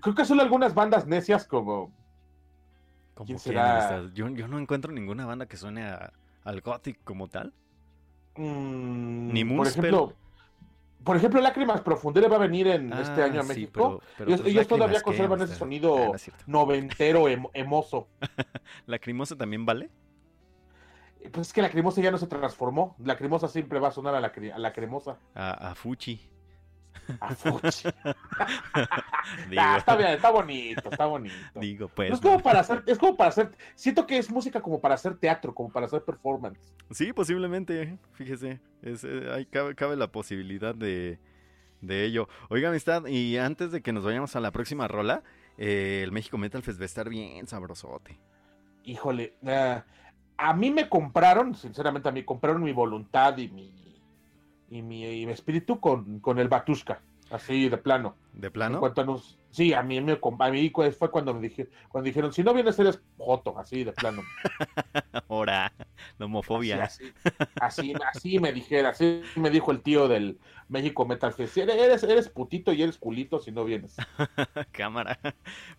creo 0.00 0.14
que 0.14 0.24
solo 0.24 0.40
algunas 0.42 0.72
bandas 0.74 1.06
necias 1.06 1.46
como 1.46 1.92
¿Cómo 3.14 3.26
¿Quién 3.26 3.38
será? 3.38 4.08
Yo, 4.14 4.28
yo 4.30 4.48
no 4.48 4.58
encuentro 4.58 4.90
ninguna 4.90 5.26
banda 5.26 5.44
que 5.46 5.58
suene 5.58 5.82
a- 5.84 6.12
al 6.44 6.60
Gothic 6.60 6.98
como 7.04 7.28
tal. 7.28 7.52
Mm, 8.36 9.32
Ni 9.32 9.44
por 9.44 9.66
ejemplo, 9.66 10.12
por 11.04 11.16
ejemplo, 11.16 11.40
Lágrimas 11.40 11.80
Profundas 11.80 12.30
va 12.30 12.36
a 12.36 12.40
venir 12.40 12.66
en 12.68 12.92
este 12.92 13.22
Ah, 13.22 13.26
año 13.26 13.40
a 13.40 13.42
sí, 13.42 13.48
México. 13.48 13.72
pero- 13.72 14.00
pero, 14.18 14.30
ellos, 14.30 14.46
ellos 14.46 14.66
todavía 14.68 14.94
Lágrimas, 14.98 15.02
¿qué, 15.02 15.04
conservan 15.04 15.42
ese 15.42 15.54
sonido 15.56 15.96
Ah, 16.14 16.16
no 16.46 16.58
noventero, 16.60 17.28
em- 17.28 17.46
emoso. 17.54 18.08
¿Lacrimosa 18.86 19.36
también 19.36 19.64
vale? 19.66 19.90
Pues 21.32 21.48
es 21.48 21.52
que 21.52 21.60
la 21.62 21.70
cremosa 21.70 22.00
ya 22.00 22.10
no 22.10 22.16
se 22.18 22.26
transformó. 22.26 22.96
La 22.98 23.16
cremosa 23.16 23.46
siempre 23.48 23.78
va 23.78 23.88
a 23.88 23.92
sonar 23.92 24.14
a 24.14 24.20
la, 24.20 24.32
a 24.54 24.58
la 24.58 24.72
cremosa. 24.72 25.18
A, 25.34 25.70
a 25.70 25.74
Fuchi. 25.74 26.18
A 27.20 27.34
fuchi. 27.34 27.88
Está 29.50 29.96
bien, 29.96 30.10
está 30.10 30.30
bonito, 30.30 30.90
está 30.90 31.06
bonito. 31.06 31.34
digo, 31.60 31.86
No 31.88 31.94
pues. 31.94 32.12
es 32.12 32.20
como 32.20 32.36
¿no? 32.36 32.42
para 32.42 32.60
hacer, 32.60 32.82
es 32.86 32.98
como 32.98 33.16
para 33.16 33.28
hacer, 33.28 33.50
siento 33.74 34.06
que 34.06 34.18
es 34.18 34.30
música 34.30 34.60
como 34.60 34.80
para 34.80 34.94
hacer 34.94 35.16
teatro, 35.16 35.54
como 35.54 35.70
para 35.70 35.86
hacer 35.86 36.02
performance. 36.02 36.72
Sí, 36.90 37.12
posiblemente, 37.12 37.98
fíjese. 38.12 38.60
Es, 38.82 39.04
eh, 39.04 39.30
ahí 39.32 39.46
cabe, 39.46 39.74
cabe 39.74 39.96
la 39.96 40.10
posibilidad 40.12 40.74
de, 40.74 41.18
de 41.80 42.04
ello. 42.04 42.28
Oiga, 42.48 42.68
amistad, 42.70 43.06
y 43.06 43.36
antes 43.38 43.72
de 43.72 43.82
que 43.82 43.92
nos 43.92 44.04
vayamos 44.04 44.34
a 44.36 44.40
la 44.40 44.50
próxima 44.50 44.88
rola, 44.88 45.22
eh, 45.58 46.00
el 46.02 46.12
México 46.12 46.38
Metal 46.38 46.62
Fest 46.62 46.78
va 46.80 46.84
a 46.84 46.86
estar 46.86 47.08
bien 47.08 47.46
sabrosote. 47.46 48.18
Híjole, 48.84 49.34
ah, 49.46 49.84
a 50.36 50.54
mí 50.54 50.70
me 50.70 50.88
compraron, 50.88 51.54
sinceramente 51.54 52.08
a 52.08 52.12
mí 52.12 52.24
compraron 52.24 52.62
mi 52.62 52.72
voluntad 52.72 53.36
y 53.36 53.48
mi 53.48 53.79
y 54.70 54.82
mi, 54.82 55.04
y 55.04 55.26
mi 55.26 55.32
espíritu 55.32 55.80
con, 55.80 56.20
con 56.20 56.38
el 56.38 56.48
Batushka, 56.48 57.02
así 57.30 57.68
de 57.68 57.76
plano. 57.78 58.16
¿De 58.32 58.46
En 58.46 58.52
plano? 58.52 58.80
cuanto 58.80 59.00
a 59.00 59.04
nos- 59.04 59.38
sí, 59.50 59.72
a 59.74 59.82
mí, 59.82 60.00
me, 60.00 60.18
a 60.38 60.50
mí 60.50 60.72
fue 60.98 61.10
cuando 61.10 61.34
me 61.34 61.40
dije, 61.40 61.68
cuando 61.88 62.06
dijeron, 62.06 62.32
si 62.32 62.42
no 62.42 62.54
vienes 62.54 62.78
eres 62.78 63.00
joto, 63.18 63.58
así 63.58 63.84
de 63.84 63.92
plano. 63.92 64.22
Ahora, 65.28 65.72
la 66.18 66.26
homofobia. 66.26 66.84
así, 66.84 67.12
así, 67.58 67.94
así 68.12 68.38
me 68.38 68.52
dijera, 68.52 68.90
así 68.90 69.22
me 69.34 69.50
dijo 69.50 69.72
el 69.72 69.82
tío 69.82 70.08
del 70.08 70.38
México 70.68 71.04
Metal 71.06 71.32
Fest. 71.32 71.56
Eres, 71.58 72.02
eres 72.04 72.28
putito 72.28 72.72
y 72.72 72.82
eres 72.82 72.98
culito 72.98 73.38
si 73.40 73.50
no 73.52 73.64
vienes. 73.64 73.96
Cámara. 74.72 75.18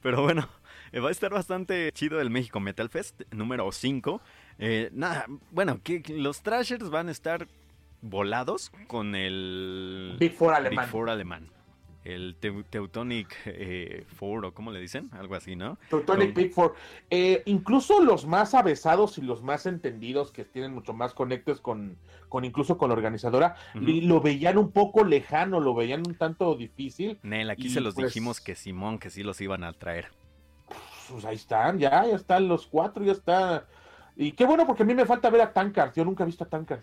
Pero 0.02 0.22
bueno, 0.22 0.48
eh, 0.92 1.00
va 1.00 1.10
a 1.10 1.12
estar 1.12 1.32
bastante 1.32 1.92
chido 1.94 2.20
el 2.22 2.30
México 2.30 2.60
Metal 2.60 2.90
Fest 2.90 3.22
número 3.32 3.72
5. 3.72 4.22
nada, 4.92 5.26
bueno, 5.52 5.82
que 5.84 6.04
los 6.10 6.42
Trashers 6.44 6.90
van 6.90 7.08
a 7.10 7.12
estar 7.12 7.48
volados 8.02 8.72
con 8.88 9.16
el 9.16 10.16
Big 10.20 10.34
Four 10.34 10.50
Big 10.52 10.58
alemán. 10.58 10.88
Four 10.90 11.10
alemán. 11.10 11.48
El 12.04 12.36
Teu- 12.40 12.66
Teutonic 12.68 13.28
eh, 13.46 14.06
Four, 14.08 14.46
o 14.46 14.54
cómo 14.56 14.72
le 14.72 14.80
dicen, 14.80 15.10
algo 15.12 15.36
así, 15.36 15.56
¿no? 15.56 15.78
Teutonic 15.88 16.34
Con- 16.34 16.34
Big 16.34 16.52
Four. 16.52 16.74
Eh, 17.12 17.44
incluso 17.46 18.04
los 18.04 18.26
más 18.26 18.56
avesados 18.56 19.20
y 19.20 19.22
los 19.22 19.44
más 19.44 19.68
entendidos, 19.68 20.32
que 20.32 20.44
tienen 20.44 20.74
mucho 20.74 20.94
más 20.94 21.14
conectes 21.14 21.60
con, 21.62 21.98
con 22.28 22.44
incluso 22.44 22.80
con 22.80 22.90
la 22.90 22.96
organizadora, 22.96 23.56
lo 23.76 24.20
veían 24.20 24.58
un 24.58 24.72
poco 24.72 25.04
lejano, 25.04 25.60
lo 25.60 25.76
veían 25.76 26.02
un 26.08 26.16
tanto 26.16 26.56
difícil. 26.56 27.20
Nel, 27.22 27.52
aquí 27.52 27.70
se 27.70 27.82
los 27.82 27.94
pues- 27.94 28.08
dijimos 28.08 28.42
que 28.42 28.56
Simón, 28.56 28.98
que 28.98 29.12
sí 29.12 29.22
los 29.22 29.40
iban 29.40 29.64
a 29.64 29.72
traer. 29.74 30.08
Pues 31.08 31.24
ahí 31.26 31.36
están, 31.36 31.78
ya, 31.78 32.04
ya 32.08 32.16
están 32.16 32.48
los 32.48 32.66
cuatro, 32.66 33.04
ya 33.04 33.12
está. 33.12 33.68
Y 34.16 34.34
qué 34.34 34.46
bueno, 34.46 34.68
porque 34.68 34.84
a 34.84 34.86
mí 34.86 34.94
me 34.94 35.06
falta 35.06 35.30
ver 35.30 35.42
a 35.42 35.54
Tankard. 35.54 35.94
Yo 35.94 36.06
nunca 36.06 36.24
he 36.24 36.26
visto 36.26 36.44
a 36.44 36.48
Tankard. 36.48 36.82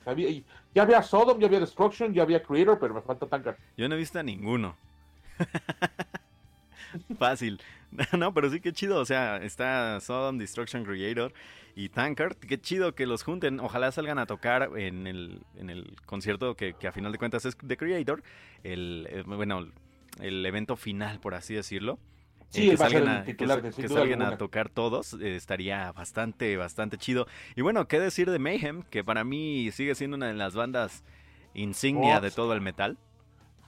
Ya 0.74 0.83
había 0.83 1.03
Sodom, 1.03 1.39
ya 1.39 1.47
había 1.47 1.61
Destruction, 1.61 2.12
ya 2.12 2.22
había 2.22 2.43
Creator, 2.43 2.79
pero 2.79 2.95
me 2.95 3.03
falta 3.03 3.26
Tankard. 3.26 3.57
Yo 3.76 3.89
no 3.89 3.95
he 3.95 3.99
visto 3.99 4.18
a 4.18 4.22
ninguno. 4.22 4.76
Fácil. 7.18 7.61
no, 8.18 8.33
pero 8.35 8.51
sí 8.51 8.61
que 8.61 8.72
chido. 8.72 9.01
O 9.01 9.05
sea, 9.05 9.37
está 9.39 10.01
Sodom 10.01 10.39
Destruction 10.39 10.85
Creator 10.85 11.33
y 11.74 11.89
Tankard. 11.89 12.37
Qué 12.37 12.61
chido 12.61 12.95
que 12.95 13.07
los 13.07 13.22
junten. 13.22 13.61
Ojalá 13.61 13.93
salgan 13.93 14.18
a 14.18 14.26
tocar 14.26 14.70
en 14.76 15.07
el, 15.07 15.43
en 15.57 15.70
el 15.70 15.97
concierto 16.07 16.55
que, 16.57 16.74
que 16.74 16.89
a 16.89 16.93
final 16.93 17.12
de 17.12 17.18
cuentas 17.18 17.45
es 17.45 17.57
The 17.57 17.76
Creator. 17.76 18.22
El, 18.64 19.07
eh, 19.11 19.22
bueno, 19.26 19.66
el 20.20 20.45
evento 20.45 20.76
final, 20.76 21.20
por 21.20 21.35
así 21.35 21.55
decirlo. 21.55 21.99
Sí, 22.51 22.69
Eh, 22.69 22.71
que 22.71 22.77
salgan, 22.79 23.09
a, 23.09 23.25
que 23.25 23.33
titular, 23.35 23.73
salgan 23.73 24.23
a 24.23 24.39
tocar 24.39 24.71
todos 24.71 25.15
eh, 25.15 25.37
estaría 25.37 25.93
bastante, 25.93 26.57
bastante 26.57 26.97
chido. 26.97 27.27
Y 27.57 27.61
bueno, 27.61 27.87
qué 27.89 28.01
decir 28.01 28.31
de 28.31 28.39
Mayhem, 28.39 28.85
que 28.85 29.05
para 29.05 29.23
mí 29.23 29.71
sigue 29.73 29.95
siendo 29.95 30.17
una 30.17 30.29
de 30.29 30.35
las 30.35 30.55
bandas 30.55 31.05
insignia 31.55 32.15
Fox. 32.15 32.23
de 32.23 32.31
todo 32.31 32.53
el 32.55 32.61
metal. 32.63 32.97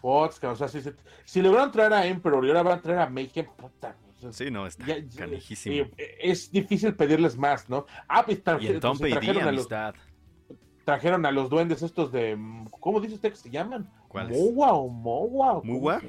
Fox, 0.01 0.43
o 0.45 0.57
sea, 0.57 0.66
si, 0.68 0.81
si, 0.81 0.91
si 1.24 1.43
lograron 1.43 1.70
traer 1.72 1.93
a 1.93 2.07
Emperor 2.07 2.43
y 2.45 2.49
ahora 2.49 2.62
van 2.62 2.78
a 2.78 2.83
traer 2.83 3.01
a 3.01 3.11
Mayhem, 3.11 3.47
puta. 3.55 3.97
o 4.16 4.20
sea, 4.20 4.33
Sí, 4.33 4.51
no, 4.51 4.66
está 4.66 4.87
ya- 4.87 4.97
canijísimo. 5.14 5.74
eh, 5.99 6.16
es 6.22 6.51
difícil 6.51 6.95
pedirles 6.95 7.37
más, 7.37 7.68
¿no? 7.68 7.85
Ah, 8.09 8.24
pues, 8.24 8.41
y 8.61 8.66
el 8.68 8.81
Tom 8.81 8.97
pues, 8.97 9.12
trajeron, 9.12 9.43
a 9.43 9.53
los, 9.53 9.70
amistad. 9.70 9.95
trajeron 10.87 11.26
a 11.26 11.31
los 11.31 11.51
duendes 11.51 11.83
estos 11.83 12.11
de. 12.12 12.39
¿Cómo 12.81 12.99
dice 13.01 13.16
usted 13.16 13.31
que 13.31 13.37
se 13.37 13.51
llaman? 13.51 13.91
¿Cuáles? 14.09 14.39
¿Mowa 14.39 14.72
o 14.72 14.89
Mowa? 14.89 15.61
¿Muwa? 15.62 16.01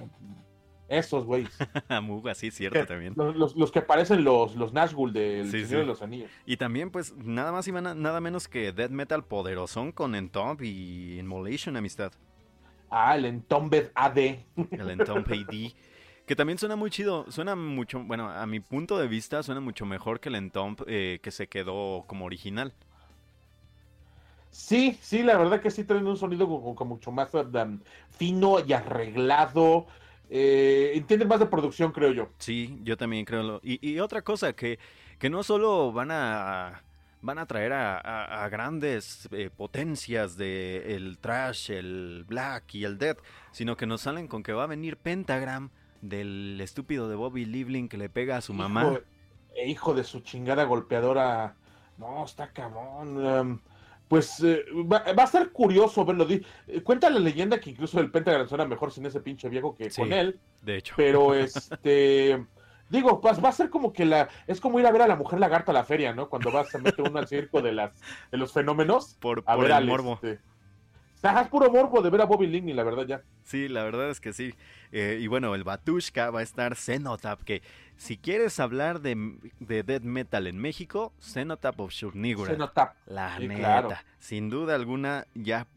Esos, 0.91 1.23
güey. 1.23 1.47
Muga, 2.03 2.35
sí, 2.35 2.51
cierto 2.51 2.85
también. 2.85 3.13
Los, 3.15 3.33
los- 3.37 3.55
los 3.55 3.71
que 3.71 3.81
parecen 3.81 4.25
los, 4.25 4.57
los 4.57 4.73
del 5.13 5.45
Sí, 5.45 5.51
Señor 5.51 5.67
sí. 5.69 5.75
de 5.75 5.85
los 5.85 6.01
Anillos. 6.01 6.29
Y 6.45 6.57
también, 6.57 6.91
pues, 6.91 7.15
nada 7.15 7.53
más 7.53 7.65
y 7.69 7.71
nada 7.71 8.19
menos 8.19 8.49
que 8.49 8.73
Death 8.73 8.91
Metal 8.91 9.23
poderosón 9.23 9.93
con 9.93 10.15
Entomb 10.15 10.61
y 10.61 11.17
Immolation 11.17 11.77
Amistad. 11.77 12.11
Ah, 12.89 13.15
el 13.15 13.23
Entombed 13.23 13.91
AD. 13.95 14.17
El 14.17 14.89
Entomb 14.89 15.25
AD. 15.31 15.71
Que 16.27 16.35
también 16.35 16.57
suena 16.59 16.75
muy 16.77 16.89
chido. 16.91 17.25
Suena 17.29 17.55
mucho, 17.57 18.03
bueno, 18.03 18.29
a 18.29 18.45
mi 18.45 18.59
punto 18.61 18.97
de 18.97 19.07
vista, 19.07 19.43
suena 19.43 19.59
mucho 19.59 19.85
mejor 19.85 20.19
que 20.21 20.29
el 20.29 20.35
Entomb 20.35 20.79
eh, 20.87 21.19
que 21.21 21.31
se 21.31 21.47
quedó 21.47 22.05
como 22.07 22.25
original. 22.25 22.73
Sí, 24.49 24.97
sí, 25.01 25.23
la 25.23 25.37
verdad 25.37 25.61
que 25.61 25.71
sí 25.71 25.83
traen 25.83 26.07
un 26.07 26.17
sonido 26.17 26.45
como, 26.47 26.75
como 26.75 26.95
mucho 26.95 27.11
más 27.11 27.33
um, 27.33 27.79
fino 28.09 28.57
y 28.65 28.73
arreglado. 28.73 29.87
Eh, 30.33 30.93
entienden 30.95 31.27
más 31.27 31.39
de 31.41 31.45
producción, 31.45 31.91
creo 31.91 32.13
yo. 32.13 32.29
Sí, 32.37 32.79
yo 32.83 32.95
también 32.95 33.25
creo. 33.25 33.43
lo- 33.43 33.59
Y, 33.63 33.85
y 33.85 33.99
otra 33.99 34.21
cosa, 34.21 34.53
que, 34.53 34.79
que 35.19 35.29
no 35.29 35.43
solo 35.43 35.91
van 35.91 36.09
a 36.11 36.83
van 37.23 37.37
a 37.37 37.45
traer 37.45 37.71
a, 37.73 37.97
a- 37.99 38.45
a 38.45 38.49
grandes 38.49 39.27
eh, 39.31 39.49
potencias 39.55 40.37
de 40.37 40.95
el 40.95 41.17
trash, 41.19 41.69
el 41.69 42.23
black 42.27 42.73
y 42.75 42.83
el 42.85 42.97
death, 42.97 43.19
sino 43.51 43.75
que 43.77 43.85
nos 43.85 44.01
salen 44.01 44.27
con 44.27 44.41
que 44.41 44.53
va 44.53 44.63
a 44.63 44.67
venir 44.67 44.97
Pentagram 44.97 45.69
del 46.01 46.59
estúpido 46.61 47.07
de 47.09 47.15
Bobby 47.15 47.45
Livling 47.45 47.89
que 47.89 47.97
le 47.97 48.09
pega 48.09 48.37
a 48.37 48.41
su 48.41 48.53
mamá. 48.53 48.83
Hijo, 48.83 48.99
eh, 49.55 49.69
hijo 49.69 49.93
de 49.93 50.03
su 50.03 50.21
chingada 50.21 50.63
golpeadora. 50.63 51.55
No, 51.99 52.23
está 52.25 52.47
cabrón. 52.53 53.17
um, 53.23 53.59
pues 54.11 54.43
eh, 54.43 54.65
va, 54.91 55.05
va 55.17 55.23
a 55.23 55.27
ser 55.27 55.51
curioso 55.51 56.03
verlo. 56.03 56.27
Eh, 56.29 56.81
Cuenta 56.83 57.09
la 57.09 57.17
leyenda 57.19 57.61
que 57.61 57.69
incluso 57.69 57.97
el 58.01 58.11
Pentagram 58.11 58.45
suena 58.45 58.65
mejor 58.65 58.91
sin 58.91 59.05
ese 59.05 59.21
pinche 59.21 59.47
viejo 59.47 59.73
que 59.73 59.89
Sí. 59.89 60.01
con 60.01 60.11
él. 60.11 60.37
De 60.61 60.75
hecho, 60.77 60.93
Pero 60.97 61.33
este. 61.33 62.45
Digo, 62.89 63.21
pues 63.21 63.41
va 63.41 63.47
a 63.47 63.53
ser 63.53 63.69
como 63.69 63.93
que 63.93 64.03
la. 64.03 64.27
Es 64.47 64.59
como 64.59 64.77
ir 64.77 64.85
a 64.85 64.91
ver 64.91 65.03
a 65.03 65.07
la 65.07 65.15
mujer 65.15 65.39
lagarta 65.39 65.71
a 65.71 65.73
la 65.73 65.85
feria, 65.85 66.13
¿no? 66.13 66.27
Cuando 66.27 66.51
vas 66.51 66.75
a 66.75 66.79
meter 66.79 67.09
uno 67.09 67.19
al 67.19 67.27
circo 67.29 67.61
de 67.61 67.71
las 67.71 67.93
de 68.29 68.37
los 68.37 68.51
fenómenos. 68.51 69.15
por, 69.21 69.43
A 69.45 69.53
por 69.55 69.61
ver 69.63 69.71
el 69.71 69.77
al, 69.77 69.85
morbo. 69.85 70.15
este, 70.15 70.39
Ajá, 71.23 71.41
es 71.41 71.47
puro 71.49 71.69
morbo 71.71 72.01
de 72.01 72.09
ver 72.09 72.21
a 72.21 72.25
Bobby 72.25 72.47
Ligney, 72.47 72.73
la 72.73 72.83
verdad 72.83 73.05
ya. 73.05 73.21
Sí, 73.43 73.67
la 73.67 73.83
verdad 73.83 74.09
es 74.09 74.19
que 74.19 74.33
sí. 74.33 74.53
Eh, 74.91 75.19
y 75.21 75.27
bueno, 75.27 75.53
el 75.55 75.63
Batushka 75.63 76.31
va 76.31 76.39
a 76.39 76.43
estar 76.43 76.75
Cenotap, 76.75 77.41
que 77.43 77.61
si 77.95 78.17
quieres 78.17 78.59
hablar 78.59 79.01
de, 79.01 79.37
de 79.59 79.83
death 79.83 80.03
metal 80.03 80.47
en 80.47 80.57
México, 80.57 81.13
Cenotap 81.21 81.79
of 81.79 81.91
Shurnigura. 81.91 82.51
Se 82.51 82.57
nota. 82.57 82.95
La 83.05 83.37
Sí, 83.37 83.47
neta, 83.47 83.59
claro. 83.59 83.89
sin 84.19 84.49
duda 84.49 84.73
alguna, 84.75 85.27
ya 85.35 85.67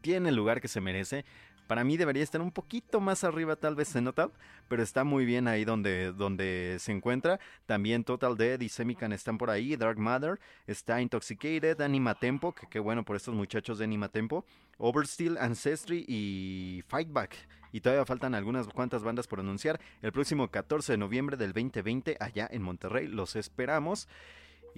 tiene 0.00 0.30
el 0.30 0.36
lugar 0.36 0.60
que 0.60 0.68
se 0.68 0.80
merece. 0.80 1.24
Para 1.66 1.84
mí 1.84 1.96
debería 1.96 2.22
estar 2.22 2.40
un 2.40 2.52
poquito 2.52 3.00
más 3.00 3.24
arriba 3.24 3.56
tal 3.56 3.74
vez 3.74 3.92
Cenotap, 3.92 4.32
pero 4.68 4.82
está 4.82 5.04
muy 5.04 5.24
bien 5.24 5.48
ahí 5.48 5.64
donde, 5.64 6.12
donde 6.12 6.76
se 6.78 6.92
encuentra. 6.92 7.40
También 7.66 8.04
Total 8.04 8.36
Dead 8.36 8.60
y 8.60 8.68
Semican 8.68 9.12
están 9.12 9.36
por 9.36 9.50
ahí, 9.50 9.76
Dark 9.76 9.98
Mother, 9.98 10.38
está 10.66 11.00
Intoxicated, 11.00 11.80
Anima 11.80 12.14
Tempo, 12.14 12.52
que 12.52 12.66
qué 12.68 12.78
bueno 12.78 13.04
por 13.04 13.16
estos 13.16 13.34
muchachos 13.34 13.78
de 13.78 13.84
Anima 13.84 14.08
Tempo, 14.08 14.44
Oversteel, 14.78 15.38
Ancestry 15.38 16.04
y 16.06 16.84
Fightback. 16.88 17.34
Y 17.72 17.80
todavía 17.80 18.06
faltan 18.06 18.34
algunas 18.34 18.66
cuantas 18.68 19.02
bandas 19.02 19.26
por 19.26 19.40
anunciar. 19.40 19.80
El 20.00 20.12
próximo 20.12 20.48
14 20.48 20.92
de 20.92 20.98
noviembre 20.98 21.36
del 21.36 21.52
2020 21.52 22.16
allá 22.20 22.48
en 22.50 22.62
Monterrey 22.62 23.08
los 23.08 23.36
esperamos. 23.36 24.08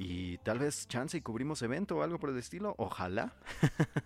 Y 0.00 0.38
tal 0.38 0.60
vez 0.60 0.86
chance 0.86 1.16
y 1.16 1.20
cubrimos 1.22 1.60
evento 1.62 1.96
o 1.96 2.02
algo 2.02 2.20
por 2.20 2.30
el 2.30 2.38
estilo. 2.38 2.74
Ojalá. 2.78 3.32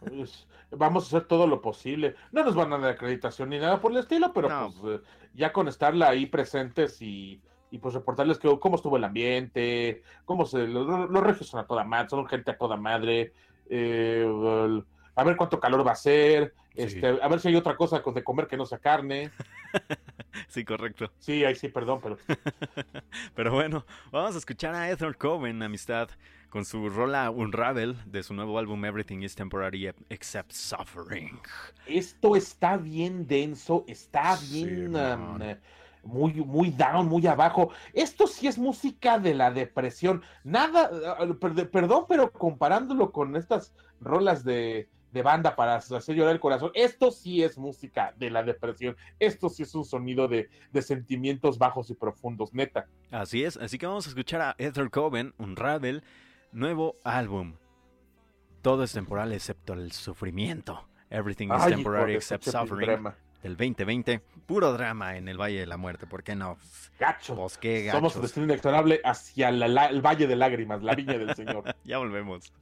Pues, 0.00 0.46
vamos 0.70 1.04
a 1.04 1.06
hacer 1.18 1.28
todo 1.28 1.46
lo 1.46 1.60
posible. 1.60 2.14
No 2.32 2.42
nos 2.42 2.54
van 2.54 2.72
a 2.72 2.78
dar 2.78 2.92
acreditación 2.92 3.50
ni 3.50 3.58
nada 3.58 3.78
por 3.78 3.92
el 3.92 3.98
estilo, 3.98 4.32
pero 4.32 4.48
No. 4.48 4.72
pues 4.80 5.00
eh, 5.00 5.04
ya 5.34 5.52
con 5.52 5.68
estarla 5.68 6.08
ahí 6.08 6.24
presentes 6.24 7.02
y, 7.02 7.42
y, 7.70 7.76
pues 7.78 7.94
reportarles 7.94 8.38
que, 8.38 8.58
cómo 8.58 8.76
estuvo 8.76 8.96
el 8.96 9.04
ambiente, 9.04 10.02
cómo 10.24 10.46
se. 10.46 10.66
Los, 10.66 10.86
los 11.10 11.22
regios 11.22 11.48
son 11.48 11.60
a 11.60 11.66
toda 11.66 11.84
madre, 11.84 12.08
son 12.08 12.26
gente 12.26 12.50
a 12.52 12.56
toda 12.56 12.76
madre. 12.78 13.32
eh, 13.68 14.24
el- 14.24 14.84
a 15.14 15.24
ver 15.24 15.36
cuánto 15.36 15.60
calor 15.60 15.86
va 15.86 15.92
a 15.92 15.96
ser. 15.96 16.54
Sí. 16.74 16.84
Este, 16.84 17.06
a 17.06 17.28
ver 17.28 17.38
si 17.38 17.48
hay 17.48 17.56
otra 17.56 17.76
cosa 17.76 17.98
de 18.14 18.24
comer 18.24 18.46
que 18.46 18.56
no 18.56 18.64
sea 18.64 18.78
carne. 18.78 19.30
Sí, 20.48 20.64
correcto. 20.64 21.10
Sí, 21.18 21.44
ahí 21.44 21.54
sí, 21.54 21.68
perdón, 21.68 22.00
pero 22.02 22.16
Pero 23.34 23.52
bueno, 23.52 23.84
vamos 24.10 24.34
a 24.34 24.38
escuchar 24.38 24.74
a 24.74 24.90
Ethel 24.90 25.16
Cohen, 25.16 25.62
amistad, 25.62 26.08
con 26.50 26.64
su 26.64 26.88
rola 26.88 27.30
Unravel 27.30 27.96
de 28.06 28.22
su 28.22 28.34
nuevo 28.34 28.58
álbum 28.58 28.84
Everything 28.84 29.22
is 29.22 29.34
Temporary 29.34 29.90
Except 30.08 30.52
Suffering. 30.52 31.40
esto 31.86 32.36
está 32.36 32.76
bien 32.76 33.26
denso, 33.26 33.84
está 33.86 34.36
bien 34.36 34.94
um, 34.94 35.38
muy, 36.02 36.32
muy 36.34 36.70
down, 36.70 37.06
muy 37.08 37.26
abajo. 37.26 37.70
Esto 37.92 38.26
sí 38.26 38.46
es 38.46 38.58
música 38.58 39.18
de 39.18 39.34
la 39.34 39.50
depresión. 39.50 40.22
Nada, 40.44 40.90
ah, 41.18 41.26
per- 41.40 41.70
perdón, 41.70 42.04
pero 42.08 42.32
comparándolo 42.32 43.12
con 43.12 43.36
estas 43.36 43.74
rolas 44.00 44.44
de, 44.44 44.88
de 45.12 45.22
banda 45.22 45.54
para 45.54 45.76
hacer 45.76 46.14
llorar 46.16 46.32
el 46.34 46.40
corazón, 46.40 46.70
esto 46.74 47.10
sí 47.10 47.42
es 47.42 47.58
música 47.58 48.14
de 48.16 48.30
la 48.30 48.42
depresión. 48.42 48.96
Esto 49.18 49.48
sí 49.48 49.62
es 49.62 49.74
un 49.74 49.84
sonido 49.84 50.26
de, 50.26 50.48
de 50.72 50.82
sentimientos 50.82 51.58
bajos 51.58 51.90
y 51.90 51.94
profundos, 51.94 52.52
neta. 52.54 52.86
Así 53.10 53.44
es, 53.44 53.56
así 53.58 53.78
que 53.78 53.86
vamos 53.86 54.06
a 54.06 54.08
escuchar 54.08 54.40
a 54.40 54.54
Ethel 54.58 54.90
Cohen, 54.90 55.34
Unravel, 55.38 56.02
nuevo 56.52 56.96
álbum. 57.04 57.54
Todo 58.62 58.84
es 58.84 58.92
temporal 58.92 59.32
excepto 59.32 59.72
el 59.74 59.92
sufrimiento. 59.92 60.86
Everything 61.10 61.48
is 61.48 61.60
Ay, 61.62 61.74
temporary 61.74 62.14
except 62.14 62.44
suffering. 62.44 62.86
drama. 62.88 63.14
Del 63.42 63.56
2020, 63.56 64.20
puro 64.46 64.72
drama 64.72 65.16
en 65.16 65.26
el 65.28 65.36
Valle 65.36 65.58
de 65.58 65.66
la 65.66 65.76
Muerte, 65.76 66.06
¿por 66.06 66.22
qué 66.22 66.36
no? 66.36 66.56
Gacho. 66.98 67.34
Pues 67.34 67.58
qué 67.58 67.90
Somos 67.90 68.14
un 68.14 68.22
destino 68.22 68.44
inexorable 68.46 69.00
hacia 69.04 69.50
la- 69.50 69.66
la- 69.66 69.86
el 69.86 70.00
Valle 70.00 70.28
de 70.28 70.36
Lágrimas, 70.36 70.80
la 70.82 70.94
viña 70.94 71.18
del 71.18 71.34
Señor. 71.34 71.64
Ya 71.84 71.98
volvemos. 71.98 72.52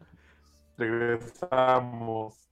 Regresamos. 0.80 2.49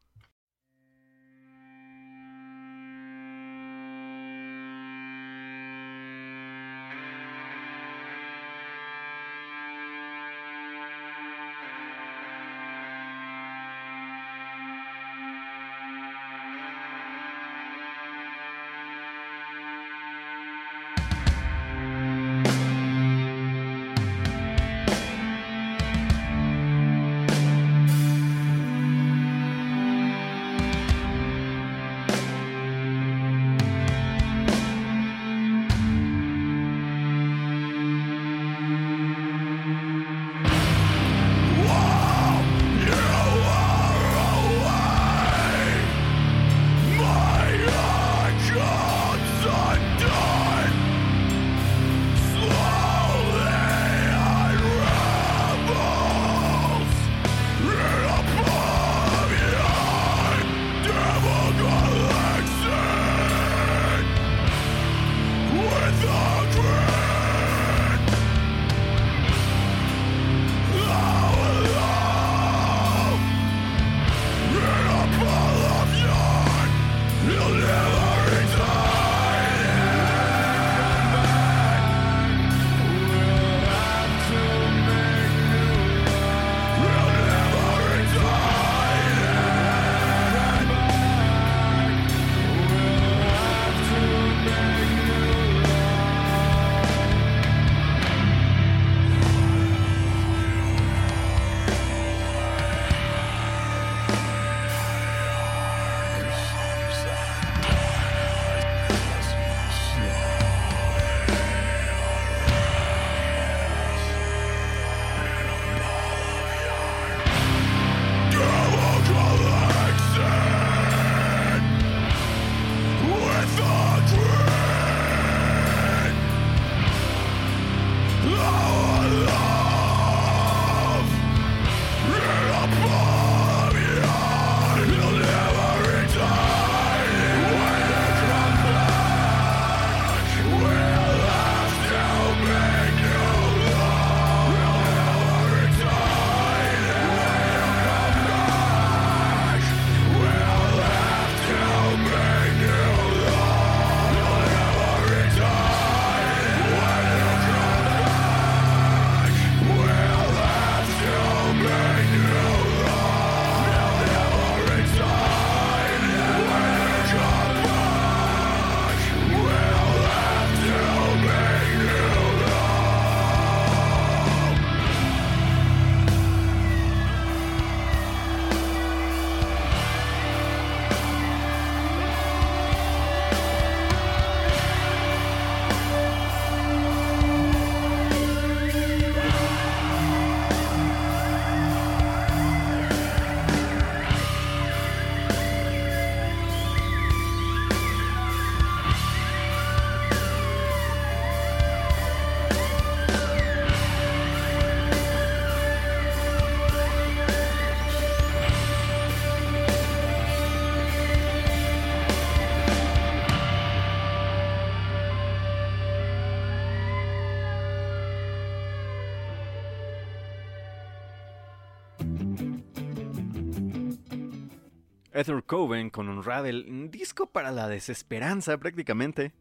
Ether 225.18 225.42
Coven 225.44 225.90
con 225.90 226.08
Unravel, 226.08 226.66
un 226.68 226.90
disco 226.90 227.26
para 227.26 227.50
la 227.50 227.68
desesperanza 227.68 228.56
prácticamente. 228.58 229.32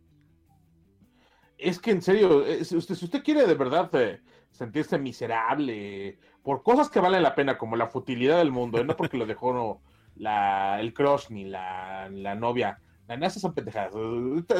Es 1.57 1.79
que 1.79 1.91
en 1.91 2.01
serio, 2.01 2.43
si 2.63 2.75
usted, 2.75 2.95
si 2.95 3.05
usted 3.05 3.23
quiere 3.23 3.45
de 3.45 3.53
verdad 3.55 3.89
eh, 3.93 4.21
sentirse 4.51 4.97
miserable 4.97 6.17
por 6.43 6.63
cosas 6.63 6.89
que 6.89 6.99
valen 6.99 7.23
la 7.23 7.35
pena, 7.35 7.57
como 7.57 7.75
la 7.75 7.87
futilidad 7.87 8.37
del 8.37 8.51
mundo, 8.51 8.79
eh, 8.79 8.83
no 8.83 8.95
porque 8.95 9.17
lo 9.17 9.25
dejó 9.25 9.53
no, 9.53 9.81
la, 10.15 10.79
el 10.79 10.93
crush 10.93 11.29
ni 11.29 11.45
la, 11.45 12.09
la 12.09 12.35
novia, 12.35 12.79
la 13.07 13.15
esas 13.15 13.41
son 13.41 13.53
pendejadas. 13.53 13.93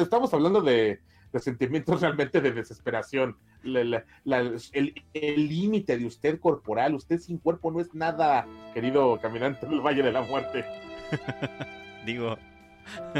Estamos 0.00 0.32
hablando 0.34 0.60
de, 0.60 1.00
sentimientos 1.38 2.00
realmente 2.00 2.40
de 2.40 2.52
desesperación. 2.52 3.36
La- 3.62 4.04
el 4.24 5.48
límite 5.48 5.98
de 5.98 6.06
usted 6.06 6.40
corporal, 6.40 6.94
usted 6.94 7.18
sin 7.18 7.38
cuerpo 7.38 7.70
no 7.70 7.80
es 7.80 7.92
nada, 7.94 8.46
querido 8.72 9.18
caminante 9.20 9.66
del 9.66 9.80
Valle 9.80 10.02
de 10.02 10.12
la 10.12 10.22
Muerte. 10.22 10.64
Digo, 12.06 12.38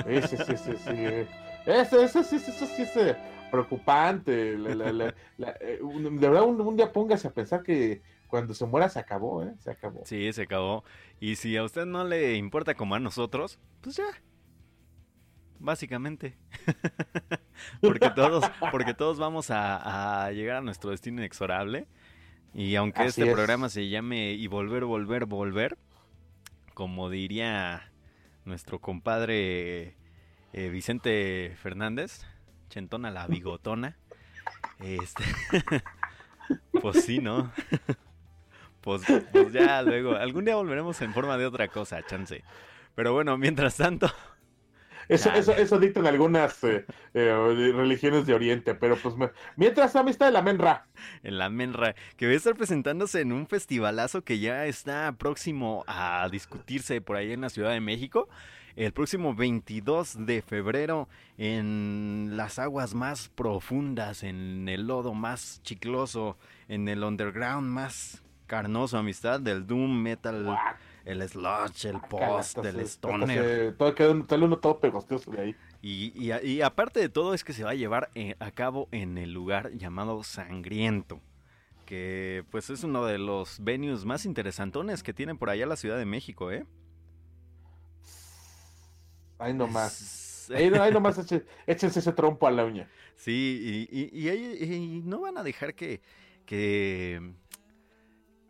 Ese, 0.06 0.36
ese, 0.36 0.54
ese, 0.54 0.72
ese, 0.72 1.26
ese, 1.66 2.02
ese, 2.04 2.24
sí, 2.24 2.36
ese, 2.36 2.66
sí 2.66 2.82
es 2.82 2.96
eh, 2.96 3.16
preocupante. 3.50 4.56
La- 4.58 4.74
la- 4.74 4.92
la- 4.92 5.14
la- 5.36 5.56
eh, 5.60 5.80
de 5.82 6.28
verdad, 6.28 6.44
un, 6.44 6.60
un 6.60 6.76
día 6.76 6.92
póngase 6.92 7.28
a 7.28 7.32
pensar 7.32 7.62
que 7.62 8.00
cuando 8.28 8.54
se 8.54 8.64
muera 8.66 8.88
se 8.88 8.98
acabó, 8.98 9.42
¿eh? 9.42 9.54
Se 9.58 9.70
acabó. 9.70 10.02
sí, 10.04 10.32
se 10.32 10.42
acabó. 10.42 10.84
Y 11.20 11.36
si 11.36 11.56
a 11.56 11.64
usted 11.64 11.86
no 11.86 12.04
le 12.04 12.36
importa 12.36 12.74
como 12.74 12.94
a 12.94 13.00
nosotros, 13.00 13.58
pues 13.80 13.96
ya. 13.96 14.04
Básicamente. 15.60 16.36
porque 17.80 18.10
todos, 18.10 18.44
porque 18.70 18.94
todos 18.94 19.18
vamos 19.18 19.50
a, 19.50 20.26
a 20.26 20.30
llegar 20.32 20.56
a 20.56 20.60
nuestro 20.60 20.90
destino 20.90 21.18
inexorable. 21.20 21.88
Y 22.54 22.76
aunque 22.76 23.00
Así 23.00 23.08
este 23.22 23.28
es. 23.28 23.34
programa 23.34 23.68
se 23.68 23.88
llame 23.88 24.32
Y 24.32 24.46
volver, 24.46 24.84
volver, 24.84 25.26
volver, 25.26 25.76
como 26.78 27.10
diría 27.10 27.90
nuestro 28.44 28.78
compadre 28.78 29.96
eh, 30.52 30.68
Vicente 30.70 31.56
Fernández, 31.60 32.24
Chentona 32.68 33.10
la 33.10 33.26
bigotona. 33.26 33.98
Este, 34.78 35.24
pues 36.80 37.04
sí, 37.04 37.18
¿no? 37.18 37.50
pues, 38.80 39.02
pues 39.32 39.52
ya 39.52 39.82
luego, 39.82 40.14
algún 40.14 40.44
día 40.44 40.54
volveremos 40.54 41.02
en 41.02 41.12
forma 41.12 41.36
de 41.36 41.46
otra 41.46 41.66
cosa, 41.66 42.00
chance. 42.06 42.44
Pero 42.94 43.12
bueno, 43.12 43.36
mientras 43.36 43.76
tanto, 43.76 44.08
Eso, 45.08 45.30
eso, 45.32 45.52
eso 45.52 45.78
dictan 45.78 46.06
algunas 46.06 46.62
eh, 46.64 46.84
eh, 47.14 47.72
religiones 47.74 48.26
de 48.26 48.34
Oriente, 48.34 48.74
pero 48.74 48.96
pues 48.96 49.16
me- 49.16 49.30
mientras 49.56 49.96
amistad 49.96 50.26
de 50.26 50.32
la 50.32 50.42
Menra. 50.42 50.86
en 51.22 51.38
la 51.38 51.48
Menra, 51.48 51.94
que 52.16 52.26
va 52.26 52.32
a 52.32 52.36
estar 52.36 52.54
presentándose 52.54 53.22
en 53.22 53.32
un 53.32 53.46
festivalazo 53.46 54.22
que 54.22 54.38
ya 54.38 54.66
está 54.66 55.12
próximo 55.12 55.84
a 55.86 56.28
discutirse 56.30 57.00
por 57.00 57.16
ahí 57.16 57.32
en 57.32 57.40
la 57.40 57.48
Ciudad 57.48 57.70
de 57.70 57.80
México. 57.80 58.28
El 58.76 58.92
próximo 58.92 59.34
22 59.34 60.24
de 60.26 60.40
febrero, 60.40 61.08
en 61.36 62.32
las 62.36 62.58
aguas 62.60 62.94
más 62.94 63.28
profundas, 63.28 64.22
en 64.22 64.68
el 64.68 64.86
lodo 64.86 65.14
más 65.14 65.60
chicloso, 65.64 66.36
en 66.68 66.86
el 66.88 67.02
underground 67.02 67.66
más 67.68 68.22
carnoso, 68.46 68.96
amistad, 68.98 69.40
del 69.40 69.66
doom 69.66 70.00
metal, 70.00 70.56
el 71.08 71.28
sludge, 71.28 71.86
el 71.86 72.00
post, 72.00 72.58
el 72.58 72.80
stoner. 72.80 73.74
Todo 73.76 73.94
queda 73.94 74.10
un- 74.10 74.28
sale 74.28 74.44
uno 74.44 74.58
todo 74.58 74.78
pegostoso 74.78 75.30
de 75.30 75.40
ahí. 75.40 75.56
Y, 75.80 76.12
y 76.14 76.32
y 76.46 76.62
aparte 76.62 77.00
de 77.00 77.08
todo 77.08 77.34
es 77.34 77.44
que 77.44 77.52
se 77.52 77.64
va 77.64 77.70
a 77.70 77.74
llevar 77.74 78.10
eh, 78.14 78.34
a 78.40 78.50
cabo 78.50 78.88
en 78.92 79.16
el 79.18 79.32
lugar 79.32 79.72
llamado 79.72 80.22
Sangriento, 80.24 81.20
que 81.86 82.44
pues 82.50 82.68
es 82.70 82.84
uno 82.84 83.06
de 83.06 83.18
los 83.18 83.62
venues 83.62 84.04
más 84.04 84.24
interesantones 84.26 85.02
que 85.02 85.14
tienen 85.14 85.38
por 85.38 85.50
allá 85.50 85.66
la 85.66 85.76
Ciudad 85.76 85.96
de 85.98 86.04
México, 86.04 86.50
¿eh? 86.52 86.66
Ahí 89.38 89.54
nomás. 89.54 90.50
Ahí, 90.54 90.64
ahí 90.74 90.92
nomás 90.92 91.18
échense 91.66 92.00
ese 92.00 92.12
trompo 92.12 92.46
a 92.46 92.50
la 92.50 92.64
uña. 92.64 92.88
Sí, 93.16 93.86
y, 93.90 93.98
y- 94.00 94.74
y 94.74 95.02
no 95.04 95.20
van 95.20 95.38
a 95.38 95.42
dejar 95.42 95.74
que, 95.74 96.00
que, 96.46 97.32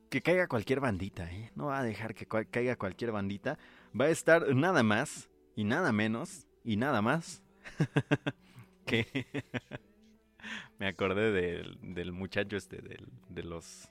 que 0.09 0.23
caiga 0.23 0.47
cualquier 0.49 0.81
bandita, 0.81 1.31
¿eh? 1.31 1.51
No 1.55 1.67
va 1.67 1.79
a 1.79 1.83
dejar 1.83 2.15
que 2.15 2.27
cual- 2.27 2.49
caiga 2.51 2.77
cualquier 2.77 3.13
bandita. 3.13 3.59
Va 3.99 4.07
a 4.07 4.11
estar 4.11 4.55
nada 4.55 4.83
más 4.83 5.29
y 5.57 5.65
nada 5.65 5.93
menos 5.93 6.47
y 6.65 6.77
nada 6.77 7.03
más 7.03 7.43
que... 8.87 9.27
Me 10.79 10.87
acordé 10.87 11.33
del, 11.33 11.79
del 11.83 12.13
muchacho 12.13 12.57
este, 12.57 12.81
del- 12.81 13.09
de 13.29 13.43
los... 13.43 13.89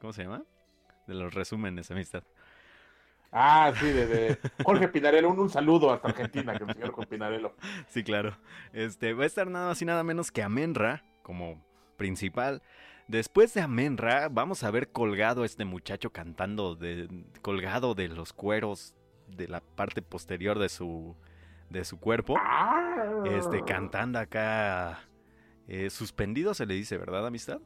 ¿Cómo 0.00 0.12
se 0.12 0.22
llama? 0.22 0.44
De 1.06 1.14
los 1.14 1.34
resúmenes, 1.34 1.90
amistad. 1.90 2.22
Ah, 3.32 3.72
sí, 3.78 3.86
de, 3.86 4.06
de 4.06 4.38
Jorge 4.64 4.88
Pinarello. 4.88 5.28
Un, 5.30 5.38
un 5.40 5.50
saludo 5.50 5.92
hasta 5.92 6.08
Argentina, 6.08 6.56
que 6.56 6.64
el 6.64 6.72
señor 6.72 6.92
con 6.92 7.04
Pinarello. 7.06 7.54
Sí, 7.88 8.02
claro. 8.02 8.36
Este, 8.72 9.12
va 9.12 9.24
a 9.24 9.26
estar 9.26 9.48
nada 9.48 9.68
más 9.68 9.82
y 9.82 9.84
nada 9.84 10.02
menos 10.02 10.32
que 10.32 10.42
Amenra 10.42 11.04
como 11.22 11.62
principal. 11.96 12.62
Después 13.10 13.52
de 13.54 13.60
Amenra, 13.60 14.28
vamos 14.28 14.62
a 14.62 14.70
ver 14.70 14.92
colgado 14.92 15.42
a 15.42 15.46
este 15.46 15.64
muchacho 15.64 16.12
cantando, 16.12 16.76
de, 16.76 17.08
colgado 17.42 17.96
de 17.96 18.06
los 18.06 18.32
cueros 18.32 18.94
de 19.26 19.48
la 19.48 19.60
parte 19.60 20.00
posterior 20.00 20.60
de 20.60 20.68
su, 20.68 21.16
de 21.70 21.84
su 21.84 21.98
cuerpo. 21.98 22.36
Ah. 22.38 23.24
Este, 23.24 23.64
cantando 23.64 24.20
acá, 24.20 25.00
eh, 25.66 25.90
suspendido 25.90 26.54
se 26.54 26.66
le 26.66 26.74
dice, 26.74 26.98
¿verdad, 26.98 27.26
amistad? 27.26 27.58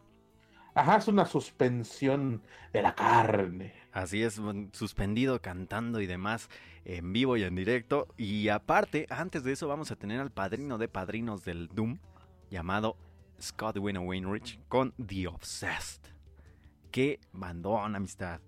Ajá, 0.75 0.97
es 0.97 1.09
una 1.09 1.27
suspensión 1.27 2.41
de 2.73 2.81
la 2.81 2.95
carne. 2.95 3.75
Así 3.93 4.23
es, 4.23 4.41
suspendido, 4.73 5.43
cantando 5.43 6.01
y 6.01 6.07
demás, 6.07 6.49
en 6.87 7.13
vivo 7.13 7.37
y 7.37 7.43
en 7.43 7.55
directo. 7.55 8.09
Y 8.17 8.49
aparte, 8.49 9.07
antes 9.11 9.45
de 9.45 9.53
eso, 9.53 9.69
vamos 9.69 9.91
a 9.91 9.97
tener 9.97 10.23
al 10.23 10.31
padrino 10.31 10.79
de 10.79 10.89
padrinos 10.89 11.45
del 11.45 11.69
Doom, 11.69 11.99
llamado 12.51 12.97
Scott 13.45 13.77
Winner 13.79 14.03
Wainwright, 14.03 14.59
con 14.69 14.93
The 15.05 15.29
Obsessed. 15.29 16.01
Qué 16.91 17.21
bandón, 17.33 17.95
amistad. 17.97 18.41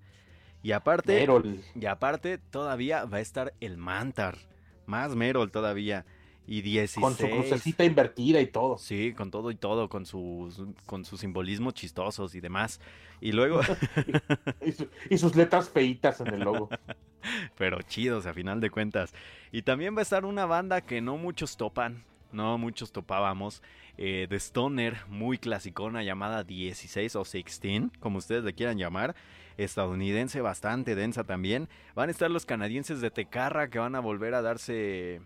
Y 0.62 0.72
aparte, 0.72 1.14
Merol. 1.20 1.61
y 1.74 1.86
aparte, 1.86 2.38
todavía 2.38 3.05
va 3.05 3.18
a 3.18 3.20
estar 3.20 3.55
el 3.61 3.76
Mantar, 3.76 4.38
más 4.86 5.14
Merol 5.14 5.51
todavía. 5.51 6.05
Y 6.49 6.62
16. 6.62 7.03
Con 7.03 7.16
su 7.16 7.28
crucecita 7.28 7.84
invertida 7.84 8.40
y 8.40 8.47
todo. 8.47 8.78
Sí, 8.78 9.12
con 9.14 9.32
todo 9.32 9.51
y 9.51 9.57
todo, 9.57 9.88
con 9.88 10.07
sus, 10.07 10.62
con 10.86 11.05
sus 11.05 11.18
simbolismos 11.20 11.74
chistosos 11.74 12.36
y 12.36 12.40
demás. 12.40 12.80
Y 13.20 13.32
luego, 13.32 13.61
Y, 14.64 14.70
su- 14.70 14.88
y 15.11 15.18
sus 15.18 15.34
letras 15.34 15.68
feitas 15.68 16.20
en 16.20 16.28
el 16.34 16.40
logo. 16.40 16.68
pero 17.59 17.82
chidos 17.82 18.26
a 18.26 18.32
final 18.32 18.61
de 18.61 18.70
cuentas. 18.70 19.12
Y 19.51 19.62
también 19.62 19.97
va 19.97 20.01
a 20.01 20.03
estar 20.03 20.24
una 20.24 20.47
banda 20.47 20.82
que 20.82 21.01
no 21.01 21.16
muchos 21.16 21.57
topan, 21.57 22.05
no 22.37 22.59
muchos 22.59 22.93
topábamos, 22.93 23.62
eh, 23.99 24.26
de 24.30 24.37
Stoner, 24.37 24.97
muy 25.09 25.39
clasicona, 25.39 26.03
llamada 26.05 26.45
16 26.45 27.16
o 27.16 27.24
16, 27.24 27.91
como 27.99 28.18
ustedes 28.18 28.45
le 28.45 28.53
quieran 28.53 28.78
llamar, 28.78 29.16
estadounidense, 29.57 30.41
bastante 30.43 30.95
densa 30.95 31.24
también. 31.24 31.68
Van 31.95 32.09
a 32.09 32.12
estar 32.12 32.30
los 32.30 32.45
canadienses 32.47 33.01
de 33.01 33.11
Tecarra 33.11 33.68
que 33.70 33.78
van 33.78 33.95
a 33.95 34.01
volver 34.01 34.34
a 34.34 34.43
darse 34.43 35.20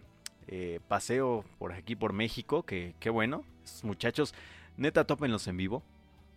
eh, 0.47 0.81
paseo 0.89 1.45
por 1.59 1.73
aquí, 1.73 1.97
por 1.97 2.13
México, 2.13 2.63
que 2.63 2.95
qué 3.01 3.11
bueno, 3.11 3.45
estos 3.65 3.85
muchachos, 3.85 4.35
neta, 4.77 5.05
tópenlos 5.05 5.47
en 5.49 5.57
vivo. 5.57 5.83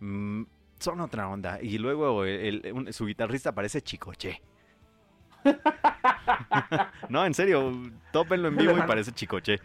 Mm, 0.00 0.42
son 0.80 1.00
otra 1.00 1.28
onda. 1.28 1.60
Y 1.62 1.78
luego 1.78 2.24
el- 2.24 2.64
el- 2.66 2.72
un- 2.72 2.92
su 2.92 3.06
guitarrista 3.06 3.52
parece 3.54 3.80
Chicoche. 3.80 4.42
no, 7.08 7.24
en 7.26 7.34
serio, 7.34 7.72
tópenlo 8.12 8.48
en 8.48 8.56
vivo 8.56 8.76
y 8.76 8.82
parece 8.82 9.12
Chicoche. 9.12 9.60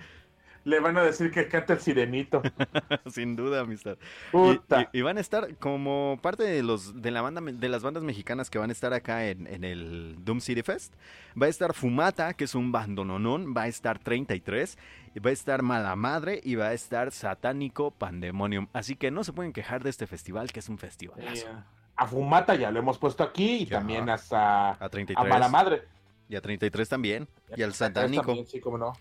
Le 0.69 0.79
van 0.79 0.97
a 0.97 1.03
decir 1.03 1.31
que 1.31 1.47
canta 1.47 1.73
el 1.73 1.79
sirenito. 1.79 2.41
Sin 3.07 3.35
duda, 3.35 3.61
amistad. 3.61 3.97
Y, 4.27 4.31
Puta. 4.31 4.89
y- 4.93 4.99
y 4.99 5.01
van 5.01 5.17
a 5.17 5.21
estar 5.21 5.55
como 5.57 6.19
parte 6.21 6.43
de 6.43 6.61
los 6.63 7.01
de 7.01 7.11
la 7.11 7.21
banda 7.21 7.41
de 7.41 7.69
las 7.69 7.81
bandas 7.81 8.03
mexicanas 8.03 8.49
que 8.49 8.59
van 8.59 8.69
a 8.69 8.73
estar 8.73 8.93
acá 8.93 9.25
en, 9.27 9.47
en 9.47 9.63
el 9.63 10.17
Doom 10.23 10.41
City 10.41 10.61
Fest. 10.61 10.93
Va 11.41 11.47
a 11.47 11.49
estar 11.49 11.73
Fumata, 11.73 12.33
que 12.33 12.43
es 12.43 12.53
un 12.55 12.71
bandononón, 12.71 13.53
va 13.55 13.63
a 13.63 13.67
estar 13.67 13.97
33, 13.99 14.77
y 15.15 15.19
va 15.19 15.29
a 15.31 15.33
estar 15.33 15.61
Mala 15.63 15.95
Madre 15.95 16.39
y 16.43 16.55
va 16.55 16.67
a 16.67 16.73
estar 16.73 17.11
Satánico 17.11 17.91
Pandemonium. 17.91 18.67
Así 18.73 18.95
que 18.95 19.09
no 19.11 19.23
se 19.23 19.33
pueden 19.33 19.53
quejar 19.53 19.83
de 19.83 19.89
este 19.89 20.05
festival, 20.07 20.51
que 20.51 20.59
es 20.59 20.69
un 20.69 20.77
festivalazo. 20.77 21.47
Eh, 21.47 21.63
a 21.95 22.05
Fumata 22.07 22.55
ya 22.55 22.69
lo 22.71 22.79
hemos 22.79 22.97
puesto 22.97 23.23
aquí 23.23 23.57
y 23.61 23.65
Ya. 23.65 23.79
también 23.79 24.09
hasta 24.09 24.69
A 24.71 24.85
a 24.85 24.89
33 24.89 25.27
Mala 25.27 25.49
Madre. 25.49 25.83
y 26.29 26.35
a 26.35 26.41
33 26.41 26.87
también. 26.87 27.27
Y 27.57 27.63
al 27.63 27.73
También, 27.73 27.73
Satánico. 27.73 28.35
Sí, 28.45 28.59
cómo 28.59 28.77
no. 28.77 28.93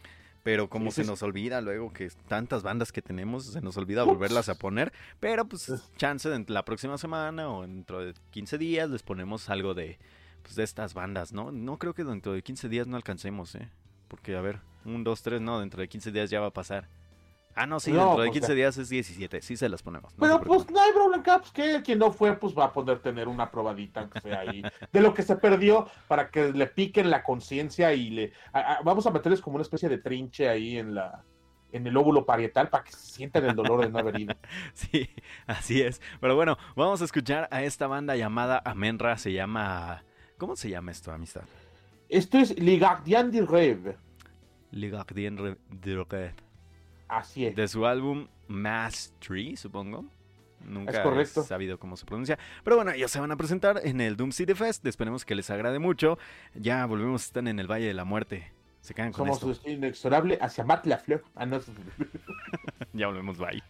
Pero 0.49 0.71
como 0.71 0.91
se 0.91 1.05
nos 1.05 1.23
olvida 1.23 1.61
luego 1.61 1.93
que 1.93 2.09
tantas 2.27 2.63
bandas 2.63 2.91
que 2.91 3.03
tenemos, 3.03 3.45
se 3.45 3.61
nos 3.61 3.77
olvida 3.77 4.03
volverlas 4.05 4.49
a 4.49 4.55
poner. 4.55 4.95
Pero 5.21 5.47
pues 5.47 5.71
chance 5.99 6.27
de 6.27 6.43
la 6.49 6.65
próxima 6.65 6.97
semana 6.97 7.51
o 7.51 7.67
dentro 7.67 8.01
de 8.01 8.15
15 8.31 8.57
días 8.57 8.89
les 8.89 9.03
ponemos 9.03 9.51
algo 9.51 9.75
de, 9.75 9.99
pues, 10.43 10.55
de 10.55 10.65
estas 10.65 10.95
bandas, 10.95 11.35
¿no? 11.35 11.53
No 11.53 11.79
creo 11.79 11.93
que 11.93 12.03
dentro 12.03 12.33
de 12.33 12.41
15 12.41 12.71
días 12.71 12.87
no 12.87 12.97
alcancemos, 12.97 13.57
¿eh? 13.57 13.69
Porque 14.09 14.37
a 14.37 14.41
ver, 14.41 14.61
un, 14.87 15.05
dos, 15.05 15.21
tres, 15.21 15.43
no, 15.43 15.61
dentro 15.61 15.83
de 15.83 15.89
15 15.91 16.13
días 16.13 16.31
ya 16.31 16.41
va 16.41 16.47
a 16.47 16.55
pasar. 16.55 16.89
Ah, 17.59 17.67
no, 17.67 17.81
sí, 17.81 17.91
No, 17.93 17.99
dentro 17.99 18.23
de 18.23 18.29
pues, 18.29 18.39
15 18.41 18.49
ya. 18.49 18.55
días 18.55 18.77
es 18.79 18.89
17. 18.89 19.43
Sí 19.43 19.57
se 19.57 19.69
las 19.69 19.83
ponemos. 19.83 20.13
no 20.17 20.21
Pero 20.21 20.41
pues 20.41 20.71
no 20.71 20.81
hay 20.81 20.93
problema, 20.93 21.23
pues 21.41 21.51
que 21.51 21.83
quien 21.83 21.99
no 21.99 22.13
fue, 22.13 22.37
pues 22.37 22.57
va 22.57 22.67
a 22.67 22.73
poder 22.73 23.01
tener 23.01 23.27
una 23.29 23.51
probadita, 23.51 24.01
aunque 24.01 24.21
sea 24.21 24.41
ahí, 24.41 24.63
de 24.93 25.01
lo 25.01 25.13
que 25.13 25.23
se 25.23 25.37
perdió, 25.37 25.89
para 26.07 26.31
que 26.31 26.53
le 26.53 26.67
piquen 26.69 27.11
la 27.11 27.23
conciencia 27.23 27.93
y 27.95 28.11
le... 28.11 28.33
a- 28.53 28.75
a- 28.75 28.83
vamos 28.83 29.07
a 29.07 29.11
meterles 29.11 29.41
como 29.41 29.57
una 29.57 29.63
especie 29.63 29.89
de 29.89 29.99
trinche 29.99 30.49
ahí 30.49 30.79
en 30.79 30.95
la 30.95 31.25
en 31.71 31.87
el 31.87 31.95
óvulo 31.99 32.25
parietal 32.25 32.71
para 32.71 32.83
que 32.83 32.93
se 32.93 32.99
sientan 33.13 33.45
el 33.45 33.55
dolor 33.55 33.83
de 33.83 33.91
no 33.91 33.99
haber 33.99 34.19
ido. 34.21 34.35
Sí, 34.73 35.11
así 35.47 35.83
es. 35.83 36.01
Pero 36.19 36.35
bueno, 36.35 36.57
vamos 36.75 37.03
a 37.03 37.05
escuchar 37.05 37.47
a 37.51 37.63
esta 37.63 37.87
banda 37.87 38.17
llamada 38.17 38.63
Amenra. 38.65 39.19
Se 39.19 39.35
llama. 39.35 40.03
¿Cómo 40.39 40.57
se 40.57 40.71
llama 40.71 40.93
esto, 40.93 41.13
amistad? 41.13 41.43
Esto 42.09 42.39
es 42.39 42.59
Le 42.59 42.79
Gardien 42.79 43.31
du 43.31 43.45
Rêve, 43.47 43.97
Le 44.71 44.89
Gardien 44.89 45.37
Re- 45.37 45.59
de 45.69 45.95
Roquet. 45.95 46.33
Así 47.09 47.47
es. 47.47 47.57
De 47.57 47.67
su 47.69 47.87
álbum 47.87 48.29
Mastery, 48.49 49.57
supongo. 49.57 50.05
Nunca 50.65 50.91
Es 50.91 50.99
correcto. 51.01 51.43
he 51.43 51.45
sabido 51.45 51.79
cómo 51.79 51.97
se 51.97 52.05
pronuncia. 52.05 52.39
Pero 52.65 52.77
bueno, 52.77 52.91
ellos 52.91 53.11
se 53.11 53.21
van 53.21 53.31
a 53.31 53.37
presentar 53.37 53.81
en 53.85 54.01
el 54.01 54.17
Doom 54.17 54.33
City 54.33 54.55
Fest. 54.55 54.85
Esperemos 54.87 55.25
que 55.25 55.35
les 55.35 55.49
agrade 55.51 55.79
mucho. 55.79 56.19
Ya 56.55 56.85
volvemos, 56.87 57.25
están 57.25 57.47
en 57.49 57.59
el 57.61 57.69
Valle 57.71 57.87
de 57.87 57.95
la 57.95 58.05
Muerte. 58.05 58.53
Se 58.81 58.93
quedan 58.95 59.13
con 59.13 59.19
Somos 59.27 59.37
esto. 59.37 59.47
su 59.47 59.53
destino 59.53 59.77
inexorable 59.77 60.39
hacia 60.41 60.65
Mat 60.65 60.85
la 60.87 60.99
Fleur. 60.99 61.23
Ah, 61.35 61.47
no, 61.47 61.57
es- 61.57 61.67
Ya 62.93 63.07
volvemos, 63.07 63.39
bye. 63.39 63.63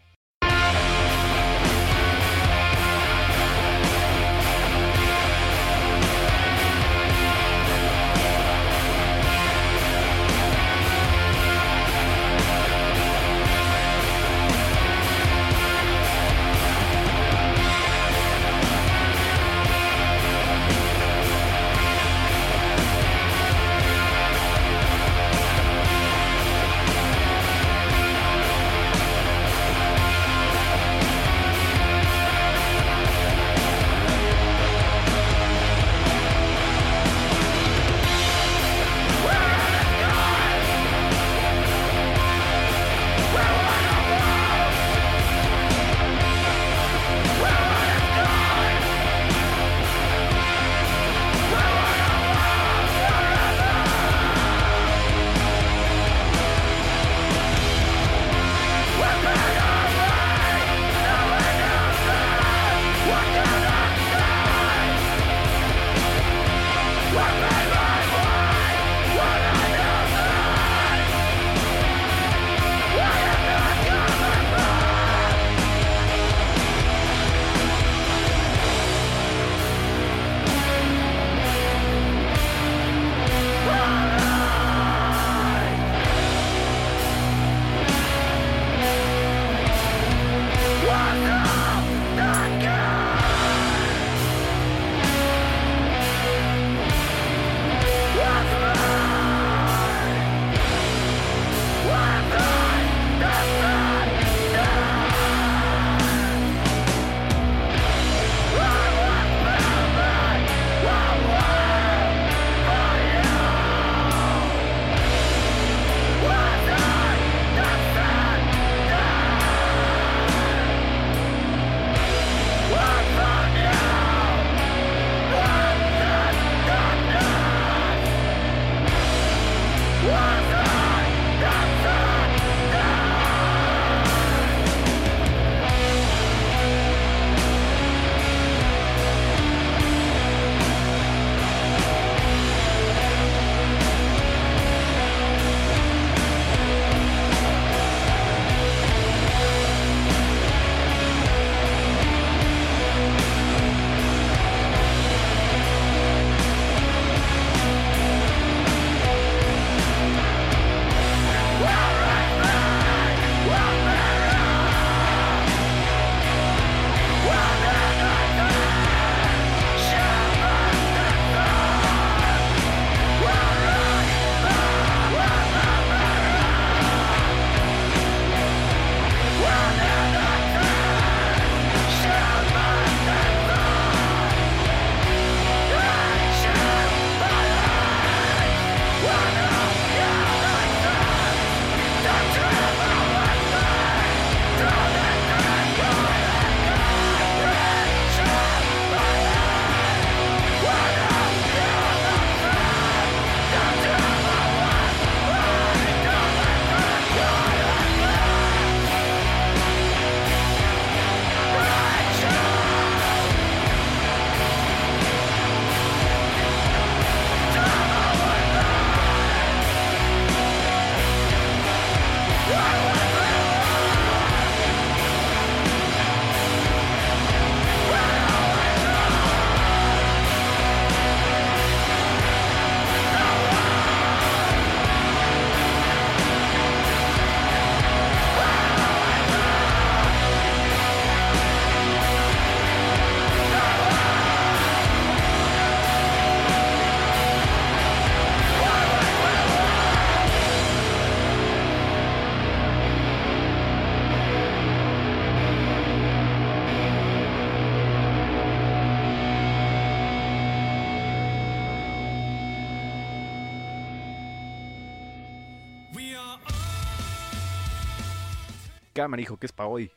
Cámara, 268.99 269.23
hijo, 269.23 269.37
que 269.37 269.47
es 269.47 269.53
para 269.53 269.69
hoy. 269.69 269.93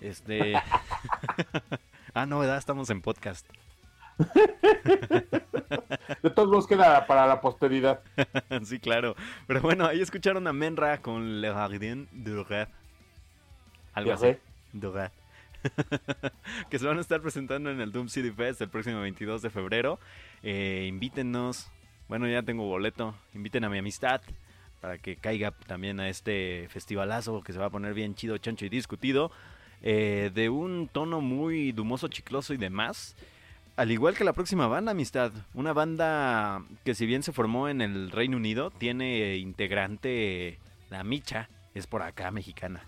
Este. 0.00 0.54
ah, 2.14 2.24
no, 2.24 2.38
¿verdad? 2.38 2.56
Estamos 2.56 2.88
en 2.88 3.02
podcast. 3.02 3.46
De 6.22 6.30
todos 6.30 6.48
modos 6.48 6.66
queda 6.66 7.06
para 7.06 7.26
la 7.26 7.42
posteridad. 7.42 8.00
sí, 8.64 8.78
claro. 8.78 9.16
Pero 9.46 9.60
bueno, 9.60 9.86
ahí 9.86 10.00
escucharon 10.00 10.46
a 10.46 10.52
Menra 10.54 11.02
con 11.02 11.42
Le 11.42 11.52
Jardin 11.52 12.08
du 12.10 12.42
Rêve. 12.44 12.68
Algo 13.92 14.12
así. 14.14 14.36
Du 14.72 14.92
Rêve. 14.92 15.10
que 16.70 16.78
se 16.78 16.86
van 16.86 16.96
a 16.96 17.02
estar 17.02 17.20
presentando 17.20 17.70
en 17.70 17.82
el 17.82 17.92
Doom 17.92 18.08
City 18.08 18.30
Fest 18.30 18.62
el 18.62 18.70
próximo 18.70 19.00
22 19.02 19.42
de 19.42 19.50
febrero. 19.50 19.98
Eh, 20.42 20.86
invítenos. 20.88 21.70
Bueno, 22.08 22.26
ya 22.28 22.42
tengo 22.42 22.64
boleto. 22.64 23.14
Inviten 23.34 23.64
a 23.64 23.68
mi 23.68 23.76
amistad 23.76 24.22
para 24.82 24.98
que 24.98 25.16
caiga 25.16 25.52
también 25.52 26.00
a 26.00 26.08
este 26.08 26.66
festivalazo 26.68 27.40
que 27.42 27.52
se 27.52 27.58
va 27.60 27.66
a 27.66 27.70
poner 27.70 27.94
bien 27.94 28.16
chido, 28.16 28.36
chancho 28.36 28.66
y 28.66 28.68
discutido. 28.68 29.30
eh, 29.82 30.30
de 30.34 30.48
un 30.48 30.88
tono 30.88 31.20
muy 31.20 31.72
dumoso, 31.72 32.08
chicloso 32.08 32.54
y 32.54 32.56
demás. 32.56 33.16
Al 33.76 33.90
igual 33.90 34.14
que 34.14 34.24
la 34.24 34.32
próxima 34.32 34.66
banda, 34.66 34.92
amistad. 34.92 35.32
Una 35.54 35.72
banda 35.72 36.62
que 36.84 36.94
si 36.94 37.06
bien 37.06 37.22
se 37.22 37.32
formó 37.32 37.68
en 37.68 37.80
el 37.80 38.10
Reino 38.10 38.36
Unido, 38.36 38.70
tiene 38.70 39.36
integrante 39.36 40.58
la 40.90 41.04
Micha, 41.04 41.48
es 41.74 41.86
por 41.86 42.02
acá 42.02 42.30
mexicana. 42.30 42.86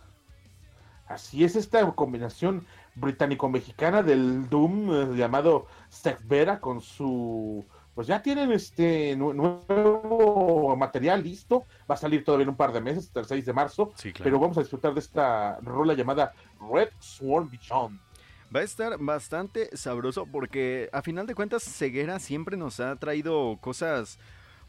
Así 1.07 1.45
es 1.45 1.57
esta 1.57 1.91
combinación 1.93 2.67
británico-mexicana 2.95 4.03
del 4.03 4.49
Doom 4.49 4.93
eh, 4.93 5.17
llamado 5.17 5.67
Vera 6.25 6.61
con 6.61 6.81
su... 6.81 7.65
Pues 7.95 8.07
ya 8.07 8.21
tienen 8.23 8.51
este 8.53 9.15
nu- 9.17 9.33
nuevo 9.33 10.77
material 10.77 11.23
listo. 11.23 11.65
Va 11.89 11.95
a 11.95 11.99
salir 11.99 12.25
todavía 12.25 12.45
en 12.45 12.51
un 12.51 12.57
par 12.57 12.73
de 12.73 12.81
meses, 12.81 13.07
hasta 13.07 13.21
el 13.21 13.27
6 13.27 13.47
de 13.47 13.53
marzo. 13.53 13.93
Sí, 13.97 14.13
Pero 14.23 14.39
vamos 14.39 14.57
a 14.59 14.61
disfrutar 14.61 14.95
de 14.95 15.01
esta 15.01 15.59
rola 15.61 15.95
llamada 15.95 16.33
Red 16.73 16.89
Swarm 16.99 17.49
Beyond. 17.51 18.01
Va 18.55 18.61
a 18.61 18.63
estar 18.63 18.99
bastante 18.99 19.77
sabroso 19.77 20.27
porque 20.27 20.89
a 20.93 21.03
final 21.03 21.27
de 21.27 21.35
cuentas 21.35 21.63
Ceguera 21.65 22.19
siempre 22.21 22.57
nos 22.57 22.79
ha 22.81 22.95
traído 22.97 23.59
cosas 23.61 24.19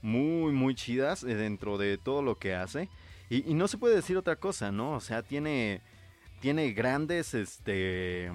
muy 0.01 0.51
muy 0.53 0.75
chidas 0.75 1.23
eh, 1.23 1.35
dentro 1.35 1.77
de 1.77 1.97
todo 1.97 2.21
lo 2.21 2.37
que 2.37 2.53
hace 2.55 2.89
y, 3.29 3.49
y 3.49 3.53
no 3.55 3.67
se 3.67 3.77
puede 3.77 3.95
decir 3.95 4.17
otra 4.17 4.35
cosa, 4.35 4.71
¿no? 4.71 4.91
O 4.93 4.99
sea, 4.99 5.23
tiene 5.23 5.81
tiene 6.41 6.71
grandes 6.73 7.33
este 7.33 8.31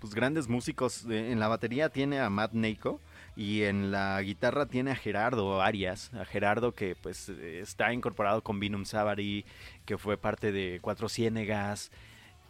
pues 0.00 0.14
grandes 0.14 0.48
músicos 0.48 1.04
Eh, 1.08 1.32
en 1.32 1.40
la 1.40 1.48
batería 1.48 1.88
tiene 1.90 2.20
a 2.20 2.30
Matt 2.30 2.52
Neiko 2.52 3.00
y 3.38 3.62
en 3.62 3.92
la 3.92 4.20
guitarra 4.20 4.66
tiene 4.66 4.90
a 4.90 4.96
Gerardo 4.96 5.62
Arias, 5.62 6.12
a 6.12 6.24
Gerardo 6.24 6.74
que 6.74 6.96
pues 6.96 7.28
está 7.28 7.92
incorporado 7.92 8.42
con 8.42 8.58
Vinum 8.58 8.84
Savary, 8.84 9.46
que 9.86 9.96
fue 9.96 10.16
parte 10.16 10.50
de 10.50 10.80
Cuatro 10.82 11.08
Ciénegas, 11.08 11.92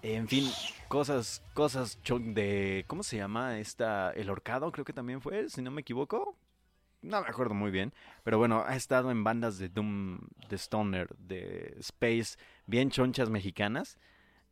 en 0.00 0.28
fin, 0.28 0.50
cosas, 0.88 1.44
cosas 1.52 1.98
de, 2.08 2.86
¿cómo 2.86 3.02
se 3.02 3.18
llama? 3.18 3.58
Esta, 3.58 4.12
el 4.12 4.30
horcado 4.30 4.72
creo 4.72 4.86
que 4.86 4.94
también 4.94 5.20
fue, 5.20 5.50
si 5.50 5.60
no 5.60 5.70
me 5.70 5.82
equivoco. 5.82 6.38
No 7.02 7.20
me 7.20 7.28
acuerdo 7.28 7.52
muy 7.52 7.70
bien, 7.70 7.92
pero 8.24 8.38
bueno, 8.38 8.64
ha 8.66 8.74
estado 8.74 9.10
en 9.10 9.22
bandas 9.22 9.58
de 9.58 9.68
Doom, 9.68 10.20
de 10.48 10.56
Stoner, 10.56 11.14
de 11.18 11.76
Space, 11.80 12.38
bien 12.64 12.90
chonchas 12.90 13.28
mexicanas. 13.28 13.98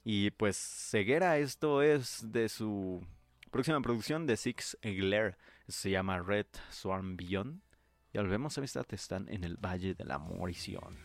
Y 0.04 0.32
pues 0.32 0.58
Ceguera, 0.58 1.38
esto 1.38 1.80
es 1.80 2.30
de 2.30 2.50
su 2.50 3.02
próxima 3.50 3.80
producción 3.80 4.26
de 4.26 4.36
Six 4.36 4.76
Egler, 4.82 5.38
se 5.68 5.90
llama 5.90 6.20
Red 6.20 6.46
Swarm 6.70 7.16
Beyond. 7.16 7.60
Ya 8.12 8.22
volvemos, 8.22 8.56
amistad, 8.58 8.86
están 8.90 9.28
en 9.28 9.44
el 9.44 9.56
Valle 9.56 9.94
de 9.94 10.04
la 10.04 10.18
Morición. 10.18 10.96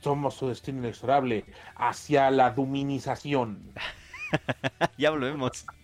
Somos 0.00 0.34
su 0.34 0.48
destino 0.48 0.78
inexorable 0.78 1.44
hacia 1.76 2.30
la 2.30 2.50
duminización. 2.50 3.72
ya 4.98 5.10
volvemos. 5.10 5.66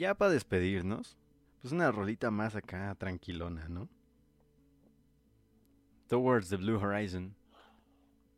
ya 0.00 0.14
para 0.16 0.32
despedirnos, 0.32 1.16
pues 1.60 1.72
una 1.72 1.92
rolita 1.92 2.30
más 2.32 2.56
acá 2.56 2.94
tranquilona, 2.96 3.68
¿no? 3.68 3.88
Towards 6.08 6.48
the 6.48 6.56
Blue 6.56 6.78
Horizon, 6.78 7.36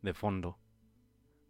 de 0.01 0.13
fondo. 0.13 0.59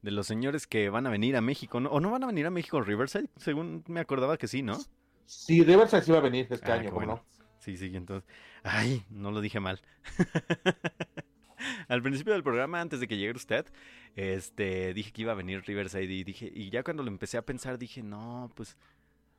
De 0.02 0.12
los 0.12 0.28
señores 0.28 0.68
que 0.68 0.90
van 0.90 1.08
a 1.08 1.10
venir 1.10 1.36
a 1.36 1.42
México, 1.42 1.80
¿no? 1.80 1.90
¿O 1.90 2.00
no 2.00 2.12
van 2.12 2.24
a 2.24 2.28
venir 2.28 2.46
a 2.46 2.52
México 2.52 2.82
Riverside? 2.82 3.30
Según 3.38 3.84
me 3.88 4.00
acordaba 4.02 4.38
que 4.38 4.48
sí, 4.48 4.62
¿no? 4.62 4.88
Sí, 5.26 5.64
Riverside 5.64 6.02
sí 6.04 6.12
va 6.12 6.20
a 6.20 6.22
venir 6.22 6.48
este 6.50 6.72
Ah, 6.72 6.74
año, 6.74 6.84
qué 6.84 6.92
¿cómo 6.92 7.06
bueno. 7.06 7.14
no? 7.16 7.26
Sí, 7.60 7.78
sí, 7.78 7.96
entonces. 7.96 8.30
Ay, 8.64 9.06
no 9.10 9.32
lo 9.32 9.42
dije 9.42 9.60
mal. 9.60 9.82
Al 11.88 12.02
principio 12.02 12.34
del 12.34 12.44
programa, 12.44 12.82
antes 12.82 13.00
de 13.00 13.08
que 13.08 13.18
llegara 13.18 13.38
usted, 13.38 13.66
este, 14.16 14.94
dije 14.94 15.12
que 15.12 15.22
iba 15.22 15.32
a 15.32 15.36
venir 15.36 15.64
Riverside 15.66 16.12
y 16.14 16.24
dije, 16.24 16.52
y 16.54 16.70
ya 16.70 16.84
cuando 16.84 17.04
lo 17.04 17.10
empecé 17.10 17.38
a 17.38 17.46
pensar 17.46 17.78
dije, 17.78 18.04
no, 18.04 18.52
pues, 18.56 18.78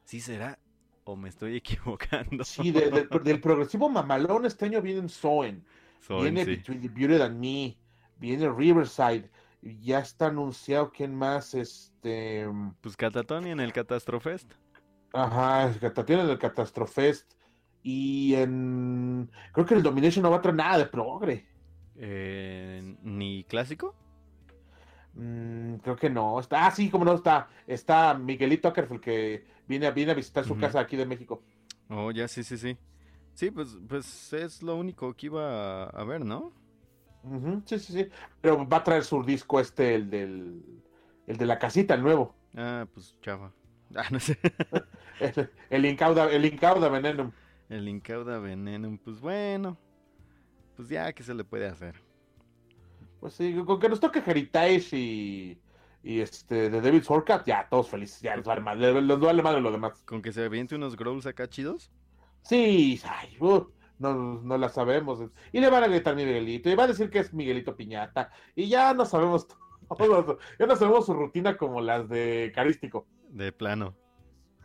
¿sí 0.04 0.20
será? 0.20 0.58
¿O 1.04 1.16
me 1.16 1.28
estoy 1.28 1.56
equivocando? 1.56 2.44
Sí, 2.44 2.70
de- 2.72 2.90
de- 2.90 3.18
del 3.22 3.40
progresivo 3.40 3.88
mamalón 3.88 4.46
este 4.46 4.66
año 4.66 4.80
vienen 4.82 5.08
Soen, 5.08 5.64
viene 6.08 6.44
sí. 6.44 6.56
Between 6.56 6.80
the 6.80 6.88
Beauty 6.88 7.22
and 7.22 7.38
Me, 7.38 7.76
viene 8.18 8.48
Riverside, 8.50 9.30
ya 9.62 9.98
está 10.00 10.26
anunciado 10.26 10.90
quién 10.90 11.14
más, 11.14 11.54
este, 11.54 12.46
Pues 12.80 12.96
Catatón 12.96 13.46
y 13.46 13.50
en 13.50 13.60
el 13.60 13.72
Catástrofest. 13.72 14.52
ajá, 15.12 15.72
tiene 16.04 16.22
el 16.22 16.38
Catastrofest, 16.38 17.32
y 17.82 18.34
en, 18.34 19.30
creo 19.52 19.66
que 19.66 19.74
el 19.74 19.82
Domination 19.82 20.22
no 20.22 20.30
va 20.30 20.38
a 20.38 20.42
traer 20.42 20.56
nada 20.56 20.78
de 20.78 20.86
progre, 20.86 21.46
Eh, 21.96 22.96
¿Ni 23.02 23.44
clásico? 23.44 23.94
Mm, 25.14 25.76
creo 25.76 25.96
que 25.96 26.10
no, 26.10 26.40
está, 26.40 26.66
ah, 26.66 26.70
sí, 26.72 26.90
como 26.90 27.04
no, 27.04 27.14
está, 27.14 27.48
está 27.66 28.14
Miguelito 28.14 28.68
Ackerfeld 28.68 29.00
que 29.00 29.46
viene, 29.66 29.86
a- 29.86 29.90
viene 29.92 30.12
a 30.12 30.14
visitar 30.14 30.44
su 30.44 30.56
casa 30.56 30.80
aquí 30.80 30.96
de 30.96 31.06
México. 31.06 31.42
Oh, 31.88 32.10
ya, 32.10 32.26
sí, 32.28 32.42
sí, 32.42 32.56
sí. 32.58 32.76
Sí, 33.34 33.50
pues, 33.50 33.76
pues 33.88 34.32
es 34.32 34.62
lo 34.62 34.76
único 34.76 35.14
que 35.14 35.26
iba 35.26 35.84
a, 35.84 36.04
ver, 36.04 36.24
¿no? 36.24 36.52
Sí, 37.66 37.78
sí, 37.78 37.92
sí, 37.92 38.08
pero 38.40 38.66
va 38.68 38.78
a 38.78 38.84
traer 38.84 39.04
su 39.04 39.22
disco 39.22 39.58
este, 39.60 39.94
el 39.94 40.10
del, 40.10 40.62
el 41.26 41.36
de 41.36 41.46
la 41.46 41.58
casita, 41.58 41.94
el 41.94 42.02
nuevo. 42.02 42.34
Ah, 42.56 42.86
pues 42.92 43.16
chava. 43.20 43.52
Ah, 43.96 44.08
no 44.10 44.18
sé. 44.18 44.36
El, 45.20 45.50
el 45.70 45.86
Incauda, 45.86 46.28
el 46.32 46.44
Incauda 46.44 46.88
Venenum. 46.88 47.30
El 47.68 47.88
Incauda 47.88 48.38
Venenum, 48.38 48.98
pues 48.98 49.20
bueno. 49.20 49.78
Pues 50.76 50.88
ya, 50.88 51.12
¿qué 51.12 51.22
se 51.22 51.34
le 51.34 51.44
puede 51.44 51.66
hacer? 51.68 52.03
Pues 53.24 53.36
sí, 53.36 53.54
con 53.64 53.80
que 53.80 53.88
nos 53.88 54.00
toque 54.00 54.22
Heritage 54.26 54.98
y, 54.98 55.58
y 56.02 56.20
este 56.20 56.68
de 56.68 56.82
David 56.82 57.04
Sorkat, 57.04 57.46
ya 57.46 57.66
todos 57.70 57.88
felices, 57.88 58.20
ya 58.20 58.36
les 58.36 58.44
vale 58.44 58.60
más, 58.60 58.76
les, 58.76 59.02
les 59.02 59.18
vale 59.18 59.42
madre 59.42 59.62
lo 59.62 59.72
demás. 59.72 60.02
¿Con 60.04 60.20
que 60.20 60.30
se 60.30 60.44
aviente 60.44 60.74
unos 60.74 60.94
growls 60.94 61.24
acá 61.24 61.48
chidos? 61.48 61.90
Sí, 62.42 63.00
ay, 63.08 63.34
uh, 63.40 63.66
no, 63.98 64.42
no 64.42 64.58
la 64.58 64.68
sabemos. 64.68 65.20
Y 65.52 65.60
le 65.60 65.70
van 65.70 65.84
a 65.84 65.88
gritar 65.88 66.14
Miguelito, 66.14 66.68
y 66.68 66.74
va 66.74 66.84
a 66.84 66.88
decir 66.88 67.08
que 67.08 67.20
es 67.20 67.32
Miguelito 67.32 67.74
Piñata, 67.74 68.30
y 68.54 68.68
ya 68.68 68.92
no 68.92 69.06
sabemos 69.06 69.48
todo, 69.98 70.38
ya 70.58 70.66
no 70.66 70.76
sabemos 70.76 71.06
su 71.06 71.14
rutina 71.14 71.56
como 71.56 71.80
las 71.80 72.06
de 72.10 72.52
Carístico. 72.54 73.06
De 73.30 73.52
plano. 73.52 73.94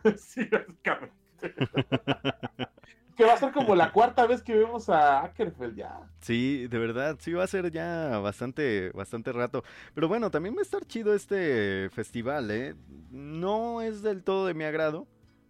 sí, 0.18 0.46
básicamente. 0.52 1.14
que 3.16 3.24
va 3.24 3.34
a 3.34 3.36
ser 3.36 3.52
como 3.52 3.74
la 3.74 3.92
cuarta 3.92 4.26
vez 4.26 4.42
que 4.42 4.54
vemos 4.54 4.88
a 4.88 5.22
Ackerfeld 5.24 5.76
ya. 5.76 5.98
Sí, 6.20 6.66
de 6.68 6.78
verdad, 6.78 7.16
sí 7.20 7.32
va 7.32 7.44
a 7.44 7.46
ser 7.46 7.70
ya 7.70 8.18
bastante, 8.18 8.90
bastante 8.92 9.32
rato. 9.32 9.64
Pero 9.94 10.08
bueno, 10.08 10.30
también 10.30 10.54
va 10.54 10.60
a 10.60 10.62
estar 10.62 10.84
chido 10.86 11.14
este 11.14 11.88
festival, 11.90 12.50
¿eh? 12.50 12.74
No 13.10 13.80
es 13.80 14.02
del 14.02 14.22
todo 14.22 14.46
de 14.46 14.54
mi 14.54 14.64
agrado. 14.64 15.06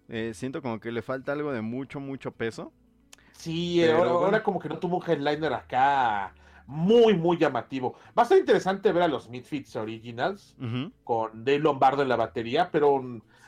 Eh, 0.08 0.32
siento 0.34 0.62
como 0.62 0.80
que 0.80 0.90
le 0.90 1.02
falta 1.02 1.32
algo 1.32 1.52
de 1.52 1.60
mucho, 1.60 2.00
mucho 2.00 2.32
peso. 2.32 2.72
Sí, 3.32 3.78
Pero 3.80 3.98
ahora, 3.98 4.10
bueno. 4.12 4.26
ahora 4.26 4.42
como 4.42 4.58
que 4.60 4.68
no 4.68 4.78
tuvo 4.78 4.98
un 4.98 5.08
headliner 5.10 5.52
acá 5.54 6.34
muy, 6.66 7.14
muy 7.14 7.36
llamativo. 7.38 7.94
Va 8.16 8.22
a 8.22 8.26
ser 8.26 8.38
interesante 8.38 8.92
ver 8.92 9.04
a 9.04 9.08
los 9.08 9.28
Midfits 9.28 9.76
Originals 9.76 10.54
Ujú. 10.58 10.92
con 11.04 11.44
Dave 11.44 11.58
Lombardo 11.58 12.02
en 12.02 12.08
la 12.08 12.16
batería, 12.16 12.70
pero 12.70 13.02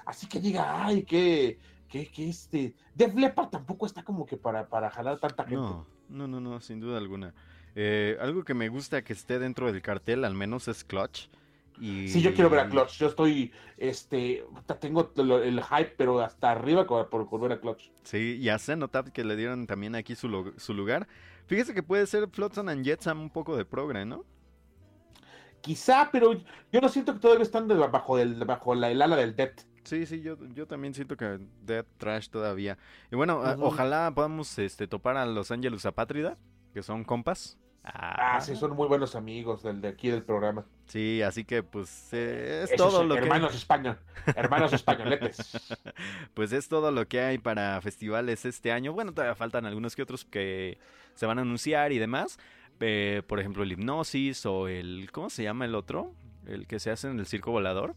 así 0.07 0.27
que 0.29 0.41
diga, 0.41 0.85
ay, 0.87 1.05
que, 1.05 1.59
que, 1.93 2.07
que 2.11 2.29
este. 2.31 2.75
Def 2.95 3.15
Leppard 3.15 3.51
tampoco 3.51 3.85
está 3.85 4.03
como 4.03 4.25
que 4.25 4.37
para, 4.39 4.67
para 4.67 4.91
jalar 4.91 5.21
tanta 5.21 5.45
gente. 5.45 5.57
No, 5.61 5.87
no, 6.09 6.27
no, 6.27 6.41
no, 6.41 6.61
sin 6.61 6.81
duda 6.81 6.97
alguna. 6.97 7.35
Eh, 7.75 8.17
algo 8.21 8.45
que 8.45 8.55
me 8.55 8.69
gusta 8.69 9.03
que 9.05 9.13
esté 9.13 9.39
dentro 9.39 9.71
del 9.71 9.83
cartel, 9.83 10.25
al 10.25 10.35
menos 10.35 10.69
es 10.69 10.85
Clutch. 10.85 11.29
Y... 11.81 12.09
Sí, 12.09 12.21
yo 12.21 12.35
quiero 12.35 12.49
ver 12.51 12.61
a 12.61 12.69
Clutch. 12.69 12.99
Yo 12.99 13.09
estoy, 13.09 13.53
este, 13.77 14.45
tengo 14.81 15.13
el 15.17 15.63
hype, 15.63 15.95
pero 15.97 16.21
hasta 16.21 16.51
arriba 16.51 16.87
por, 16.87 17.09
por, 17.09 17.29
por 17.29 17.41
ver 17.41 17.53
a 17.53 17.61
Clutch. 17.61 17.91
Sí, 18.05 18.39
y 18.41 18.49
a 18.49 18.59
Cenotap 18.59 19.09
que 19.09 19.25
le 19.25 19.37
dieron 19.37 19.67
también 19.67 19.95
aquí 19.95 20.15
su, 20.15 20.53
su 20.57 20.75
lugar. 20.75 21.09
Fíjese 21.47 21.75
que 21.75 21.83
puede 21.83 22.07
ser 22.07 22.29
Flotsam 22.31 22.69
and 22.69 22.85
Jetsam 22.85 23.21
un 23.21 23.31
poco 23.31 23.57
de 23.57 23.65
progre, 23.65 24.05
¿no? 24.05 24.25
Quizá, 25.61 26.09
pero 26.11 26.33
yo 26.73 26.81
no 26.81 26.89
siento 26.89 27.15
que 27.15 27.21
todavía 27.21 27.43
están 27.45 27.69
de- 27.69 27.75
bajo, 27.75 28.19
el, 28.19 28.45
bajo 28.45 28.75
la, 28.75 28.91
el 28.91 29.01
ala 29.01 29.17
del 29.17 29.37
Death. 29.37 29.63
Sí, 29.85 30.07
sí, 30.07 30.23
yo, 30.23 30.37
yo 30.55 30.67
también 30.67 30.95
siento 30.95 31.17
que 31.17 31.39
Dead 31.63 31.85
Trash 31.99 32.29
todavía. 32.29 32.79
Y 33.11 33.17
bueno, 33.17 33.43
a- 33.43 33.55
Ujú. 33.55 33.67
ojalá 33.67 34.13
podamos 34.15 34.59
este, 34.59 34.87
topar 34.87 35.17
a 35.17 35.27
Los 35.27 35.51
Ángeles 35.51 35.85
Apátrida, 35.87 36.39
que 36.73 36.83
son 36.83 37.05
compas. 37.05 37.59
Ah, 37.85 38.41
sí, 38.41 38.55
son 38.55 38.77
muy 38.77 38.87
buenos 38.87 39.17
amigos 39.17 39.65
del 39.65 39.81
de 39.81 39.89
aquí 39.89 40.09
del 40.09 40.23
programa. 40.23 40.65
Sí, 40.87 41.21
así 41.23 41.45
que 41.45 41.65
pues 41.65 42.11
eh, 42.13 42.61
es 42.63 42.71
Esos 42.71 42.93
todo 42.93 43.03
lo 43.05 43.15
que 43.15 43.23
hermanos 43.23 43.57
español, 43.57 43.99
hermanos 44.37 44.73
españoletes. 44.73 45.77
pues 46.35 46.53
es 46.53 46.69
todo 46.69 46.93
lo 46.93 47.09
que 47.09 47.21
hay 47.21 47.39
para 47.39 47.81
festivales 47.81 48.45
este 48.45 48.71
año. 48.71 48.93
Bueno, 48.93 49.13
todavía 49.13 49.35
faltan 49.35 49.67
algunos 49.67 49.97
que 49.97 50.03
otros 50.03 50.25
que 50.25 50.79
se 51.15 51.27
van 51.27 51.39
a 51.39 51.43
anunciar 51.43 51.91
y 51.91 51.99
demás. 51.99 52.39
Eh, 52.79 53.23
por 53.27 53.41
ejemplo, 53.41 53.65
el 53.65 53.73
Hipnosis 53.73 54.47
o 54.47 54.69
el 54.69 55.11
¿cómo 55.11 55.29
se 55.29 55.43
llama 55.43 55.65
el 55.65 55.75
otro? 55.75 56.13
El 56.47 56.69
que 56.69 56.79
se 56.79 56.91
hace 56.93 57.09
en 57.09 57.19
el 57.19 57.27
circo 57.27 57.51
volador. 57.51 57.97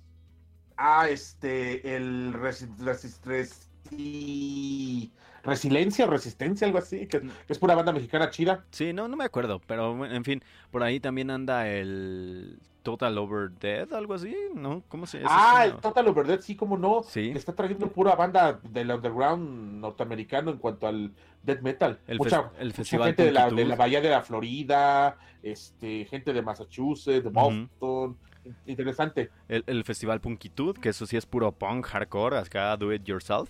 Ah, 0.78 1.08
este, 1.10 1.96
el 1.96 2.34
resi- 2.34 2.76
resi- 2.78 3.22
resi- 3.24 5.12
Resiliencia 5.44 6.06
o 6.06 6.10
Resistencia, 6.10 6.66
algo 6.66 6.80
así, 6.80 7.06
que, 7.08 7.22
que 7.22 7.54
es 7.54 7.60
pura 7.60 7.76
banda 7.76 7.92
mexicana 7.92 8.32
chida. 8.32 8.66
Sí, 8.72 8.94
no, 8.94 9.08
no 9.08 9.16
me 9.16 9.26
acuerdo, 9.26 9.62
pero 9.68 10.06
en 10.06 10.24
fin, 10.24 10.44
por 10.72 10.82
ahí 10.82 11.00
también 11.00 11.30
anda 11.30 11.70
el 11.70 12.58
Total 12.82 13.16
Over 13.18 13.52
Dead, 13.52 13.94
algo 13.94 14.16
así, 14.16 14.36
¿no? 14.56 14.82
¿Cómo 14.88 15.06
se 15.06 15.20
llama? 15.20 15.30
Ah, 15.32 15.66
el 15.66 15.74
Total 15.76 16.08
Overdrive, 16.08 16.42
sí, 16.42 16.56
como 16.56 16.78
no. 16.78 17.04
Sí. 17.04 17.32
Está 17.36 17.54
trayendo 17.54 17.88
pura 17.92 18.16
banda 18.16 18.60
del 18.64 18.90
underground 18.90 19.82
norteamericano 19.82 20.50
en 20.50 20.58
cuanto 20.58 20.88
al 20.88 21.12
death 21.44 21.62
metal. 21.62 22.00
El 22.08 22.18
mucha, 22.18 22.52
el 22.58 22.68
mucha 22.68 22.78
festival 22.78 23.08
gente 23.10 23.26
de 23.26 23.32
la, 23.32 23.42
Punkitud. 23.42 23.58
de 23.64 23.66
la 23.70 23.76
bahía 23.76 24.02
de 24.02 24.10
la 24.10 24.22
Florida, 24.24 25.18
este, 25.44 26.06
gente 26.06 26.34
de 26.34 26.42
Massachusetts, 26.42 27.24
de. 27.24 27.30
Boston. 27.30 28.18
Interesante. 28.66 29.30
El, 29.48 29.64
el 29.68 29.84
festival 29.84 30.22
Punkitud, 30.22 30.78
que 30.78 30.90
eso 30.90 31.06
sí 31.06 31.18
es 31.18 31.26
puro 31.26 31.52
punk, 31.52 31.86
hardcore, 31.86 32.38
acá 32.38 32.76
do 32.78 32.94
it 32.94 33.04
yourself. 33.04 33.50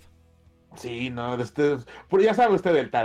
Sí, 0.75 1.09
no, 1.09 1.35
este, 1.35 1.77
pero 2.09 2.21
ya 2.21 2.33
sabe 2.33 2.55
usted 2.55 2.73
del 2.73 2.89
Que 2.89 2.99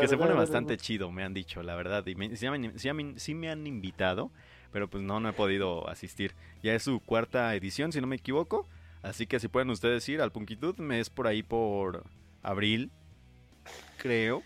Que 0.00 0.08
se 0.08 0.16
pone 0.16 0.32
bastante 0.32 0.76
chido, 0.78 1.10
me 1.10 1.24
han 1.24 1.34
dicho, 1.34 1.62
la 1.62 1.74
verdad. 1.74 2.06
Y 2.06 2.14
me, 2.14 2.34
sí, 2.36 2.48
me, 2.48 2.78
sí 2.78 2.92
me- 2.92 3.18
sí 3.18 3.34
me 3.34 3.50
han 3.50 3.66
invitado, 3.66 4.30
pero 4.72 4.88
pues 4.88 5.02
no, 5.02 5.20
no 5.20 5.28
he 5.28 5.32
podido 5.34 5.88
asistir. 5.88 6.34
Ya 6.62 6.74
es 6.74 6.84
su 6.84 7.00
cuarta 7.00 7.54
edición, 7.54 7.92
si 7.92 8.00
no 8.00 8.06
me 8.06 8.16
equivoco. 8.16 8.66
Así 9.02 9.26
que 9.26 9.40
si 9.40 9.48
pueden 9.48 9.68
ustedes 9.70 10.08
ir 10.08 10.22
al 10.22 10.32
Punkitud, 10.32 10.76
me 10.78 11.00
es 11.00 11.10
por 11.10 11.26
ahí 11.26 11.42
por 11.42 12.04
abril, 12.42 12.90
creo. 13.98 14.42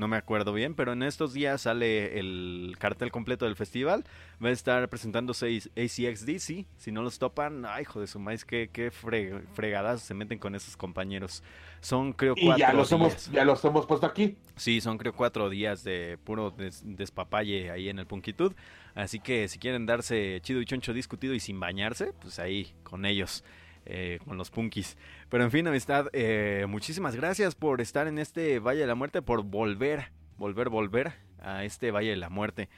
No 0.00 0.08
me 0.08 0.16
acuerdo 0.16 0.54
bien, 0.54 0.74
pero 0.74 0.94
en 0.94 1.02
estos 1.02 1.34
días 1.34 1.60
sale 1.60 2.18
el 2.18 2.74
cartel 2.78 3.12
completo 3.12 3.44
del 3.44 3.54
festival. 3.54 4.06
Va 4.42 4.48
a 4.48 4.52
estar 4.52 4.88
presentándose 4.88 5.60
ACXDC. 5.76 6.64
Si 6.78 6.90
no 6.90 7.02
los 7.02 7.18
topan, 7.18 7.66
ay, 7.66 7.84
joder, 7.84 8.08
su 8.08 8.18
maíz, 8.18 8.46
qué, 8.46 8.70
qué 8.72 8.90
fre- 8.90 9.42
fregadas 9.52 10.00
se 10.00 10.14
meten 10.14 10.38
con 10.38 10.54
esos 10.54 10.74
compañeros. 10.78 11.42
Son, 11.82 12.14
creo, 12.14 12.32
Y 12.34 12.46
cuatro 12.46 12.58
ya 12.66 12.72
los, 12.72 12.90
hemos, 12.92 13.08
días. 13.12 13.30
ya 13.30 13.44
los 13.44 13.62
hemos 13.62 13.84
puesto 13.84 14.06
aquí. 14.06 14.38
Sí, 14.56 14.80
son 14.80 14.96
creo 14.96 15.12
cuatro 15.12 15.50
días 15.50 15.84
de 15.84 16.16
puro 16.24 16.50
des- 16.50 16.80
despapalle 16.82 17.70
ahí 17.70 17.90
en 17.90 17.98
el 17.98 18.06
Punkitud. 18.06 18.54
Así 18.94 19.20
que 19.20 19.48
si 19.48 19.58
quieren 19.58 19.84
darse 19.84 20.40
chido 20.42 20.62
y 20.62 20.64
choncho 20.64 20.94
discutido 20.94 21.34
y 21.34 21.40
sin 21.40 21.60
bañarse, 21.60 22.14
pues 22.22 22.38
ahí 22.38 22.72
con 22.84 23.04
ellos, 23.04 23.44
eh, 23.84 24.18
con 24.24 24.38
los 24.38 24.50
punkis. 24.50 24.96
Pero 25.30 25.44
en 25.44 25.50
fin, 25.52 25.66
amistad, 25.68 26.06
eh, 26.12 26.66
muchísimas 26.68 27.14
gracias 27.14 27.54
por 27.54 27.80
estar 27.80 28.06
en 28.08 28.18
este 28.18 28.58
Valle 28.58 28.80
de 28.80 28.86
la 28.88 28.96
Muerte, 28.96 29.22
por 29.22 29.44
volver, 29.44 30.10
volver, 30.38 30.68
volver 30.68 31.12
a 31.40 31.64
este 31.64 31.92
Valle 31.92 32.10
de 32.10 32.16
la 32.16 32.30
Muerte. 32.30 32.68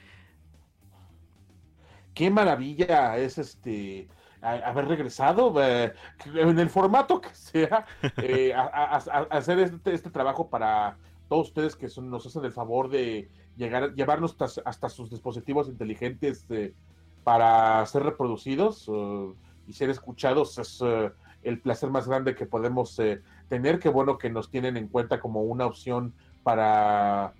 Qué 2.13 2.29
maravilla 2.29 3.17
es 3.17 3.37
este 3.39 4.07
haber 4.41 4.87
regresado 4.89 5.53
eh, 5.63 5.93
en 6.35 6.59
el 6.59 6.69
formato 6.69 7.21
que 7.21 7.33
sea 7.33 7.85
eh, 8.17 8.53
a, 8.53 8.61
a- 8.61 8.97
a- 8.97 9.27
a 9.31 9.37
hacer 9.37 9.57
este, 9.59 9.93
este 9.93 10.09
trabajo 10.11 10.49
para 10.49 10.97
todos 11.29 11.47
ustedes 11.47 11.75
que 11.77 11.87
son- 11.89 12.09
nos 12.11 12.25
hacen 12.27 12.43
el 12.45 12.51
favor 12.51 12.89
de 12.89 13.29
llegar 13.55 13.93
llevarnos 13.95 14.35
hasta, 14.39 14.61
hasta 14.69 14.89
sus 14.89 15.09
dispositivos 15.09 15.69
inteligentes 15.69 16.45
eh, 16.49 16.73
para 17.23 17.83
ser 17.85 18.03
reproducidos 18.03 18.91
y 19.65 19.71
ser 19.73 19.89
escuchados 19.89 20.57
es 20.59 20.83
el 21.43 21.59
placer 21.59 21.89
más 21.89 22.07
grande 22.07 22.35
que 22.35 22.45
podemos 22.45 22.97
eh, 22.99 23.21
tener 23.49 23.79
qué 23.79 23.89
bueno 23.89 24.17
que 24.17 24.29
nos 24.29 24.49
tienen 24.49 24.77
en 24.77 24.87
cuenta 24.87 25.19
como 25.19 25.41
una 25.43 25.65
opción 25.65 26.13
para 26.43 27.33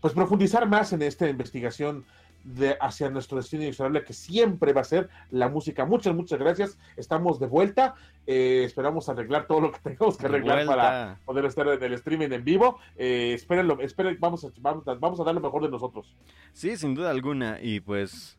pues 0.00 0.14
profundizar 0.14 0.68
más 0.68 0.92
en 0.92 1.02
esta 1.02 1.28
investigación 1.28 2.04
de 2.46 2.76
hacia 2.80 3.10
nuestro 3.10 3.38
destino 3.38 3.64
inexorable 3.64 4.04
que 4.04 4.12
siempre 4.12 4.72
va 4.72 4.82
a 4.82 4.84
ser 4.84 5.08
la 5.30 5.48
música. 5.48 5.84
Muchas, 5.84 6.14
muchas 6.14 6.38
gracias. 6.38 6.78
Estamos 6.96 7.40
de 7.40 7.46
vuelta. 7.46 7.96
Eh, 8.26 8.62
esperamos 8.64 9.08
arreglar 9.08 9.46
todo 9.46 9.60
lo 9.60 9.72
que 9.72 9.80
tengamos 9.80 10.16
que 10.16 10.26
arreglar 10.26 10.58
vuelta. 10.58 10.74
para 10.74 11.20
poder 11.24 11.44
estar 11.46 11.66
en 11.68 11.82
el 11.82 11.92
streaming 11.94 12.30
en 12.30 12.44
vivo. 12.44 12.78
Eh, 12.96 13.32
espérenlo, 13.34 13.80
esperen, 13.80 14.16
vamos 14.20 14.44
a, 14.44 14.48
vamos, 14.60 14.86
a, 14.86 14.94
vamos 14.94 15.20
a 15.20 15.24
dar 15.24 15.34
lo 15.34 15.40
mejor 15.40 15.62
de 15.62 15.70
nosotros. 15.70 16.14
Sí, 16.52 16.76
sin 16.76 16.94
duda 16.94 17.10
alguna. 17.10 17.58
Y 17.60 17.80
pues, 17.80 18.38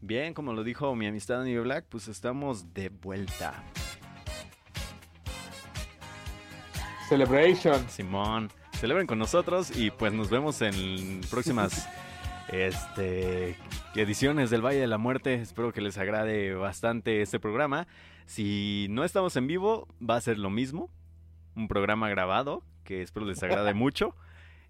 bien, 0.00 0.34
como 0.34 0.52
lo 0.52 0.62
dijo 0.62 0.94
mi 0.94 1.06
amistad 1.06 1.40
Annie 1.40 1.58
Black, 1.58 1.86
pues 1.88 2.06
estamos 2.06 2.72
de 2.74 2.90
vuelta. 2.90 3.64
Celebration. 7.08 7.88
Simón, 7.88 8.50
celebren 8.72 9.06
con 9.06 9.18
nosotros 9.18 9.74
y 9.74 9.90
pues 9.90 10.12
nos 10.12 10.28
vemos 10.28 10.60
en 10.60 11.22
próximas 11.30 11.88
este, 12.52 13.56
ediciones 13.94 14.50
del 14.50 14.60
Valle 14.60 14.80
de 14.80 14.86
la 14.86 14.98
Muerte. 14.98 15.34
Espero 15.34 15.72
que 15.72 15.80
les 15.80 15.96
agrade 15.96 16.52
bastante 16.52 17.22
este 17.22 17.40
programa. 17.40 17.86
Si 18.26 18.88
no 18.90 19.04
estamos 19.04 19.36
en 19.36 19.46
vivo, 19.46 19.88
va 19.98 20.16
a 20.16 20.20
ser 20.20 20.38
lo 20.38 20.50
mismo. 20.50 20.90
Un 21.56 21.66
programa 21.66 22.10
grabado 22.10 22.62
que 22.84 23.00
espero 23.00 23.24
les 23.24 23.42
agrade 23.42 23.72
mucho. 23.74 24.14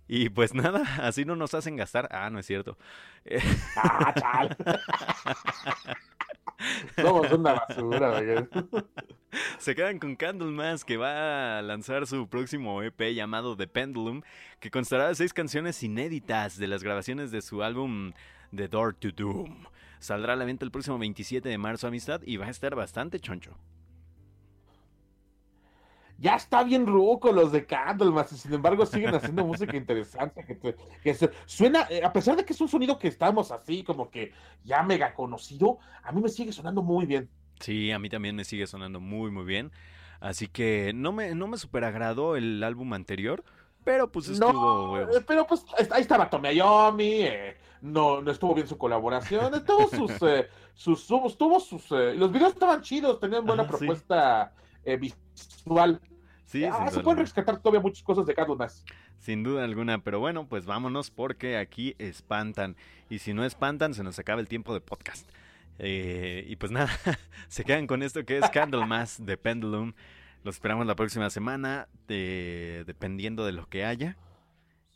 Y 0.08 0.30
pues 0.30 0.54
nada, 0.54 0.82
así 1.06 1.24
no 1.24 1.36
nos 1.36 1.54
hacen 1.54 1.76
gastar. 1.76 2.08
Ah, 2.10 2.30
no 2.30 2.38
es 2.38 2.46
cierto. 2.46 2.76
Ah, 3.76 4.14
chal. 4.18 4.56
Somos 6.96 7.30
una 7.30 7.52
basura. 7.52 8.12
oigan. 8.12 8.48
Se 9.58 9.74
quedan 9.74 9.98
con 9.98 10.16
Candlemas, 10.16 10.84
que 10.84 10.96
va 10.96 11.58
a 11.58 11.62
lanzar 11.62 12.06
su 12.06 12.28
próximo 12.28 12.82
EP 12.82 13.14
llamado 13.14 13.56
The 13.56 13.66
Pendulum, 13.68 14.22
que 14.58 14.70
constará 14.70 15.08
de 15.08 15.14
seis 15.14 15.34
canciones 15.34 15.82
inéditas 15.82 16.56
de 16.58 16.66
las 16.66 16.82
grabaciones 16.82 17.30
de 17.30 17.42
su 17.42 17.62
álbum 17.62 18.12
The 18.54 18.68
Door 18.68 18.94
to 18.94 19.10
Doom. 19.12 19.66
Saldrá 19.98 20.32
a 20.32 20.36
la 20.36 20.46
venta 20.46 20.64
el 20.64 20.70
próximo 20.70 20.98
27 20.98 21.48
de 21.48 21.58
marzo, 21.58 21.86
amistad, 21.86 22.22
y 22.24 22.38
va 22.38 22.46
a 22.46 22.50
estar 22.50 22.74
bastante 22.74 23.20
choncho. 23.20 23.56
Ya 26.20 26.34
está 26.34 26.64
bien 26.64 26.84
ruco 26.86 27.30
los 27.30 27.52
de 27.52 27.64
Candlemas, 27.64 28.32
y 28.32 28.36
sin 28.36 28.52
embargo 28.52 28.84
siguen 28.84 29.14
haciendo 29.14 29.44
música 29.44 29.76
interesante. 29.76 30.44
Que, 30.44 30.54
te- 30.56 30.76
que 31.02 31.14
se- 31.14 31.30
suena, 31.46 31.86
eh, 31.90 32.02
a 32.04 32.12
pesar 32.12 32.34
de 32.36 32.44
que 32.44 32.52
es 32.52 32.60
un 32.60 32.68
sonido 32.68 32.98
que 32.98 33.06
estamos 33.06 33.52
así, 33.52 33.84
como 33.84 34.10
que 34.10 34.32
ya 34.64 34.82
mega 34.82 35.14
conocido, 35.14 35.78
a 36.02 36.10
mí 36.10 36.20
me 36.20 36.28
sigue 36.28 36.52
sonando 36.52 36.82
muy 36.82 37.06
bien. 37.06 37.28
Sí, 37.60 37.92
a 37.92 37.98
mí 38.00 38.08
también 38.08 38.34
me 38.34 38.44
sigue 38.44 38.66
sonando 38.66 38.98
muy, 39.00 39.30
muy 39.30 39.44
bien. 39.44 39.70
Así 40.20 40.48
que 40.48 40.90
no 40.92 41.12
me, 41.12 41.36
no 41.36 41.46
me 41.46 41.56
superagradó 41.56 42.34
el 42.34 42.64
álbum 42.64 42.92
anterior, 42.94 43.44
pero 43.84 44.10
pues 44.10 44.28
estuvo... 44.28 44.96
No, 44.98 45.10
eh, 45.12 45.22
pero 45.24 45.46
pues 45.46 45.64
ahí 45.92 46.02
estaba 46.02 46.28
Tommy 46.28 46.48
Ayomi, 46.48 47.22
eh, 47.22 47.56
no, 47.80 48.20
no 48.20 48.30
estuvo 48.32 48.54
bien 48.54 48.66
su 48.66 48.76
colaboración, 48.76 49.54
eh, 49.54 49.60
tuvo 49.60 49.88
sus, 49.88 50.20
eh, 50.28 50.48
sus, 50.74 51.06
tuvo, 51.06 51.60
sus, 51.60 51.92
eh, 51.92 52.14
los 52.14 52.32
videos 52.32 52.54
estaban 52.54 52.82
chidos, 52.82 53.20
tenían 53.20 53.44
buena 53.46 53.62
Ajá, 53.62 53.78
sí. 53.78 53.86
Eh, 54.84 54.96
visual. 54.96 56.00
Sí, 56.46 56.64
ah, 56.64 56.86
se 56.88 56.94
duda 56.94 57.02
pueden 57.04 57.20
rescatar 57.20 57.60
todavía 57.60 57.80
muchas 57.80 58.02
cosas 58.02 58.24
de 58.26 58.34
Candlemas. 58.34 58.84
Sin 59.18 59.42
duda 59.42 59.64
alguna, 59.64 60.02
pero 60.02 60.18
bueno, 60.20 60.46
pues 60.48 60.64
vámonos 60.64 61.10
porque 61.10 61.58
aquí 61.58 61.94
espantan. 61.98 62.76
Y 63.10 63.18
si 63.18 63.34
no 63.34 63.44
espantan, 63.44 63.92
se 63.94 64.02
nos 64.02 64.18
acaba 64.18 64.40
el 64.40 64.48
tiempo 64.48 64.72
de 64.72 64.80
podcast. 64.80 65.28
Eh, 65.78 66.44
y 66.48 66.56
pues 66.56 66.72
nada, 66.72 66.88
se 67.48 67.64
quedan 67.64 67.86
con 67.86 68.02
esto 68.02 68.24
que 68.24 68.38
es 68.38 68.48
Candlemas 68.50 69.24
de 69.24 69.36
Pendulum. 69.36 69.92
Los 70.44 70.56
esperamos 70.56 70.86
la 70.86 70.94
próxima 70.94 71.28
semana, 71.30 71.88
de- 72.06 72.84
dependiendo 72.86 73.44
de 73.44 73.52
lo 73.52 73.68
que 73.68 73.84
haya. 73.84 74.16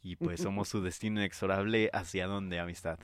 Y 0.03 0.17
pues 0.17 0.41
somos 0.41 0.69
su 0.69 0.83
destino 0.83 1.21
inexorable 1.21 1.91
hacia 1.93 2.27
donde, 2.27 2.59
amistad. 2.59 2.99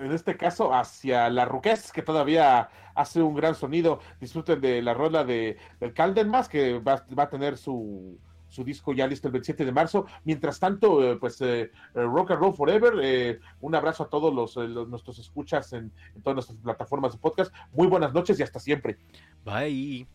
En 0.00 0.12
este 0.12 0.36
caso 0.36 0.74
hacia 0.74 1.30
la 1.30 1.44
Ruqués, 1.44 1.92
que 1.92 2.02
todavía 2.02 2.68
hace 2.94 3.22
un 3.22 3.34
gran 3.34 3.54
sonido. 3.54 4.00
Disfruten 4.20 4.60
de 4.60 4.82
la 4.82 4.92
rola 4.94 5.24
de, 5.24 5.56
del 5.80 5.94
Candlemas, 5.94 6.48
que 6.48 6.78
va, 6.78 7.04
va 7.18 7.22
a 7.24 7.28
tener 7.30 7.56
su, 7.56 8.18
su 8.48 8.64
disco 8.64 8.92
ya 8.92 9.06
listo 9.06 9.28
el 9.28 9.32
27 9.32 9.64
de 9.64 9.72
marzo. 9.72 10.04
Mientras 10.24 10.60
tanto, 10.60 11.02
eh, 11.02 11.16
pues 11.16 11.40
eh, 11.40 11.62
eh, 11.62 11.70
Rock 11.94 12.32
and 12.32 12.40
Roll 12.40 12.54
Forever, 12.54 12.92
eh, 13.02 13.40
un 13.60 13.74
abrazo 13.74 14.02
a 14.04 14.08
todos 14.10 14.34
los, 14.34 14.56
los- 14.56 14.88
nuestros 14.88 15.18
escuchas 15.18 15.72
en, 15.72 15.90
en 16.14 16.22
todas 16.22 16.34
nuestras 16.34 16.58
plataformas 16.58 17.12
de 17.12 17.18
podcast. 17.18 17.54
Muy 17.72 17.86
buenas 17.86 18.12
noches 18.12 18.38
y 18.38 18.42
hasta 18.42 18.60
siempre. 18.60 18.98
Bye. 19.44 20.06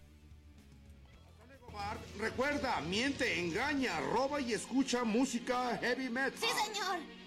Recuerda, 2.19 2.81
miente, 2.81 3.39
engaña, 3.39 3.91
roba 4.11 4.41
y 4.41 4.53
escucha 4.53 5.03
música 5.03 5.77
heavy 5.81 6.09
metal. 6.09 6.33
Sí, 6.35 6.47
señor. 6.65 7.26